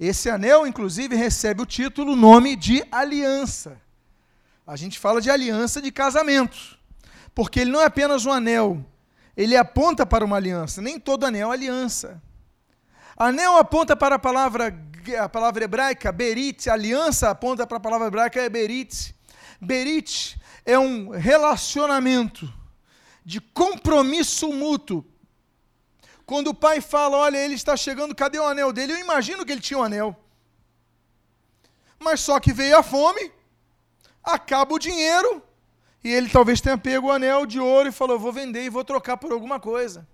Esse 0.01 0.29
anel, 0.31 0.67
inclusive, 0.67 1.15
recebe 1.15 1.63
o 1.63 1.67
título, 1.67 2.13
o 2.13 2.17
nome 2.17 2.57
de 2.57 2.85
aliança. 2.91 3.81
A 4.67 4.77
gente 4.77 4.99
fala 4.99 5.21
de 5.21 5.31
aliança 5.31 5.81
de 5.81 5.93
casamento, 5.93 6.79
porque 7.35 7.61
ele 7.61 7.71
não 7.71 7.81
é 7.81 7.85
apenas 7.85 8.27
um 8.27 8.33
anel, 8.33 8.85
ele 9.37 9.57
aponta 9.57 10.05
para 10.07 10.25
uma 10.25 10.37
aliança. 10.37 10.81
Nem 10.81 10.99
todo 10.99 11.25
anel 11.25 11.51
é 11.51 11.55
aliança. 11.55 12.21
Anel 13.17 13.57
aponta 13.57 13.95
para 13.95 14.17
a 14.17 14.19
palavra, 14.19 14.75
a 15.21 15.29
palavra 15.29 15.65
hebraica, 15.65 16.11
berit, 16.11 16.69
aliança 16.69 17.31
aponta 17.31 17.67
para 17.67 17.77
a 17.77 17.81
palavra 17.81 18.09
hebraica, 18.09 18.49
berit. 18.49 19.15
Berit 19.61 20.39
é 20.65 20.79
um 20.79 21.11
relacionamento 21.11 22.53
de 23.27 23.41
compromisso 23.41 24.53
mútuo. 24.53 25.05
Quando 26.25 26.49
o 26.49 26.55
pai 26.55 26.81
fala, 26.81 27.17
olha, 27.17 27.39
ele 27.39 27.55
está 27.55 27.77
chegando, 27.77 28.15
cadê 28.15 28.39
o 28.39 28.47
anel 28.47 28.73
dele? 28.73 28.93
Eu 28.93 29.01
imagino 29.01 29.45
que 29.45 29.51
ele 29.51 29.61
tinha 29.61 29.81
um 29.81 29.83
anel. 29.83 30.17
Mas 31.99 32.21
só 32.21 32.39
que 32.39 32.53
veio 32.53 32.79
a 32.79 32.85
fome, 32.85 33.33
acaba 34.23 34.73
o 34.73 34.79
dinheiro, 34.79 35.43
e 36.05 36.09
ele 36.09 36.29
talvez 36.31 36.61
tenha 36.61 36.79
pego 36.79 37.09
o 37.09 37.11
anel 37.11 37.47
de 37.47 37.59
ouro 37.59 37.89
e 37.89 37.93
falou: 37.93 38.17
vou 38.17 38.33
vender 38.33 38.65
e 38.65 38.71
vou 38.71 38.85
trocar 38.85 39.17
por 39.17 39.33
alguma 39.33 39.59
coisa. 39.59 40.07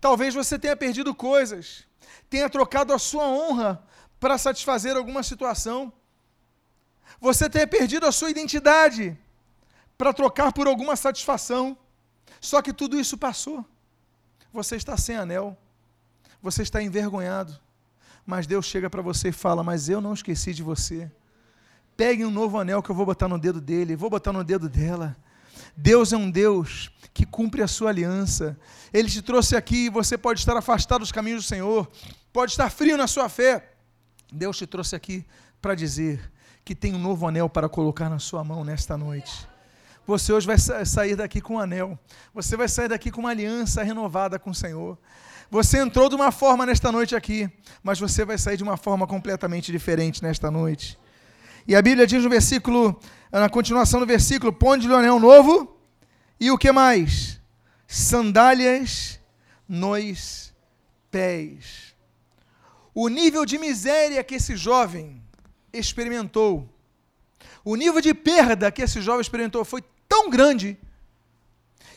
Talvez 0.00 0.34
você 0.34 0.58
tenha 0.58 0.76
perdido 0.76 1.14
coisas, 1.14 1.84
tenha 2.28 2.50
trocado 2.50 2.92
a 2.92 2.98
sua 2.98 3.28
honra 3.28 3.86
para 4.18 4.36
satisfazer 4.36 4.96
alguma 4.96 5.22
situação. 5.22 5.92
Você 7.20 7.48
tenha 7.48 7.68
perdido 7.68 8.04
a 8.04 8.10
sua 8.10 8.30
identidade 8.30 9.16
para 9.96 10.12
trocar 10.12 10.52
por 10.52 10.66
alguma 10.66 10.96
satisfação. 10.96 11.78
Só 12.40 12.62
que 12.62 12.72
tudo 12.72 12.98
isso 12.98 13.16
passou. 13.16 13.64
Você 14.52 14.76
está 14.76 14.96
sem 14.96 15.16
anel. 15.16 15.56
Você 16.42 16.62
está 16.62 16.82
envergonhado. 16.82 17.58
Mas 18.24 18.46
Deus 18.46 18.66
chega 18.66 18.90
para 18.90 19.02
você 19.02 19.28
e 19.28 19.32
fala: 19.32 19.62
Mas 19.62 19.88
eu 19.88 20.00
não 20.00 20.14
esqueci 20.14 20.52
de 20.52 20.62
você. 20.62 21.10
Pegue 21.96 22.24
um 22.24 22.30
novo 22.30 22.58
anel 22.58 22.82
que 22.82 22.90
eu 22.90 22.94
vou 22.94 23.06
botar 23.06 23.28
no 23.28 23.38
dedo 23.38 23.60
dele, 23.60 23.96
vou 23.96 24.10
botar 24.10 24.32
no 24.32 24.44
dedo 24.44 24.68
dela. 24.68 25.16
Deus 25.74 26.12
é 26.12 26.16
um 26.16 26.30
Deus 26.30 26.90
que 27.14 27.24
cumpre 27.24 27.62
a 27.62 27.68
sua 27.68 27.90
aliança. 27.90 28.58
Ele 28.92 29.08
te 29.08 29.22
trouxe 29.22 29.56
aqui 29.56 29.86
e 29.86 29.90
você 29.90 30.18
pode 30.18 30.40
estar 30.40 30.56
afastado 30.56 31.00
dos 31.00 31.12
caminhos 31.12 31.44
do 31.44 31.48
Senhor, 31.48 31.90
pode 32.32 32.52
estar 32.52 32.68
frio 32.70 32.96
na 32.96 33.06
sua 33.06 33.28
fé. 33.28 33.72
Deus 34.30 34.58
te 34.58 34.66
trouxe 34.66 34.94
aqui 34.94 35.24
para 35.62 35.74
dizer 35.74 36.30
que 36.64 36.74
tem 36.74 36.94
um 36.94 36.98
novo 36.98 37.26
anel 37.26 37.48
para 37.48 37.68
colocar 37.68 38.10
na 38.10 38.18
sua 38.18 38.44
mão 38.44 38.64
nesta 38.64 38.96
noite. 38.98 39.48
Você 40.06 40.32
hoje 40.32 40.46
vai 40.46 40.56
sair 40.56 41.16
daqui 41.16 41.40
com 41.40 41.54
um 41.54 41.58
anel. 41.58 41.98
Você 42.32 42.56
vai 42.56 42.68
sair 42.68 42.88
daqui 42.88 43.10
com 43.10 43.20
uma 43.20 43.30
aliança 43.30 43.82
renovada 43.82 44.38
com 44.38 44.50
o 44.50 44.54
Senhor. 44.54 44.96
Você 45.50 45.78
entrou 45.78 46.08
de 46.08 46.14
uma 46.14 46.30
forma 46.30 46.64
nesta 46.64 46.92
noite 46.92 47.16
aqui, 47.16 47.50
mas 47.82 47.98
você 47.98 48.24
vai 48.24 48.38
sair 48.38 48.56
de 48.56 48.62
uma 48.62 48.76
forma 48.76 49.06
completamente 49.06 49.72
diferente 49.72 50.22
nesta 50.22 50.48
noite. 50.48 50.96
E 51.66 51.74
a 51.74 51.82
Bíblia 51.82 52.06
diz 52.06 52.22
no 52.22 52.30
versículo, 52.30 53.00
na 53.32 53.48
continuação 53.48 53.98
do 53.98 54.06
versículo, 54.06 54.52
ponde-lhe 54.52 54.92
o 54.92 54.96
anel 54.96 55.18
novo 55.18 55.76
e 56.38 56.52
o 56.52 56.58
que 56.58 56.70
mais? 56.70 57.40
Sandálias 57.88 59.18
nos 59.68 60.54
pés. 61.10 61.96
O 62.94 63.08
nível 63.08 63.44
de 63.44 63.58
miséria 63.58 64.22
que 64.22 64.36
esse 64.36 64.56
jovem 64.56 65.20
experimentou, 65.72 66.72
o 67.64 67.74
nível 67.74 68.00
de 68.00 68.14
perda 68.14 68.70
que 68.70 68.82
esse 68.82 69.02
jovem 69.02 69.20
experimentou 69.20 69.64
foi 69.64 69.82
tão 70.08 70.30
grande 70.30 70.78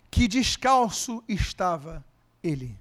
que 0.09 0.27
descalço 0.27 1.23
estava 1.27 2.03
ele. 2.43 2.77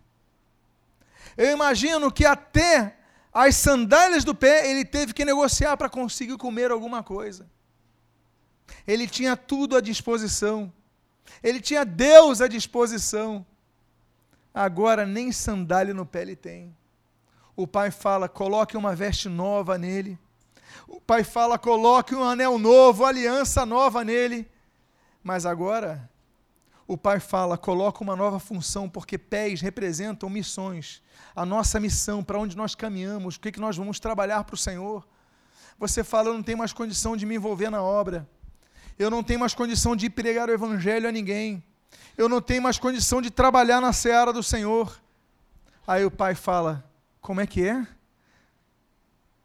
Eu 1.37 1.53
imagino 1.53 2.11
que 2.11 2.25
até 2.25 2.97
as 3.33 3.55
sandálias 3.57 4.25
do 4.25 4.35
pé 4.35 4.69
ele 4.71 4.85
teve 4.85 5.13
que 5.13 5.25
negociar 5.25 5.77
para 5.77 5.89
conseguir 5.89 6.37
comer 6.37 6.71
alguma 6.71 7.03
coisa. 7.03 7.47
Ele 8.87 9.07
tinha 9.07 9.37
tudo 9.37 9.77
à 9.77 9.81
disposição. 9.81 10.73
Ele 11.43 11.61
tinha 11.61 11.85
Deus 11.85 12.41
à 12.41 12.49
disposição. 12.49 13.47
Agora 14.53 15.07
nem 15.07 15.31
sandália 15.31 15.95
no 15.95 16.07
pé 16.07 16.23
ele 16.23 16.37
tem. 16.37 16.75
O 17.55 17.67
pai 17.67 17.91
fala: 17.91 18.29
coloque 18.29 18.77
uma 18.77 18.95
veste 18.95 19.29
nova 19.29 19.79
nele. 19.79 20.19
O 20.87 21.01
pai 21.01 21.23
fala: 21.23 21.59
coloque 21.59 22.15
um 22.15 22.25
anel 22.25 22.59
novo, 22.59 23.05
aliança 23.05 23.65
nova 23.67 24.03
nele. 24.05 24.51
Mas 25.23 25.45
agora, 25.45 26.09
o 26.87 26.97
Pai 26.97 27.21
fala: 27.21 27.59
coloca 27.59 28.03
uma 28.03 28.17
nova 28.17 28.39
função, 28.39 28.89
porque 28.89 29.19
pés 29.19 29.61
representam 29.61 30.31
missões. 30.31 31.03
A 31.37 31.45
nossa 31.45 31.79
missão, 31.79 32.25
para 32.25 32.39
onde 32.39 32.57
nós 32.57 32.75
caminhamos, 32.75 33.37
o 33.37 33.41
que, 33.41 33.53
que 33.53 33.61
nós 33.61 33.77
vamos 33.77 34.01
trabalhar 34.01 34.45
para 34.45 34.55
o 34.55 34.59
Senhor. 34.59 35.07
Você 35.79 36.03
fala: 36.03 36.29
eu 36.29 36.35
não 36.35 36.43
tenho 36.43 36.59
mais 36.59 36.73
condição 36.73 37.17
de 37.17 37.27
me 37.27 37.35
envolver 37.35 37.71
na 37.71 37.83
obra. 37.83 38.29
Eu 38.99 39.11
não 39.11 39.23
tenho 39.23 39.39
mais 39.39 39.55
condição 39.55 39.95
de 39.95 40.11
pregar 40.11 40.49
o 40.49 40.53
Evangelho 40.53 41.09
a 41.09 41.13
ninguém. 41.13 41.63
Eu 42.17 42.29
não 42.29 42.41
tenho 42.41 42.63
mais 42.63 42.79
condição 42.79 43.23
de 43.23 43.31
trabalhar 43.31 43.81
na 43.81 43.93
seara 43.93 44.33
do 44.33 44.43
Senhor. 44.43 45.01
Aí 45.87 46.05
o 46.05 46.11
pai 46.11 46.35
fala: 46.35 46.85
como 47.21 47.41
é 47.41 47.47
que 47.47 47.67
é? 47.69 47.87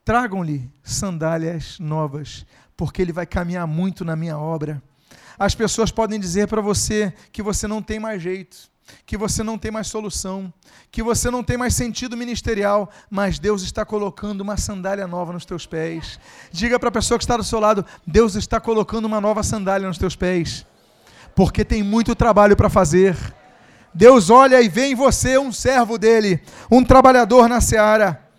Tragam-lhe 0.04 0.72
sandálias 0.82 1.78
novas, 1.80 2.46
porque 2.76 3.02
ele 3.02 3.14
vai 3.14 3.26
caminhar 3.26 3.68
muito 3.68 4.04
na 4.04 4.16
minha 4.16 4.38
obra. 4.38 4.82
As 5.44 5.54
pessoas 5.54 5.92
podem 5.92 6.18
dizer 6.18 6.48
para 6.48 6.62
você 6.62 7.14
que 7.30 7.44
você 7.44 7.68
não 7.68 7.82
tem 7.82 8.00
mais 8.00 8.22
jeito, 8.22 8.56
que 9.06 9.18
você 9.18 9.44
não 9.44 9.58
tem 9.58 9.72
mais 9.72 9.88
solução, 9.88 10.54
que 10.90 11.04
você 11.04 11.30
não 11.30 11.44
tem 11.44 11.58
mais 11.58 11.76
sentido 11.76 12.16
ministerial, 12.16 12.90
mas 13.10 13.40
Deus 13.40 13.62
está 13.62 13.84
colocando 13.84 14.40
uma 14.40 14.56
sandália 14.56 15.06
nova 15.06 15.34
nos 15.34 15.44
teus 15.44 15.66
pés. 15.66 16.18
Diga 16.50 16.80
para 16.80 16.88
a 16.88 16.92
pessoa 16.94 17.18
que 17.18 17.26
está 17.26 17.36
do 17.36 17.44
seu 17.44 17.60
lado: 17.60 17.86
Deus 18.08 18.36
está 18.36 18.58
colocando 18.58 19.04
uma 19.04 19.20
nova 19.20 19.44
sandália 19.44 19.86
nos 19.86 19.98
teus 19.98 20.16
pés, 20.16 20.66
porque 21.36 21.66
tem 21.66 21.84
muito 21.84 22.16
trabalho 22.16 22.56
para 22.56 22.70
fazer. 22.70 23.18
Deus 23.94 24.30
olha 24.30 24.62
e 24.62 24.70
vê 24.70 24.86
em 24.86 24.96
você 24.96 25.38
um 25.38 25.52
servo 25.52 25.98
dele, 25.98 26.42
um 26.72 26.86
trabalhador 26.86 27.50
na 27.50 27.60
seara. 27.60 28.32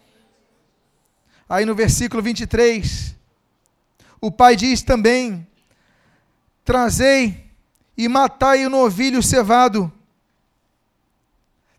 Aí 1.46 1.66
no 1.66 1.74
versículo 1.74 2.22
23, 2.22 3.14
o 4.22 4.30
pai 4.30 4.56
diz 4.56 4.80
também: 4.80 5.46
Trazei 6.64 7.50
e 7.96 8.08
matai 8.08 8.64
o 8.64 8.70
novilho 8.70 9.22
cevado. 9.22 9.92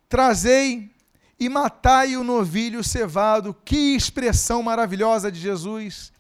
Trazei 0.08 0.92
e 1.40 1.50
matai 1.50 2.16
o 2.16 2.24
novilho 2.24 2.84
cevado. 2.84 3.56
Que 3.66 3.96
expressão 3.96 4.62
maravilhosa 4.62 5.32
de 5.32 5.40
Jesus 5.40 6.14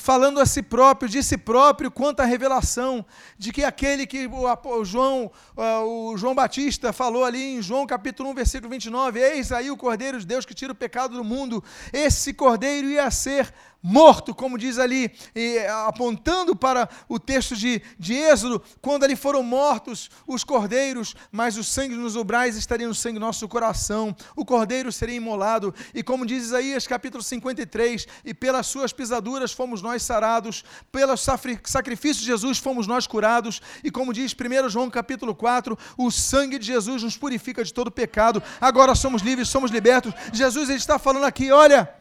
falando 0.00 0.40
a 0.40 0.46
si 0.46 0.62
próprio, 0.62 1.08
de 1.08 1.22
si 1.22 1.36
próprio, 1.36 1.90
quanto 1.90 2.20
à 2.20 2.24
revelação 2.24 3.04
de 3.38 3.52
que 3.52 3.62
aquele 3.62 4.06
que 4.06 4.26
o, 4.26 4.84
João, 4.84 5.30
o 5.56 6.16
João 6.16 6.34
Batista 6.34 6.92
falou 6.92 7.24
ali 7.24 7.56
em 7.56 7.62
João 7.62 7.86
capítulo 7.86 8.30
1, 8.30 8.34
versículo 8.34 8.70
29, 8.70 9.20
eis 9.20 9.52
aí 9.52 9.70
o 9.70 9.76
Cordeiro 9.76 10.18
de 10.18 10.26
Deus 10.26 10.46
que 10.46 10.54
tira 10.54 10.72
o 10.72 10.76
pecado 10.76 11.16
do 11.16 11.24
mundo. 11.24 11.62
Esse 11.92 12.32
Cordeiro 12.32 12.88
ia 12.88 13.10
ser 13.10 13.52
morto, 13.82 14.34
como 14.34 14.58
diz 14.58 14.78
ali, 14.78 15.10
e, 15.34 15.58
apontando 15.86 16.54
para 16.54 16.88
o 17.08 17.18
texto 17.18 17.56
de, 17.56 17.82
de 17.98 18.14
Êxodo, 18.14 18.62
quando 18.80 19.04
ali 19.04 19.16
foram 19.16 19.42
mortos 19.42 20.10
os 20.26 20.44
cordeiros, 20.44 21.14
mas 21.30 21.56
o 21.56 21.64
sangue 21.64 21.94
nos 21.94 22.16
ubrais 22.16 22.56
estaria 22.56 22.86
no 22.86 22.94
sangue 22.94 23.18
do 23.18 23.24
nosso 23.24 23.48
coração, 23.48 24.14
o 24.36 24.44
cordeiro 24.44 24.92
seria 24.92 25.16
imolado, 25.16 25.74
e 25.94 26.02
como 26.02 26.26
diz 26.26 26.44
Isaías 26.44 26.86
capítulo 26.86 27.22
53, 27.22 28.06
e 28.24 28.34
pelas 28.34 28.66
suas 28.66 28.92
pisaduras 28.92 29.52
fomos 29.52 29.82
nós 29.82 30.02
sarados, 30.02 30.64
pelo 30.92 31.14
sacrifício 31.16 32.20
de 32.20 32.26
Jesus 32.26 32.58
fomos 32.58 32.86
nós 32.86 33.06
curados, 33.06 33.60
e 33.82 33.90
como 33.90 34.12
diz 34.12 34.34
1 34.34 34.68
João 34.68 34.90
capítulo 34.90 35.34
4, 35.34 35.78
o 35.96 36.10
sangue 36.10 36.58
de 36.58 36.66
Jesus 36.66 37.02
nos 37.02 37.16
purifica 37.16 37.64
de 37.64 37.72
todo 37.72 37.90
pecado, 37.90 38.42
agora 38.60 38.94
somos 38.94 39.22
livres, 39.22 39.48
somos 39.48 39.70
libertos. 39.70 40.12
Jesus 40.32 40.68
ele 40.68 40.78
está 40.78 40.98
falando 40.98 41.24
aqui, 41.24 41.50
olha, 41.50 41.99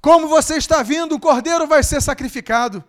como 0.00 0.28
você 0.28 0.56
está 0.56 0.82
vindo, 0.82 1.14
o 1.14 1.20
cordeiro 1.20 1.66
vai 1.66 1.82
ser 1.82 2.00
sacrificado. 2.00 2.84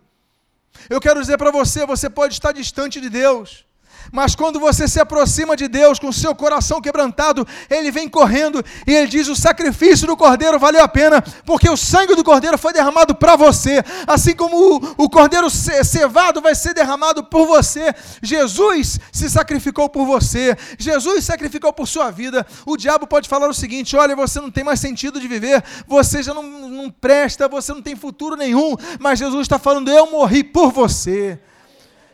Eu 0.88 1.00
quero 1.00 1.20
dizer 1.20 1.38
para 1.38 1.50
você: 1.50 1.86
você 1.86 2.08
pode 2.08 2.34
estar 2.34 2.52
distante 2.52 3.00
de 3.00 3.08
Deus, 3.08 3.66
Mas 4.12 4.34
quando 4.34 4.58
você 4.58 4.88
se 4.88 5.00
aproxima 5.00 5.56
de 5.56 5.68
Deus 5.68 5.98
com 5.98 6.10
seu 6.12 6.34
coração 6.34 6.80
quebrantado, 6.80 7.46
ele 7.68 7.90
vem 7.90 8.08
correndo 8.08 8.64
e 8.86 8.94
ele 8.94 9.06
diz: 9.06 9.28
O 9.28 9.36
sacrifício 9.36 10.06
do 10.06 10.16
cordeiro 10.16 10.58
valeu 10.58 10.82
a 10.82 10.88
pena, 10.88 11.22
porque 11.44 11.68
o 11.68 11.76
sangue 11.76 12.14
do 12.14 12.24
cordeiro 12.24 12.58
foi 12.58 12.72
derramado 12.72 13.14
para 13.14 13.36
você, 13.36 13.82
assim 14.06 14.34
como 14.34 14.56
o, 14.56 15.04
o 15.04 15.10
cordeiro 15.10 15.48
cevado 15.50 16.40
vai 16.40 16.54
ser 16.54 16.74
derramado 16.74 17.24
por 17.24 17.46
você. 17.46 17.94
Jesus 18.22 18.98
se 19.12 19.28
sacrificou 19.28 19.88
por 19.88 20.06
você, 20.06 20.56
Jesus 20.78 21.24
sacrificou 21.24 21.72
por 21.72 21.86
sua 21.86 22.10
vida. 22.10 22.46
O 22.64 22.76
diabo 22.76 23.06
pode 23.06 23.28
falar 23.28 23.48
o 23.48 23.54
seguinte: 23.54 23.96
Olha, 23.96 24.16
você 24.16 24.40
não 24.40 24.50
tem 24.50 24.64
mais 24.64 24.80
sentido 24.80 25.20
de 25.20 25.28
viver, 25.28 25.62
você 25.86 26.22
já 26.22 26.32
não, 26.32 26.42
não 26.42 26.90
presta, 26.90 27.48
você 27.48 27.72
não 27.72 27.82
tem 27.82 27.96
futuro 27.96 28.36
nenhum, 28.36 28.74
mas 28.98 29.18
Jesus 29.18 29.42
está 29.42 29.58
falando: 29.58 29.90
Eu 29.90 30.10
morri 30.10 30.42
por 30.42 30.72
você. 30.72 31.38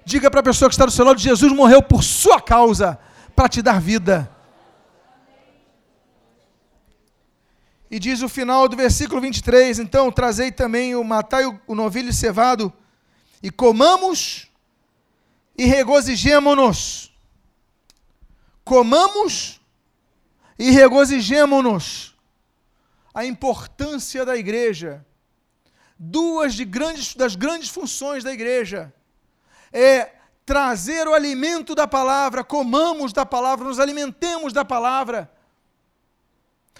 Diga 0.05 0.31
para 0.31 0.41
a 0.41 0.43
pessoa 0.43 0.69
que 0.69 0.75
está 0.75 0.85
do 0.85 0.93
seu 0.93 1.05
lado: 1.05 1.19
Jesus 1.19 1.53
morreu 1.53 1.83
por 1.83 2.03
sua 2.03 2.41
causa, 2.41 2.99
para 3.35 3.49
te 3.49 3.63
dar 3.63 3.81
vida. 3.81 4.31
E 7.91 7.99
diz 7.99 8.23
o 8.23 8.29
final 8.29 8.69
do 8.69 8.77
versículo 8.77 9.21
23: 9.21 9.79
Então 9.79 10.13
trazei 10.13 10.53
também 10.53 10.95
o 10.95 11.03
matai 11.03 11.45
o 11.67 11.75
novilho 11.75 12.13
cevado, 12.13 12.73
e 13.43 13.51
comamos 13.51 14.51
e 15.57 15.65
regozijemo-nos. 15.65 17.11
Comamos 18.63 19.61
e 20.59 20.71
regozijemo-nos. 20.71 22.15
A 23.15 23.25
importância 23.25 24.25
da 24.25 24.37
igreja. 24.37 25.05
Duas 25.97 26.55
de 26.55 26.65
grandes, 26.65 27.15
das 27.15 27.37
grandes 27.37 27.69
funções 27.69 28.25
da 28.25 28.33
igreja 28.33 28.93
é 29.75 30.13
trazer 30.47 31.09
o 31.09 31.13
alimento 31.13 31.75
da 31.75 31.89
palavra, 31.89 32.45
comamos 32.45 33.13
da 33.13 33.27
palavra, 33.27 33.67
nos 33.67 33.81
alimentemos 33.81 34.53
da 34.53 34.65
palavra. 34.65 35.29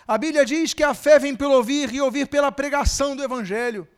A 0.07 0.17
Bíblia 0.17 0.45
diz 0.45 0.73
que 0.73 0.85
a 0.85 0.95
fé 0.95 1.19
vem 1.19 1.35
pelo 1.35 1.55
ouvir 1.55 1.93
e 1.93 2.01
ouvir 2.01 2.29
pela 2.29 2.53
pregação 2.53 3.17
do 3.17 3.25
Evangelho. 3.25 3.89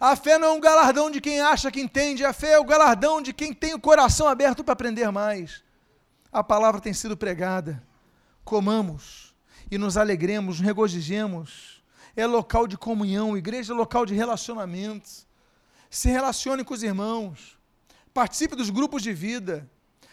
A 0.00 0.16
fé 0.16 0.38
não 0.38 0.48
é 0.48 0.52
um 0.52 0.60
galardão 0.60 1.10
de 1.10 1.20
quem 1.20 1.40
acha 1.40 1.70
que 1.70 1.80
entende, 1.80 2.24
a 2.24 2.32
fé 2.32 2.52
é 2.52 2.58
o 2.58 2.64
galardão 2.64 3.20
de 3.20 3.32
quem 3.32 3.52
tem 3.52 3.74
o 3.74 3.80
coração 3.80 4.26
aberto 4.26 4.64
para 4.64 4.72
aprender 4.72 5.10
mais. 5.10 5.62
A 6.32 6.42
palavra 6.42 6.80
tem 6.80 6.94
sido 6.94 7.16
pregada. 7.16 7.82
Comamos 8.42 9.34
e 9.70 9.76
nos 9.76 9.96
alegremos, 9.96 10.58
nos 10.58 10.66
regozijemos. 10.66 11.82
É 12.16 12.26
local 12.26 12.66
de 12.66 12.78
comunhão, 12.78 13.36
igreja 13.36 13.72
é 13.72 13.76
local 13.76 14.06
de 14.06 14.14
relacionamentos 14.14 15.26
se 15.96 16.08
relacione 16.08 16.64
com 16.64 16.74
os 16.74 16.82
irmãos, 16.82 17.56
participe 18.12 18.56
dos 18.56 18.68
grupos 18.68 19.00
de 19.00 19.12
vida, 19.12 19.70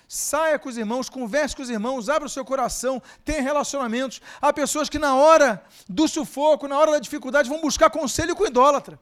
saia 0.07 0.59
com 0.59 0.69
os 0.69 0.77
irmãos, 0.77 1.09
converse 1.09 1.55
com 1.55 1.63
os 1.63 1.71
irmãos, 1.71 2.07
abra 2.07 2.27
o 2.27 2.29
seu 2.29 2.45
coração, 2.45 3.01
tenha 3.25 3.41
relacionamentos. 3.41 4.21
Há 4.39 4.53
pessoas 4.53 4.89
que 4.89 4.99
na 4.99 5.15
hora 5.15 5.63
do 5.89 6.07
sufoco, 6.07 6.67
na 6.67 6.77
hora 6.77 6.91
da 6.91 6.99
dificuldade, 6.99 7.49
vão 7.49 7.59
buscar 7.59 7.89
conselho 7.89 8.35
com 8.35 8.45
idólatra, 8.45 8.99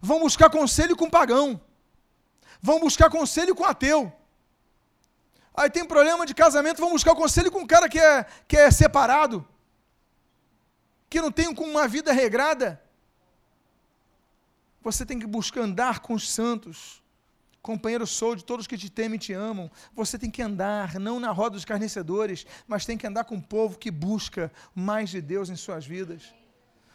vão 0.00 0.18
buscar 0.18 0.50
conselho 0.50 0.96
com 0.96 1.08
pagão, 1.08 1.60
vão 2.60 2.80
buscar 2.80 3.08
conselho 3.08 3.54
com 3.54 3.64
ateu. 3.64 4.12
Aí 5.54 5.70
tem 5.70 5.84
problema 5.84 6.26
de 6.26 6.34
casamento, 6.34 6.80
vão 6.80 6.90
buscar 6.90 7.14
conselho 7.14 7.52
com 7.52 7.60
um 7.60 7.66
cara 7.66 7.88
que 7.88 8.00
é, 8.00 8.26
que 8.48 8.56
é 8.56 8.68
separado, 8.72 9.46
que 11.08 11.20
não 11.20 11.30
tem 11.30 11.46
uma 11.46 11.86
vida 11.86 12.12
regrada. 12.12 12.82
Você 14.86 15.04
tem 15.04 15.18
que 15.18 15.26
buscar 15.26 15.62
andar 15.62 15.98
com 15.98 16.14
os 16.14 16.30
santos. 16.30 17.02
Companheiro 17.60 18.06
sou 18.06 18.36
de 18.36 18.44
todos 18.44 18.68
que 18.68 18.78
te 18.78 18.88
temem 18.88 19.16
e 19.16 19.18
te 19.18 19.32
amam. 19.32 19.68
Você 19.92 20.16
tem 20.16 20.30
que 20.30 20.40
andar, 20.40 21.00
não 21.00 21.18
na 21.18 21.32
roda 21.32 21.56
dos 21.56 21.64
carnecedores, 21.64 22.46
mas 22.68 22.86
tem 22.86 22.96
que 22.96 23.04
andar 23.04 23.24
com 23.24 23.34
o 23.34 23.42
povo 23.42 23.80
que 23.80 23.90
busca 23.90 24.48
mais 24.72 25.10
de 25.10 25.20
Deus 25.20 25.50
em 25.50 25.56
suas 25.56 25.84
vidas. 25.84 26.32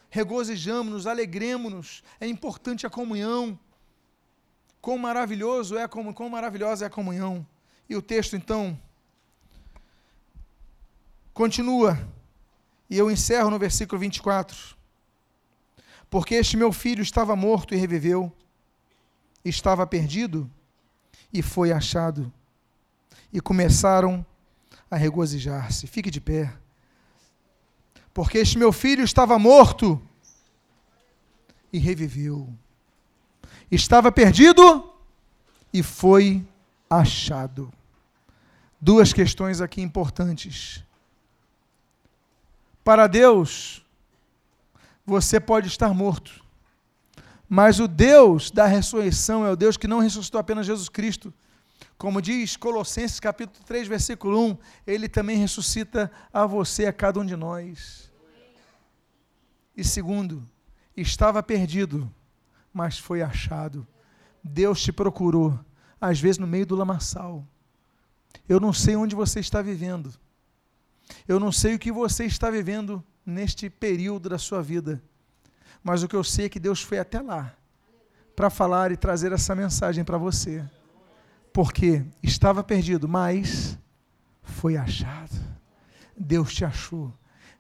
Regozijamos-nos, 0.10 1.06
alegremos-nos. 1.06 2.02
É 2.18 2.26
importante 2.26 2.88
a 2.88 2.90
comunhão. 2.90 3.60
Quão 4.80 4.98
maravilhoso 4.98 5.78
é 5.78 5.86
como 5.86 6.14
quão 6.14 6.30
maravilhosa 6.30 6.86
é 6.86 6.88
a 6.88 6.90
comunhão. 6.90 7.46
E 7.90 7.96
o 7.98 8.02
texto 8.02 8.38
então 8.38 8.80
continua. 11.34 12.00
E 12.90 12.98
eu 12.98 13.12
encerro 13.12 13.50
no 13.50 13.60
versículo 13.60 14.00
24 14.00 14.80
porque 16.12 16.36
este 16.36 16.58
meu 16.58 16.74
filho 16.74 17.02
estava 17.02 17.38
morto 17.38 17.74
e 17.74 17.78
reviveu, 17.78 18.30
estava 19.46 19.88
perdido 19.88 20.52
e 21.32 21.42
foi 21.42 21.72
achado. 21.72 22.32
E 23.32 23.40
começaram 23.40 24.26
a 24.90 24.98
regozijar-se. 24.98 25.88
Fique 25.88 26.12
de 26.12 26.20
pé. 26.20 26.54
Porque 28.14 28.40
este 28.40 28.58
meu 28.58 28.74
filho 28.74 29.06
estava 29.06 29.40
morto 29.40 30.02
e 31.72 31.80
reviveu. 31.80 32.54
Estava 33.72 34.12
perdido 34.12 34.94
e 35.74 35.82
foi 35.82 36.46
achado. 36.90 37.72
Duas 38.82 39.14
questões 39.14 39.62
aqui 39.62 39.82
importantes. 39.82 40.84
Para 42.84 43.08
Deus, 43.08 43.81
você 45.12 45.42
pode 45.42 45.68
estar 45.68 45.94
morto. 45.94 46.42
Mas 47.50 47.82
o 47.82 47.88
Deus 47.88 48.50
da 48.50 48.66
ressurreição 48.66 49.46
é 49.46 49.52
o 49.52 49.58
Deus 49.58 49.76
que 49.76 49.86
não 49.86 50.00
ressuscitou 50.00 50.40
apenas 50.40 50.66
Jesus 50.66 50.88
Cristo. 50.88 51.34
Como 51.98 52.22
diz 52.22 52.56
Colossenses 52.56 53.20
capítulo 53.20 53.62
3, 53.66 53.90
versículo 53.90 54.52
1, 54.52 54.58
ele 54.88 55.10
também 55.10 55.36
ressuscita 55.36 56.10
a 56.32 56.46
você, 56.46 56.86
a 56.86 56.94
cada 56.94 57.20
um 57.20 57.26
de 57.26 57.36
nós. 57.36 58.10
E 59.76 59.84
segundo, 59.84 60.42
estava 60.96 61.44
perdido, 61.44 62.10
mas 62.74 62.98
foi 62.98 63.22
achado. 63.22 63.86
Deus 64.42 64.82
te 64.82 64.94
procurou, 64.94 65.60
às 66.00 66.22
vezes 66.22 66.38
no 66.38 66.48
meio 66.48 66.66
do 66.66 66.76
lamaçal. 66.76 67.46
Eu 68.48 68.62
não 68.62 68.72
sei 68.72 68.96
onde 68.96 69.14
você 69.14 69.42
está 69.42 69.62
vivendo. 69.62 70.14
Eu 71.28 71.38
não 71.38 71.52
sei 71.52 71.76
o 71.76 71.80
que 71.80 71.92
você 71.92 72.24
está 72.24 72.50
vivendo 72.50 73.04
neste 73.26 73.70
período 73.70 74.30
da 74.30 74.38
sua 74.38 74.62
vida. 74.62 75.02
Mas 75.84 76.04
o 76.04 76.08
que 76.08 76.16
eu 76.16 76.24
sei 76.24 76.46
é 76.46 76.50
que 76.50 76.60
Deus 76.60 76.82
foi 76.82 77.00
até 77.00 77.20
lá 77.22 77.56
para 78.36 78.50
falar 78.50 78.92
e 78.92 78.98
trazer 78.98 79.32
essa 79.32 79.54
mensagem 79.56 80.04
para 80.04 80.18
você. 80.18 80.64
Porque 81.54 82.04
estava 82.24 82.64
perdido, 82.64 83.08
mas 83.08 83.78
foi 84.42 84.78
achado. 84.78 85.40
Deus 86.18 86.54
te 86.54 86.64
achou. 86.64 87.14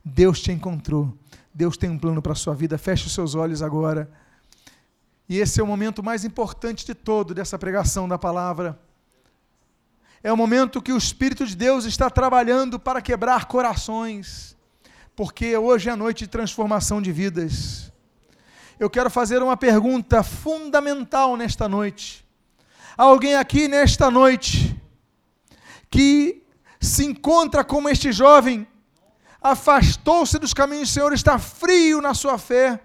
Deus 0.03 0.39
te 0.41 0.51
encontrou. 0.51 1.15
Deus 1.53 1.77
tem 1.77 1.89
um 1.89 1.99
plano 1.99 2.21
para 2.21 2.31
a 2.31 2.35
sua 2.35 2.55
vida. 2.55 2.77
Feche 2.77 3.07
os 3.07 3.13
seus 3.13 3.35
olhos 3.35 3.61
agora. 3.61 4.09
E 5.27 5.39
esse 5.39 5.59
é 5.59 5.63
o 5.63 5.67
momento 5.67 6.03
mais 6.03 6.25
importante 6.25 6.85
de 6.85 6.93
todo 6.93 7.33
dessa 7.33 7.57
pregação 7.57 8.07
da 8.07 8.17
palavra. 8.17 8.79
É 10.23 10.31
o 10.31 10.37
momento 10.37 10.81
que 10.81 10.93
o 10.93 10.97
Espírito 10.97 11.45
de 11.45 11.55
Deus 11.55 11.85
está 11.85 12.09
trabalhando 12.09 12.79
para 12.79 13.01
quebrar 13.01 13.45
corações 13.45 14.55
porque 15.23 15.55
hoje 15.55 15.87
é 15.87 15.95
noite 15.95 16.23
de 16.23 16.29
transformação 16.29 16.99
de 16.99 17.11
vidas. 17.11 17.93
Eu 18.79 18.89
quero 18.89 19.07
fazer 19.07 19.43
uma 19.43 19.55
pergunta 19.55 20.23
fundamental 20.23 21.37
nesta 21.37 21.69
noite. 21.69 22.25
Alguém 22.97 23.35
aqui 23.35 23.67
nesta 23.67 24.09
noite 24.09 24.75
que 25.91 26.41
se 26.79 27.05
encontra 27.05 27.63
como 27.63 27.87
este 27.87 28.11
jovem, 28.11 28.65
afastou-se 29.39 30.39
dos 30.39 30.55
caminhos 30.55 30.89
do 30.89 30.93
Senhor, 30.93 31.13
está 31.13 31.37
frio 31.37 32.01
na 32.01 32.15
sua 32.15 32.39
fé, 32.39 32.81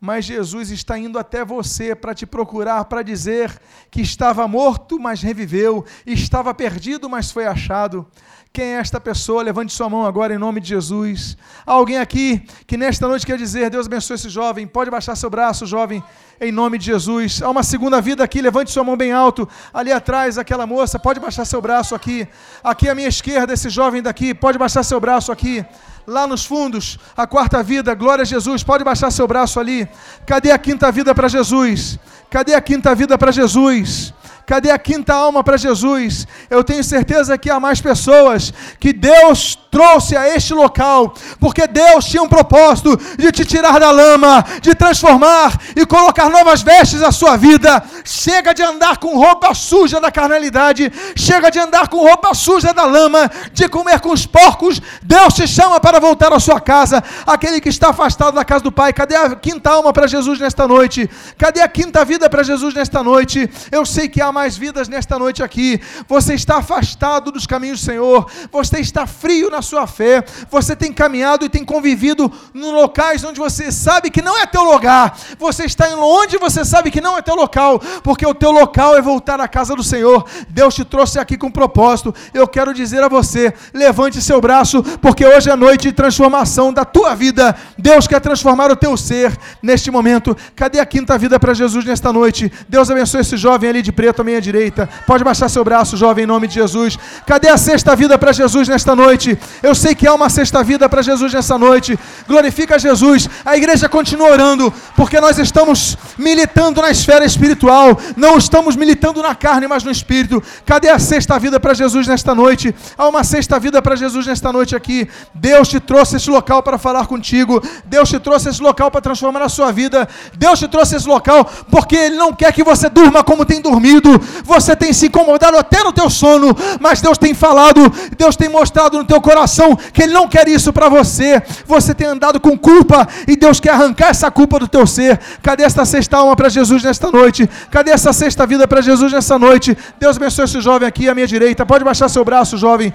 mas 0.00 0.24
Jesus 0.24 0.70
está 0.70 0.98
indo 0.98 1.20
até 1.20 1.44
você 1.44 1.94
para 1.94 2.14
te 2.14 2.26
procurar, 2.26 2.86
para 2.86 3.04
dizer 3.04 3.60
que 3.92 4.00
estava 4.00 4.48
morto, 4.48 4.98
mas 4.98 5.22
reviveu, 5.22 5.84
estava 6.04 6.52
perdido, 6.52 7.08
mas 7.08 7.30
foi 7.30 7.46
achado. 7.46 8.10
Quem 8.52 8.74
é 8.74 8.78
esta 8.78 9.00
pessoa? 9.00 9.44
Levante 9.44 9.72
sua 9.72 9.88
mão 9.88 10.04
agora 10.04 10.34
em 10.34 10.38
nome 10.38 10.60
de 10.60 10.70
Jesus. 10.70 11.36
Há 11.64 11.70
alguém 11.70 11.98
aqui 11.98 12.44
que 12.66 12.76
nesta 12.76 13.06
noite 13.06 13.24
quer 13.24 13.38
dizer: 13.38 13.70
Deus 13.70 13.86
abençoe 13.86 14.16
esse 14.16 14.28
jovem. 14.28 14.66
Pode 14.66 14.90
baixar 14.90 15.14
seu 15.14 15.30
braço, 15.30 15.64
jovem, 15.66 16.02
em 16.40 16.50
nome 16.50 16.76
de 16.76 16.86
Jesus. 16.86 17.40
Há 17.42 17.48
uma 17.48 17.62
segunda 17.62 18.00
vida 18.00 18.24
aqui. 18.24 18.42
Levante 18.42 18.72
sua 18.72 18.82
mão 18.82 18.96
bem 18.96 19.12
alto. 19.12 19.48
Ali 19.72 19.92
atrás, 19.92 20.36
aquela 20.36 20.66
moça. 20.66 20.98
Pode 20.98 21.20
baixar 21.20 21.44
seu 21.44 21.62
braço 21.62 21.94
aqui. 21.94 22.26
Aqui 22.64 22.88
à 22.88 22.94
minha 22.94 23.06
esquerda, 23.06 23.52
esse 23.52 23.70
jovem 23.70 24.02
daqui. 24.02 24.34
Pode 24.34 24.58
baixar 24.58 24.82
seu 24.82 24.98
braço 24.98 25.30
aqui. 25.30 25.64
Lá 26.04 26.26
nos 26.26 26.44
fundos, 26.44 26.98
a 27.16 27.28
quarta 27.28 27.62
vida. 27.62 27.94
Glória 27.94 28.22
a 28.22 28.26
Jesus. 28.26 28.64
Pode 28.64 28.82
baixar 28.82 29.12
seu 29.12 29.28
braço 29.28 29.60
ali. 29.60 29.88
Cadê 30.26 30.50
a 30.50 30.58
quinta 30.58 30.90
vida 30.90 31.14
para 31.14 31.28
Jesus? 31.28 32.00
Cadê 32.28 32.54
a 32.54 32.60
quinta 32.60 32.96
vida 32.96 33.16
para 33.16 33.30
Jesus? 33.30 34.12
Cadê 34.50 34.72
a 34.72 34.78
quinta 34.80 35.14
alma 35.14 35.44
para 35.44 35.56
Jesus? 35.56 36.26
Eu 36.50 36.64
tenho 36.64 36.82
certeza 36.82 37.38
que 37.38 37.48
há 37.48 37.60
mais 37.60 37.80
pessoas 37.80 38.52
que 38.80 38.92
Deus 38.92 39.56
trouxe 39.70 40.16
a 40.16 40.28
este 40.34 40.52
local, 40.52 41.14
porque 41.38 41.68
Deus 41.68 42.04
tinha 42.06 42.20
um 42.20 42.28
propósito 42.28 42.96
de 43.16 43.30
te 43.30 43.44
tirar 43.44 43.78
da 43.78 43.92
lama, 43.92 44.44
de 44.60 44.74
transformar 44.74 45.56
e 45.76 45.86
colocar 45.86 46.28
novas 46.28 46.62
vestes 46.62 47.00
à 47.00 47.12
sua 47.12 47.36
vida. 47.36 47.80
Chega 48.04 48.52
de 48.52 48.60
andar 48.60 48.96
com 48.98 49.16
roupa 49.16 49.54
suja 49.54 50.00
da 50.00 50.10
carnalidade, 50.10 50.92
chega 51.14 51.48
de 51.48 51.60
andar 51.60 51.86
com 51.86 51.98
roupa 51.98 52.34
suja 52.34 52.74
da 52.74 52.84
lama, 52.84 53.30
de 53.52 53.68
comer 53.68 54.00
com 54.00 54.10
os 54.10 54.26
porcos. 54.26 54.82
Deus 55.00 55.34
te 55.34 55.46
chama 55.46 55.78
para 55.78 56.00
voltar 56.00 56.32
à 56.32 56.40
sua 56.40 56.60
casa. 56.60 57.04
Aquele 57.24 57.60
que 57.60 57.68
está 57.68 57.90
afastado 57.90 58.34
da 58.34 58.44
casa 58.44 58.64
do 58.64 58.72
Pai, 58.72 58.92
cadê 58.92 59.14
a 59.14 59.36
quinta 59.36 59.70
alma 59.70 59.92
para 59.92 60.08
Jesus 60.08 60.40
nesta 60.40 60.66
noite? 60.66 61.08
Cadê 61.38 61.60
a 61.60 61.68
quinta 61.68 62.04
vida 62.04 62.28
para 62.28 62.42
Jesus 62.42 62.74
nesta 62.74 63.00
noite? 63.04 63.48
Eu 63.70 63.86
sei 63.86 64.08
que 64.08 64.20
há 64.20 64.32
mais 64.32 64.39
vidas 64.56 64.88
nesta 64.88 65.18
noite 65.18 65.42
aqui. 65.42 65.80
Você 66.08 66.34
está 66.34 66.58
afastado 66.58 67.30
dos 67.30 67.46
caminhos 67.46 67.80
do 67.80 67.84
Senhor, 67.84 68.30
você 68.50 68.80
está 68.80 69.06
frio 69.06 69.50
na 69.50 69.62
sua 69.62 69.86
fé, 69.86 70.24
você 70.50 70.74
tem 70.74 70.92
caminhado 70.92 71.44
e 71.44 71.48
tem 71.48 71.64
convivido 71.64 72.30
em 72.54 72.70
locais 72.72 73.24
onde 73.24 73.38
você 73.38 73.70
sabe 73.70 74.10
que 74.10 74.22
não 74.22 74.38
é 74.38 74.46
teu 74.46 74.64
lugar, 74.64 75.16
você 75.38 75.64
está 75.64 75.88
em 75.88 75.94
onde 75.94 76.38
você 76.38 76.64
sabe 76.64 76.90
que 76.90 77.00
não 77.00 77.16
é 77.16 77.22
teu 77.22 77.34
local, 77.34 77.80
porque 78.02 78.26
o 78.26 78.34
teu 78.34 78.50
local 78.50 78.96
é 78.96 79.02
voltar 79.02 79.40
à 79.40 79.48
casa 79.48 79.74
do 79.74 79.82
Senhor. 79.82 80.24
Deus 80.48 80.74
te 80.74 80.84
trouxe 80.84 81.18
aqui 81.18 81.36
com 81.36 81.50
propósito. 81.50 82.14
Eu 82.32 82.46
quero 82.46 82.72
dizer 82.72 83.02
a 83.02 83.08
você: 83.08 83.52
levante 83.72 84.20
seu 84.22 84.40
braço, 84.40 84.82
porque 85.00 85.24
hoje 85.24 85.50
é 85.50 85.56
noite 85.56 85.88
de 85.88 85.92
transformação 85.92 86.72
da 86.72 86.84
tua 86.84 87.14
vida. 87.14 87.56
Deus 87.76 88.06
quer 88.06 88.20
transformar 88.20 88.70
o 88.70 88.76
teu 88.76 88.96
ser 88.96 89.36
neste 89.62 89.90
momento. 89.90 90.36
Cadê 90.54 90.80
a 90.80 90.86
quinta 90.86 91.16
vida 91.18 91.38
para 91.38 91.54
Jesus 91.54 91.84
nesta 91.84 92.12
noite? 92.12 92.52
Deus 92.68 92.90
abençoe 92.90 93.20
esse 93.20 93.36
jovem 93.36 93.70
ali 93.70 93.82
de 93.82 93.92
preto 93.92 94.19
minha 94.24 94.40
direita. 94.40 94.88
Pode 95.06 95.22
baixar 95.22 95.48
seu 95.48 95.64
braço, 95.64 95.96
jovem, 95.96 96.24
em 96.24 96.26
nome 96.26 96.46
de 96.46 96.54
Jesus. 96.54 96.98
Cadê 97.26 97.48
a 97.48 97.56
sexta 97.56 97.94
vida 97.94 98.18
para 98.18 98.32
Jesus 98.32 98.68
nesta 98.68 98.94
noite? 98.96 99.38
Eu 99.62 99.74
sei 99.74 99.94
que 99.94 100.06
há 100.06 100.14
uma 100.14 100.28
sexta 100.28 100.62
vida 100.62 100.88
para 100.88 101.02
Jesus 101.02 101.32
nessa 101.32 101.56
noite. 101.58 101.98
Glorifica 102.26 102.78
Jesus. 102.78 103.28
A 103.44 103.56
igreja 103.56 103.88
continua 103.88 104.30
orando, 104.30 104.72
porque 104.96 105.20
nós 105.20 105.38
estamos 105.38 105.96
militando 106.18 106.80
na 106.80 106.90
esfera 106.90 107.24
espiritual. 107.24 107.98
Não 108.16 108.38
estamos 108.38 108.76
militando 108.76 109.22
na 109.22 109.34
carne, 109.34 109.66
mas 109.66 109.84
no 109.84 109.90
espírito. 109.90 110.42
Cadê 110.64 110.88
a 110.88 110.98
sexta 110.98 111.38
vida 111.38 111.60
para 111.60 111.74
Jesus 111.74 112.06
nesta 112.06 112.34
noite? 112.34 112.74
Há 112.96 113.08
uma 113.08 113.24
sexta 113.24 113.58
vida 113.58 113.82
para 113.82 113.96
Jesus 113.96 114.26
nesta 114.26 114.52
noite 114.52 114.74
aqui. 114.74 115.08
Deus 115.34 115.68
te 115.68 115.78
trouxe 115.78 116.16
esse 116.16 116.30
local 116.30 116.62
para 116.62 116.78
falar 116.78 117.06
contigo. 117.06 117.62
Deus 117.84 118.08
te 118.08 118.18
trouxe 118.18 118.48
esse 118.48 118.62
local 118.62 118.90
para 118.90 119.00
transformar 119.00 119.42
a 119.42 119.48
sua 119.48 119.70
vida. 119.70 120.08
Deus 120.36 120.58
te 120.58 120.68
trouxe 120.68 120.96
esse 120.96 121.08
local 121.08 121.44
porque 121.70 121.96
Ele 121.96 122.16
não 122.16 122.32
quer 122.32 122.52
que 122.52 122.64
você 122.64 122.88
durma 122.88 123.22
como 123.22 123.44
tem 123.44 123.60
dormido. 123.60 124.09
Você 124.44 124.74
tem 124.74 124.92
se 124.92 125.06
incomodado 125.06 125.56
até 125.56 125.82
no 125.82 125.92
teu 125.92 126.08
sono, 126.08 126.56
mas 126.80 127.00
Deus 127.00 127.18
tem 127.18 127.34
falado, 127.34 127.92
Deus 128.16 128.36
tem 128.36 128.48
mostrado 128.48 128.98
no 128.98 129.04
teu 129.04 129.20
coração 129.20 129.76
que 129.92 130.02
Ele 130.02 130.12
não 130.12 130.28
quer 130.28 130.48
isso 130.48 130.72
para 130.72 130.88
você. 130.88 131.42
Você 131.66 131.94
tem 131.94 132.06
andado 132.06 132.40
com 132.40 132.56
culpa 132.58 133.06
e 133.26 133.36
Deus 133.36 133.60
quer 133.60 133.70
arrancar 133.70 134.08
essa 134.08 134.30
culpa 134.30 134.58
do 134.58 134.68
teu 134.68 134.86
ser. 134.86 135.18
Cadê 135.42 135.62
essa 135.62 135.84
sexta 135.84 136.16
alma 136.16 136.36
para 136.36 136.48
Jesus 136.48 136.82
nesta 136.82 137.10
noite? 137.10 137.48
Cadê 137.70 137.90
essa 137.90 138.12
sexta 138.12 138.46
vida 138.46 138.66
para 138.66 138.80
Jesus 138.80 139.12
nessa 139.12 139.38
noite? 139.38 139.76
Deus 139.98 140.16
abençoe 140.16 140.44
esse 140.44 140.60
jovem 140.60 140.86
aqui 140.88 141.08
à 141.08 141.14
minha 141.14 141.26
direita. 141.26 141.66
Pode 141.66 141.84
baixar 141.84 142.08
seu 142.08 142.24
braço, 142.24 142.56
jovem. 142.56 142.92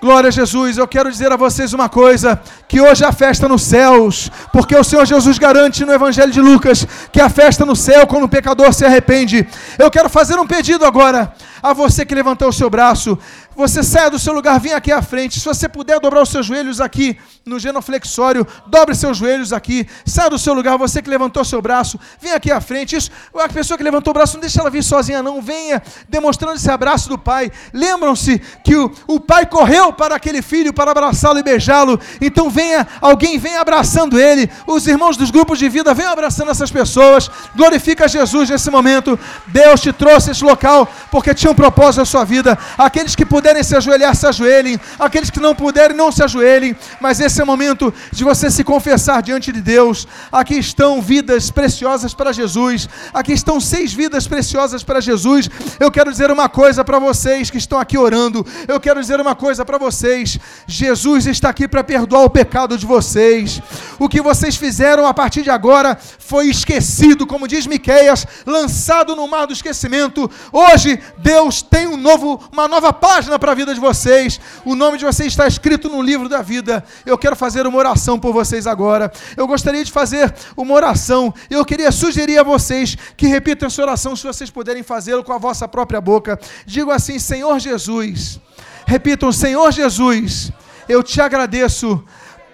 Glória 0.00 0.28
a 0.28 0.30
Jesus, 0.30 0.78
eu 0.78 0.86
quero 0.86 1.10
dizer 1.10 1.32
a 1.32 1.36
vocês 1.36 1.72
uma 1.72 1.88
coisa: 1.88 2.40
que 2.68 2.80
hoje 2.80 3.04
a 3.04 3.10
festa 3.10 3.48
nos 3.48 3.62
céus, 3.62 4.30
porque 4.52 4.76
o 4.76 4.84
Senhor 4.84 5.04
Jesus 5.04 5.38
garante 5.38 5.84
no 5.84 5.92
Evangelho 5.92 6.30
de 6.30 6.40
Lucas 6.40 6.86
que 7.10 7.20
a 7.20 7.28
festa 7.28 7.66
no 7.66 7.74
céu 7.74 8.06
quando 8.06 8.22
o 8.22 8.28
pecador 8.28 8.72
se 8.72 8.84
arrepende. 8.84 9.44
Eu 9.76 9.90
quero 9.90 10.08
fazer 10.08 10.38
um 10.38 10.46
pedido 10.46 10.84
agora 10.84 11.32
a 11.62 11.72
você 11.72 12.04
que 12.04 12.14
levantou 12.14 12.48
o 12.48 12.52
seu 12.52 12.70
braço 12.70 13.18
você 13.58 13.82
saia 13.82 14.08
do 14.08 14.20
seu 14.20 14.32
lugar, 14.32 14.60
venha 14.60 14.76
aqui 14.76 14.92
à 14.92 15.02
frente. 15.02 15.40
Se 15.40 15.44
você 15.44 15.68
puder 15.68 15.98
dobrar 15.98 16.22
os 16.22 16.28
seus 16.28 16.46
joelhos 16.46 16.80
aqui 16.80 17.18
no 17.44 17.58
genoflexório, 17.58 18.46
dobre 18.68 18.94
seus 18.94 19.16
joelhos 19.16 19.52
aqui. 19.52 19.84
Saia 20.06 20.30
do 20.30 20.38
seu 20.38 20.54
lugar, 20.54 20.78
você 20.78 21.02
que 21.02 21.10
levantou 21.10 21.44
seu 21.44 21.60
braço, 21.60 21.98
venha 22.20 22.36
aqui 22.36 22.52
à 22.52 22.60
frente. 22.60 22.94
Isso, 22.94 23.10
a 23.34 23.48
pessoa 23.48 23.76
que 23.76 23.82
levantou 23.82 24.12
o 24.12 24.14
braço, 24.14 24.34
não 24.34 24.42
deixe 24.42 24.60
ela 24.60 24.70
vir 24.70 24.84
sozinha, 24.84 25.24
não. 25.24 25.42
Venha 25.42 25.82
demonstrando 26.08 26.54
esse 26.54 26.70
abraço 26.70 27.08
do 27.08 27.18
pai. 27.18 27.50
Lembram-se 27.72 28.40
que 28.62 28.76
o, 28.76 28.92
o 29.08 29.18
pai 29.18 29.44
correu 29.44 29.92
para 29.92 30.14
aquele 30.14 30.40
filho 30.40 30.72
para 30.72 30.92
abraçá-lo 30.92 31.40
e 31.40 31.42
beijá-lo. 31.42 31.98
Então 32.20 32.48
venha, 32.48 32.86
alguém 33.00 33.40
venha 33.40 33.60
abraçando 33.60 34.20
ele. 34.20 34.48
Os 34.68 34.86
irmãos 34.86 35.16
dos 35.16 35.32
grupos 35.32 35.58
de 35.58 35.68
vida 35.68 35.92
venham 35.92 36.12
abraçando 36.12 36.52
essas 36.52 36.70
pessoas. 36.70 37.28
Glorifica 37.56 38.06
Jesus 38.06 38.50
nesse 38.50 38.70
momento. 38.70 39.18
Deus 39.48 39.80
te 39.80 39.92
trouxe 39.92 40.30
esse 40.30 40.44
local 40.44 40.88
porque 41.10 41.34
tinha 41.48 41.52
um 41.52 41.54
propósito 41.54 42.00
na 42.00 42.04
sua 42.04 42.24
vida. 42.24 42.58
Aqueles 42.76 43.16
que 43.16 43.24
puderem 43.24 43.62
se 43.62 43.74
ajoelhar, 43.74 44.14
se 44.14 44.26
ajoelhem. 44.26 44.78
Aqueles 44.98 45.30
que 45.30 45.40
não 45.40 45.54
puderem, 45.54 45.96
não 45.96 46.12
se 46.12 46.22
ajoelhem. 46.22 46.76
Mas 47.00 47.20
esse 47.20 47.40
é 47.40 47.44
o 47.44 47.46
momento 47.46 47.92
de 48.12 48.24
você 48.24 48.50
se 48.50 48.62
confessar 48.62 49.22
diante 49.22 49.50
de 49.50 49.60
Deus. 49.60 50.06
Aqui 50.30 50.58
estão 50.58 51.00
vidas 51.00 51.50
preciosas 51.50 52.12
para 52.12 52.32
Jesus. 52.32 52.88
Aqui 53.14 53.32
estão 53.32 53.60
seis 53.60 53.92
vidas 53.92 54.26
preciosas 54.26 54.82
para 54.82 55.00
Jesus. 55.00 55.48
Eu 55.80 55.90
quero 55.90 56.10
dizer 56.10 56.30
uma 56.30 56.48
coisa 56.48 56.84
para 56.84 56.98
vocês 56.98 57.50
que 57.50 57.58
estão 57.58 57.78
aqui 57.78 57.96
orando. 57.96 58.46
Eu 58.66 58.78
quero 58.78 59.00
dizer 59.00 59.20
uma 59.20 59.34
coisa 59.34 59.64
para 59.64 59.78
vocês. 59.78 60.38
Jesus 60.66 61.26
está 61.26 61.48
aqui 61.48 61.66
para 61.66 61.82
perdoar 61.82 62.24
o 62.24 62.30
pecado 62.30 62.76
de 62.76 62.84
vocês. 62.84 63.62
O 63.98 64.08
que 64.08 64.20
vocês 64.20 64.56
fizeram 64.56 65.06
a 65.06 65.14
partir 65.14 65.42
de 65.42 65.50
agora 65.50 65.98
foi 66.18 66.48
esquecido, 66.48 67.26
como 67.26 67.48
diz 67.48 67.66
Miqueias, 67.66 68.26
lançado 68.46 69.16
no 69.16 69.26
mar 69.26 69.46
do 69.46 69.52
esquecimento. 69.52 70.30
Hoje 70.52 71.00
Deus 71.38 71.62
tem 71.62 71.86
um 71.86 71.96
novo, 71.96 72.40
uma 72.50 72.66
nova 72.66 72.92
página 72.92 73.38
para 73.38 73.52
a 73.52 73.54
vida 73.54 73.72
de 73.72 73.78
vocês. 73.78 74.40
O 74.64 74.74
nome 74.74 74.98
de 74.98 75.04
vocês 75.04 75.28
está 75.28 75.46
escrito 75.46 75.88
no 75.88 76.02
livro 76.02 76.28
da 76.28 76.42
vida. 76.42 76.84
Eu 77.06 77.16
quero 77.16 77.36
fazer 77.36 77.64
uma 77.64 77.78
oração 77.78 78.18
por 78.18 78.32
vocês 78.32 78.66
agora. 78.66 79.12
Eu 79.36 79.46
gostaria 79.46 79.84
de 79.84 79.92
fazer 79.92 80.34
uma 80.56 80.74
oração. 80.74 81.32
Eu 81.48 81.64
queria 81.64 81.92
sugerir 81.92 82.38
a 82.38 82.42
vocês 82.42 82.96
que 83.16 83.28
repitam 83.28 83.68
essa 83.68 83.80
oração, 83.80 84.16
se 84.16 84.26
vocês 84.26 84.50
puderem 84.50 84.82
fazê-lo 84.82 85.22
com 85.22 85.32
a 85.32 85.38
vossa 85.38 85.68
própria 85.68 86.00
boca. 86.00 86.40
Digo 86.66 86.90
assim: 86.90 87.20
Senhor 87.20 87.60
Jesus. 87.60 88.40
Repitam: 88.84 89.30
Senhor 89.30 89.70
Jesus, 89.70 90.50
eu 90.88 91.04
te 91.04 91.20
agradeço 91.20 92.02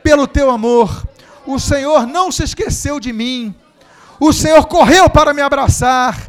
pelo 0.03 0.27
teu 0.27 0.51
amor. 0.51 1.09
O 1.47 1.59
Senhor 1.59 2.07
não 2.07 2.31
se 2.31 2.43
esqueceu 2.43 3.01
de 3.01 3.15
mim. 3.15 3.55
O 4.21 4.31
Senhor 4.31 4.67
correu 4.67 5.09
para 5.09 5.33
me 5.33 5.41
abraçar, 5.41 6.29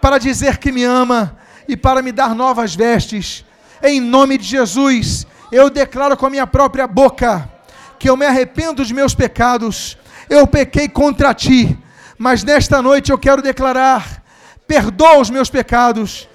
para 0.00 0.18
dizer 0.18 0.58
que 0.58 0.72
me 0.72 0.82
ama 0.82 1.40
e 1.72 1.76
para 1.76 2.02
me 2.02 2.12
dar 2.12 2.34
novas 2.34 2.74
vestes 2.74 3.46
em 3.82 3.98
nome 3.98 4.36
de 4.36 4.44
Jesus, 4.44 5.26
eu 5.50 5.70
declaro 5.70 6.18
com 6.18 6.26
a 6.26 6.30
minha 6.30 6.46
própria 6.46 6.86
boca 6.86 7.50
que 7.98 8.10
eu 8.10 8.16
me 8.16 8.26
arrependo 8.26 8.74
dos 8.74 8.92
meus 8.92 9.14
pecados. 9.14 9.96
Eu 10.28 10.46
pequei 10.46 10.86
contra 10.86 11.32
ti, 11.32 11.76
mas 12.18 12.44
nesta 12.44 12.82
noite 12.82 13.10
eu 13.10 13.16
quero 13.16 13.40
declarar: 13.40 14.22
perdoa 14.66 15.18
os 15.18 15.30
meus 15.30 15.48
pecados 15.48 16.28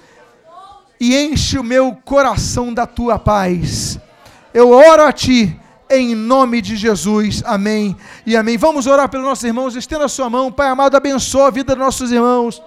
e 1.00 1.16
enche 1.16 1.56
o 1.56 1.62
meu 1.62 1.96
coração 2.04 2.74
da 2.74 2.84
tua 2.84 3.16
paz. 3.16 3.96
Eu 4.52 4.72
oro 4.72 5.04
a 5.04 5.12
ti 5.12 5.56
em 5.88 6.16
nome 6.16 6.60
de 6.60 6.74
Jesus. 6.74 7.44
Amém 7.46 7.96
e 8.26 8.36
amém. 8.36 8.58
Vamos 8.58 8.88
orar 8.88 9.08
pelos 9.08 9.24
nossos 9.24 9.44
irmãos. 9.44 9.76
Estenda 9.76 10.06
a 10.06 10.08
sua 10.08 10.28
mão, 10.28 10.50
Pai 10.50 10.66
amado, 10.66 10.96
abençoa 10.96 11.46
a 11.46 11.50
vida 11.50 11.76
dos 11.76 11.84
nossos 11.84 12.10
irmãos. 12.10 12.60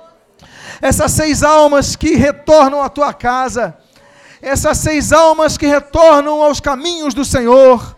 Essas 0.82 1.12
seis 1.12 1.44
almas 1.44 1.96
que 1.96 2.16
retornam 2.16 2.82
à 2.82 2.90
tua 2.90 3.14
casa. 3.14 3.78
Essas 4.42 4.80
seis 4.80 5.14
almas 5.14 5.58
que 5.58 5.68
retornam 5.68 6.42
aos 6.42 6.60
caminhos 6.60 7.14
do 7.14 7.24
Senhor, 7.24 7.96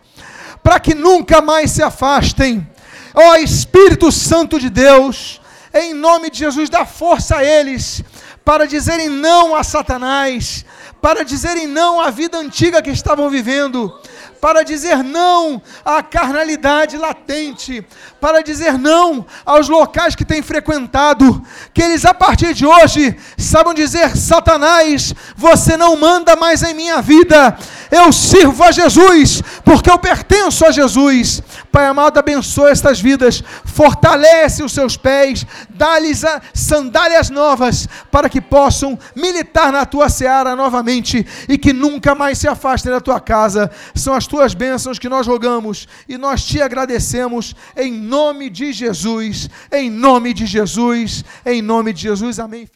para 0.61 0.79
que 0.79 0.93
nunca 0.93 1.41
mais 1.41 1.71
se 1.71 1.81
afastem. 1.81 2.67
Ó 3.15 3.31
oh, 3.31 3.35
Espírito 3.35 4.11
Santo 4.11 4.59
de 4.59 4.69
Deus, 4.69 5.39
em 5.73 5.93
nome 5.93 6.29
de 6.29 6.39
Jesus, 6.39 6.69
dá 6.69 6.85
força 6.85 7.37
a 7.37 7.43
eles 7.43 8.03
para 8.43 8.67
dizerem 8.67 9.07
não 9.07 9.55
a 9.55 9.63
Satanás, 9.63 10.65
para 11.01 11.23
dizerem 11.23 11.67
não 11.67 12.01
à 12.01 12.09
vida 12.09 12.37
antiga 12.37 12.81
que 12.81 12.89
estavam 12.89 13.29
vivendo, 13.29 13.97
para 14.43 14.61
dizer 14.61 15.01
não 15.05 15.61
à 15.85 16.03
carnalidade 16.03 16.97
latente, 16.97 17.81
para 18.19 18.43
dizer 18.43 18.77
não 18.77 19.25
aos 19.45 19.69
locais 19.69 20.15
que 20.15 20.25
têm 20.25 20.41
frequentado, 20.41 21.41
que 21.73 21.81
eles 21.81 22.03
a 22.03 22.13
partir 22.13 22.53
de 22.53 22.65
hoje 22.65 23.15
saibam 23.37 23.73
dizer: 23.73 24.17
Satanás, 24.17 25.13
você 25.37 25.77
não 25.77 25.95
manda 25.95 26.35
mais 26.35 26.61
em 26.61 26.73
minha 26.73 27.01
vida, 27.01 27.57
eu 27.89 28.11
sirvo 28.11 28.61
a 28.65 28.71
Jesus, 28.71 29.41
porque 29.63 29.89
eu 29.89 29.97
pertenço 29.97 30.65
a 30.65 30.71
Jesus. 30.71 31.41
Pai 31.71 31.85
amado, 31.87 32.17
abençoa 32.17 32.69
estas 32.71 32.99
vidas, 32.99 33.43
fortalece 33.63 34.61
os 34.61 34.73
seus 34.73 34.97
pés, 34.97 35.45
dá-lhes 35.69 36.23
sandálias 36.53 37.29
novas, 37.29 37.87
para 38.11 38.29
que 38.29 38.41
possam 38.41 38.97
militar 39.15 39.71
na 39.71 39.85
tua 39.85 40.09
seara 40.09 40.55
novamente 40.55 41.25
e 41.47 41.57
que 41.57 41.71
nunca 41.71 42.13
mais 42.13 42.37
se 42.37 42.47
afastem 42.47 42.91
da 42.91 42.99
tua 42.99 43.19
casa. 43.19 43.71
São 43.95 44.13
as 44.13 44.27
tuas 44.33 44.55
bênçãos 44.55 44.97
que 44.97 45.07
nós 45.07 45.27
rogamos 45.27 45.87
e 46.09 46.17
nós 46.17 46.43
te 46.43 46.59
agradecemos 46.59 47.55
em 47.77 47.91
nome 47.93 48.49
de 48.49 48.73
Jesus, 48.73 49.47
em 49.71 49.91
nome 49.91 50.33
de 50.33 50.47
Jesus, 50.47 51.23
em 51.45 51.61
nome 51.61 51.93
de 51.93 52.01
Jesus. 52.01 52.39
Amém. 52.39 52.67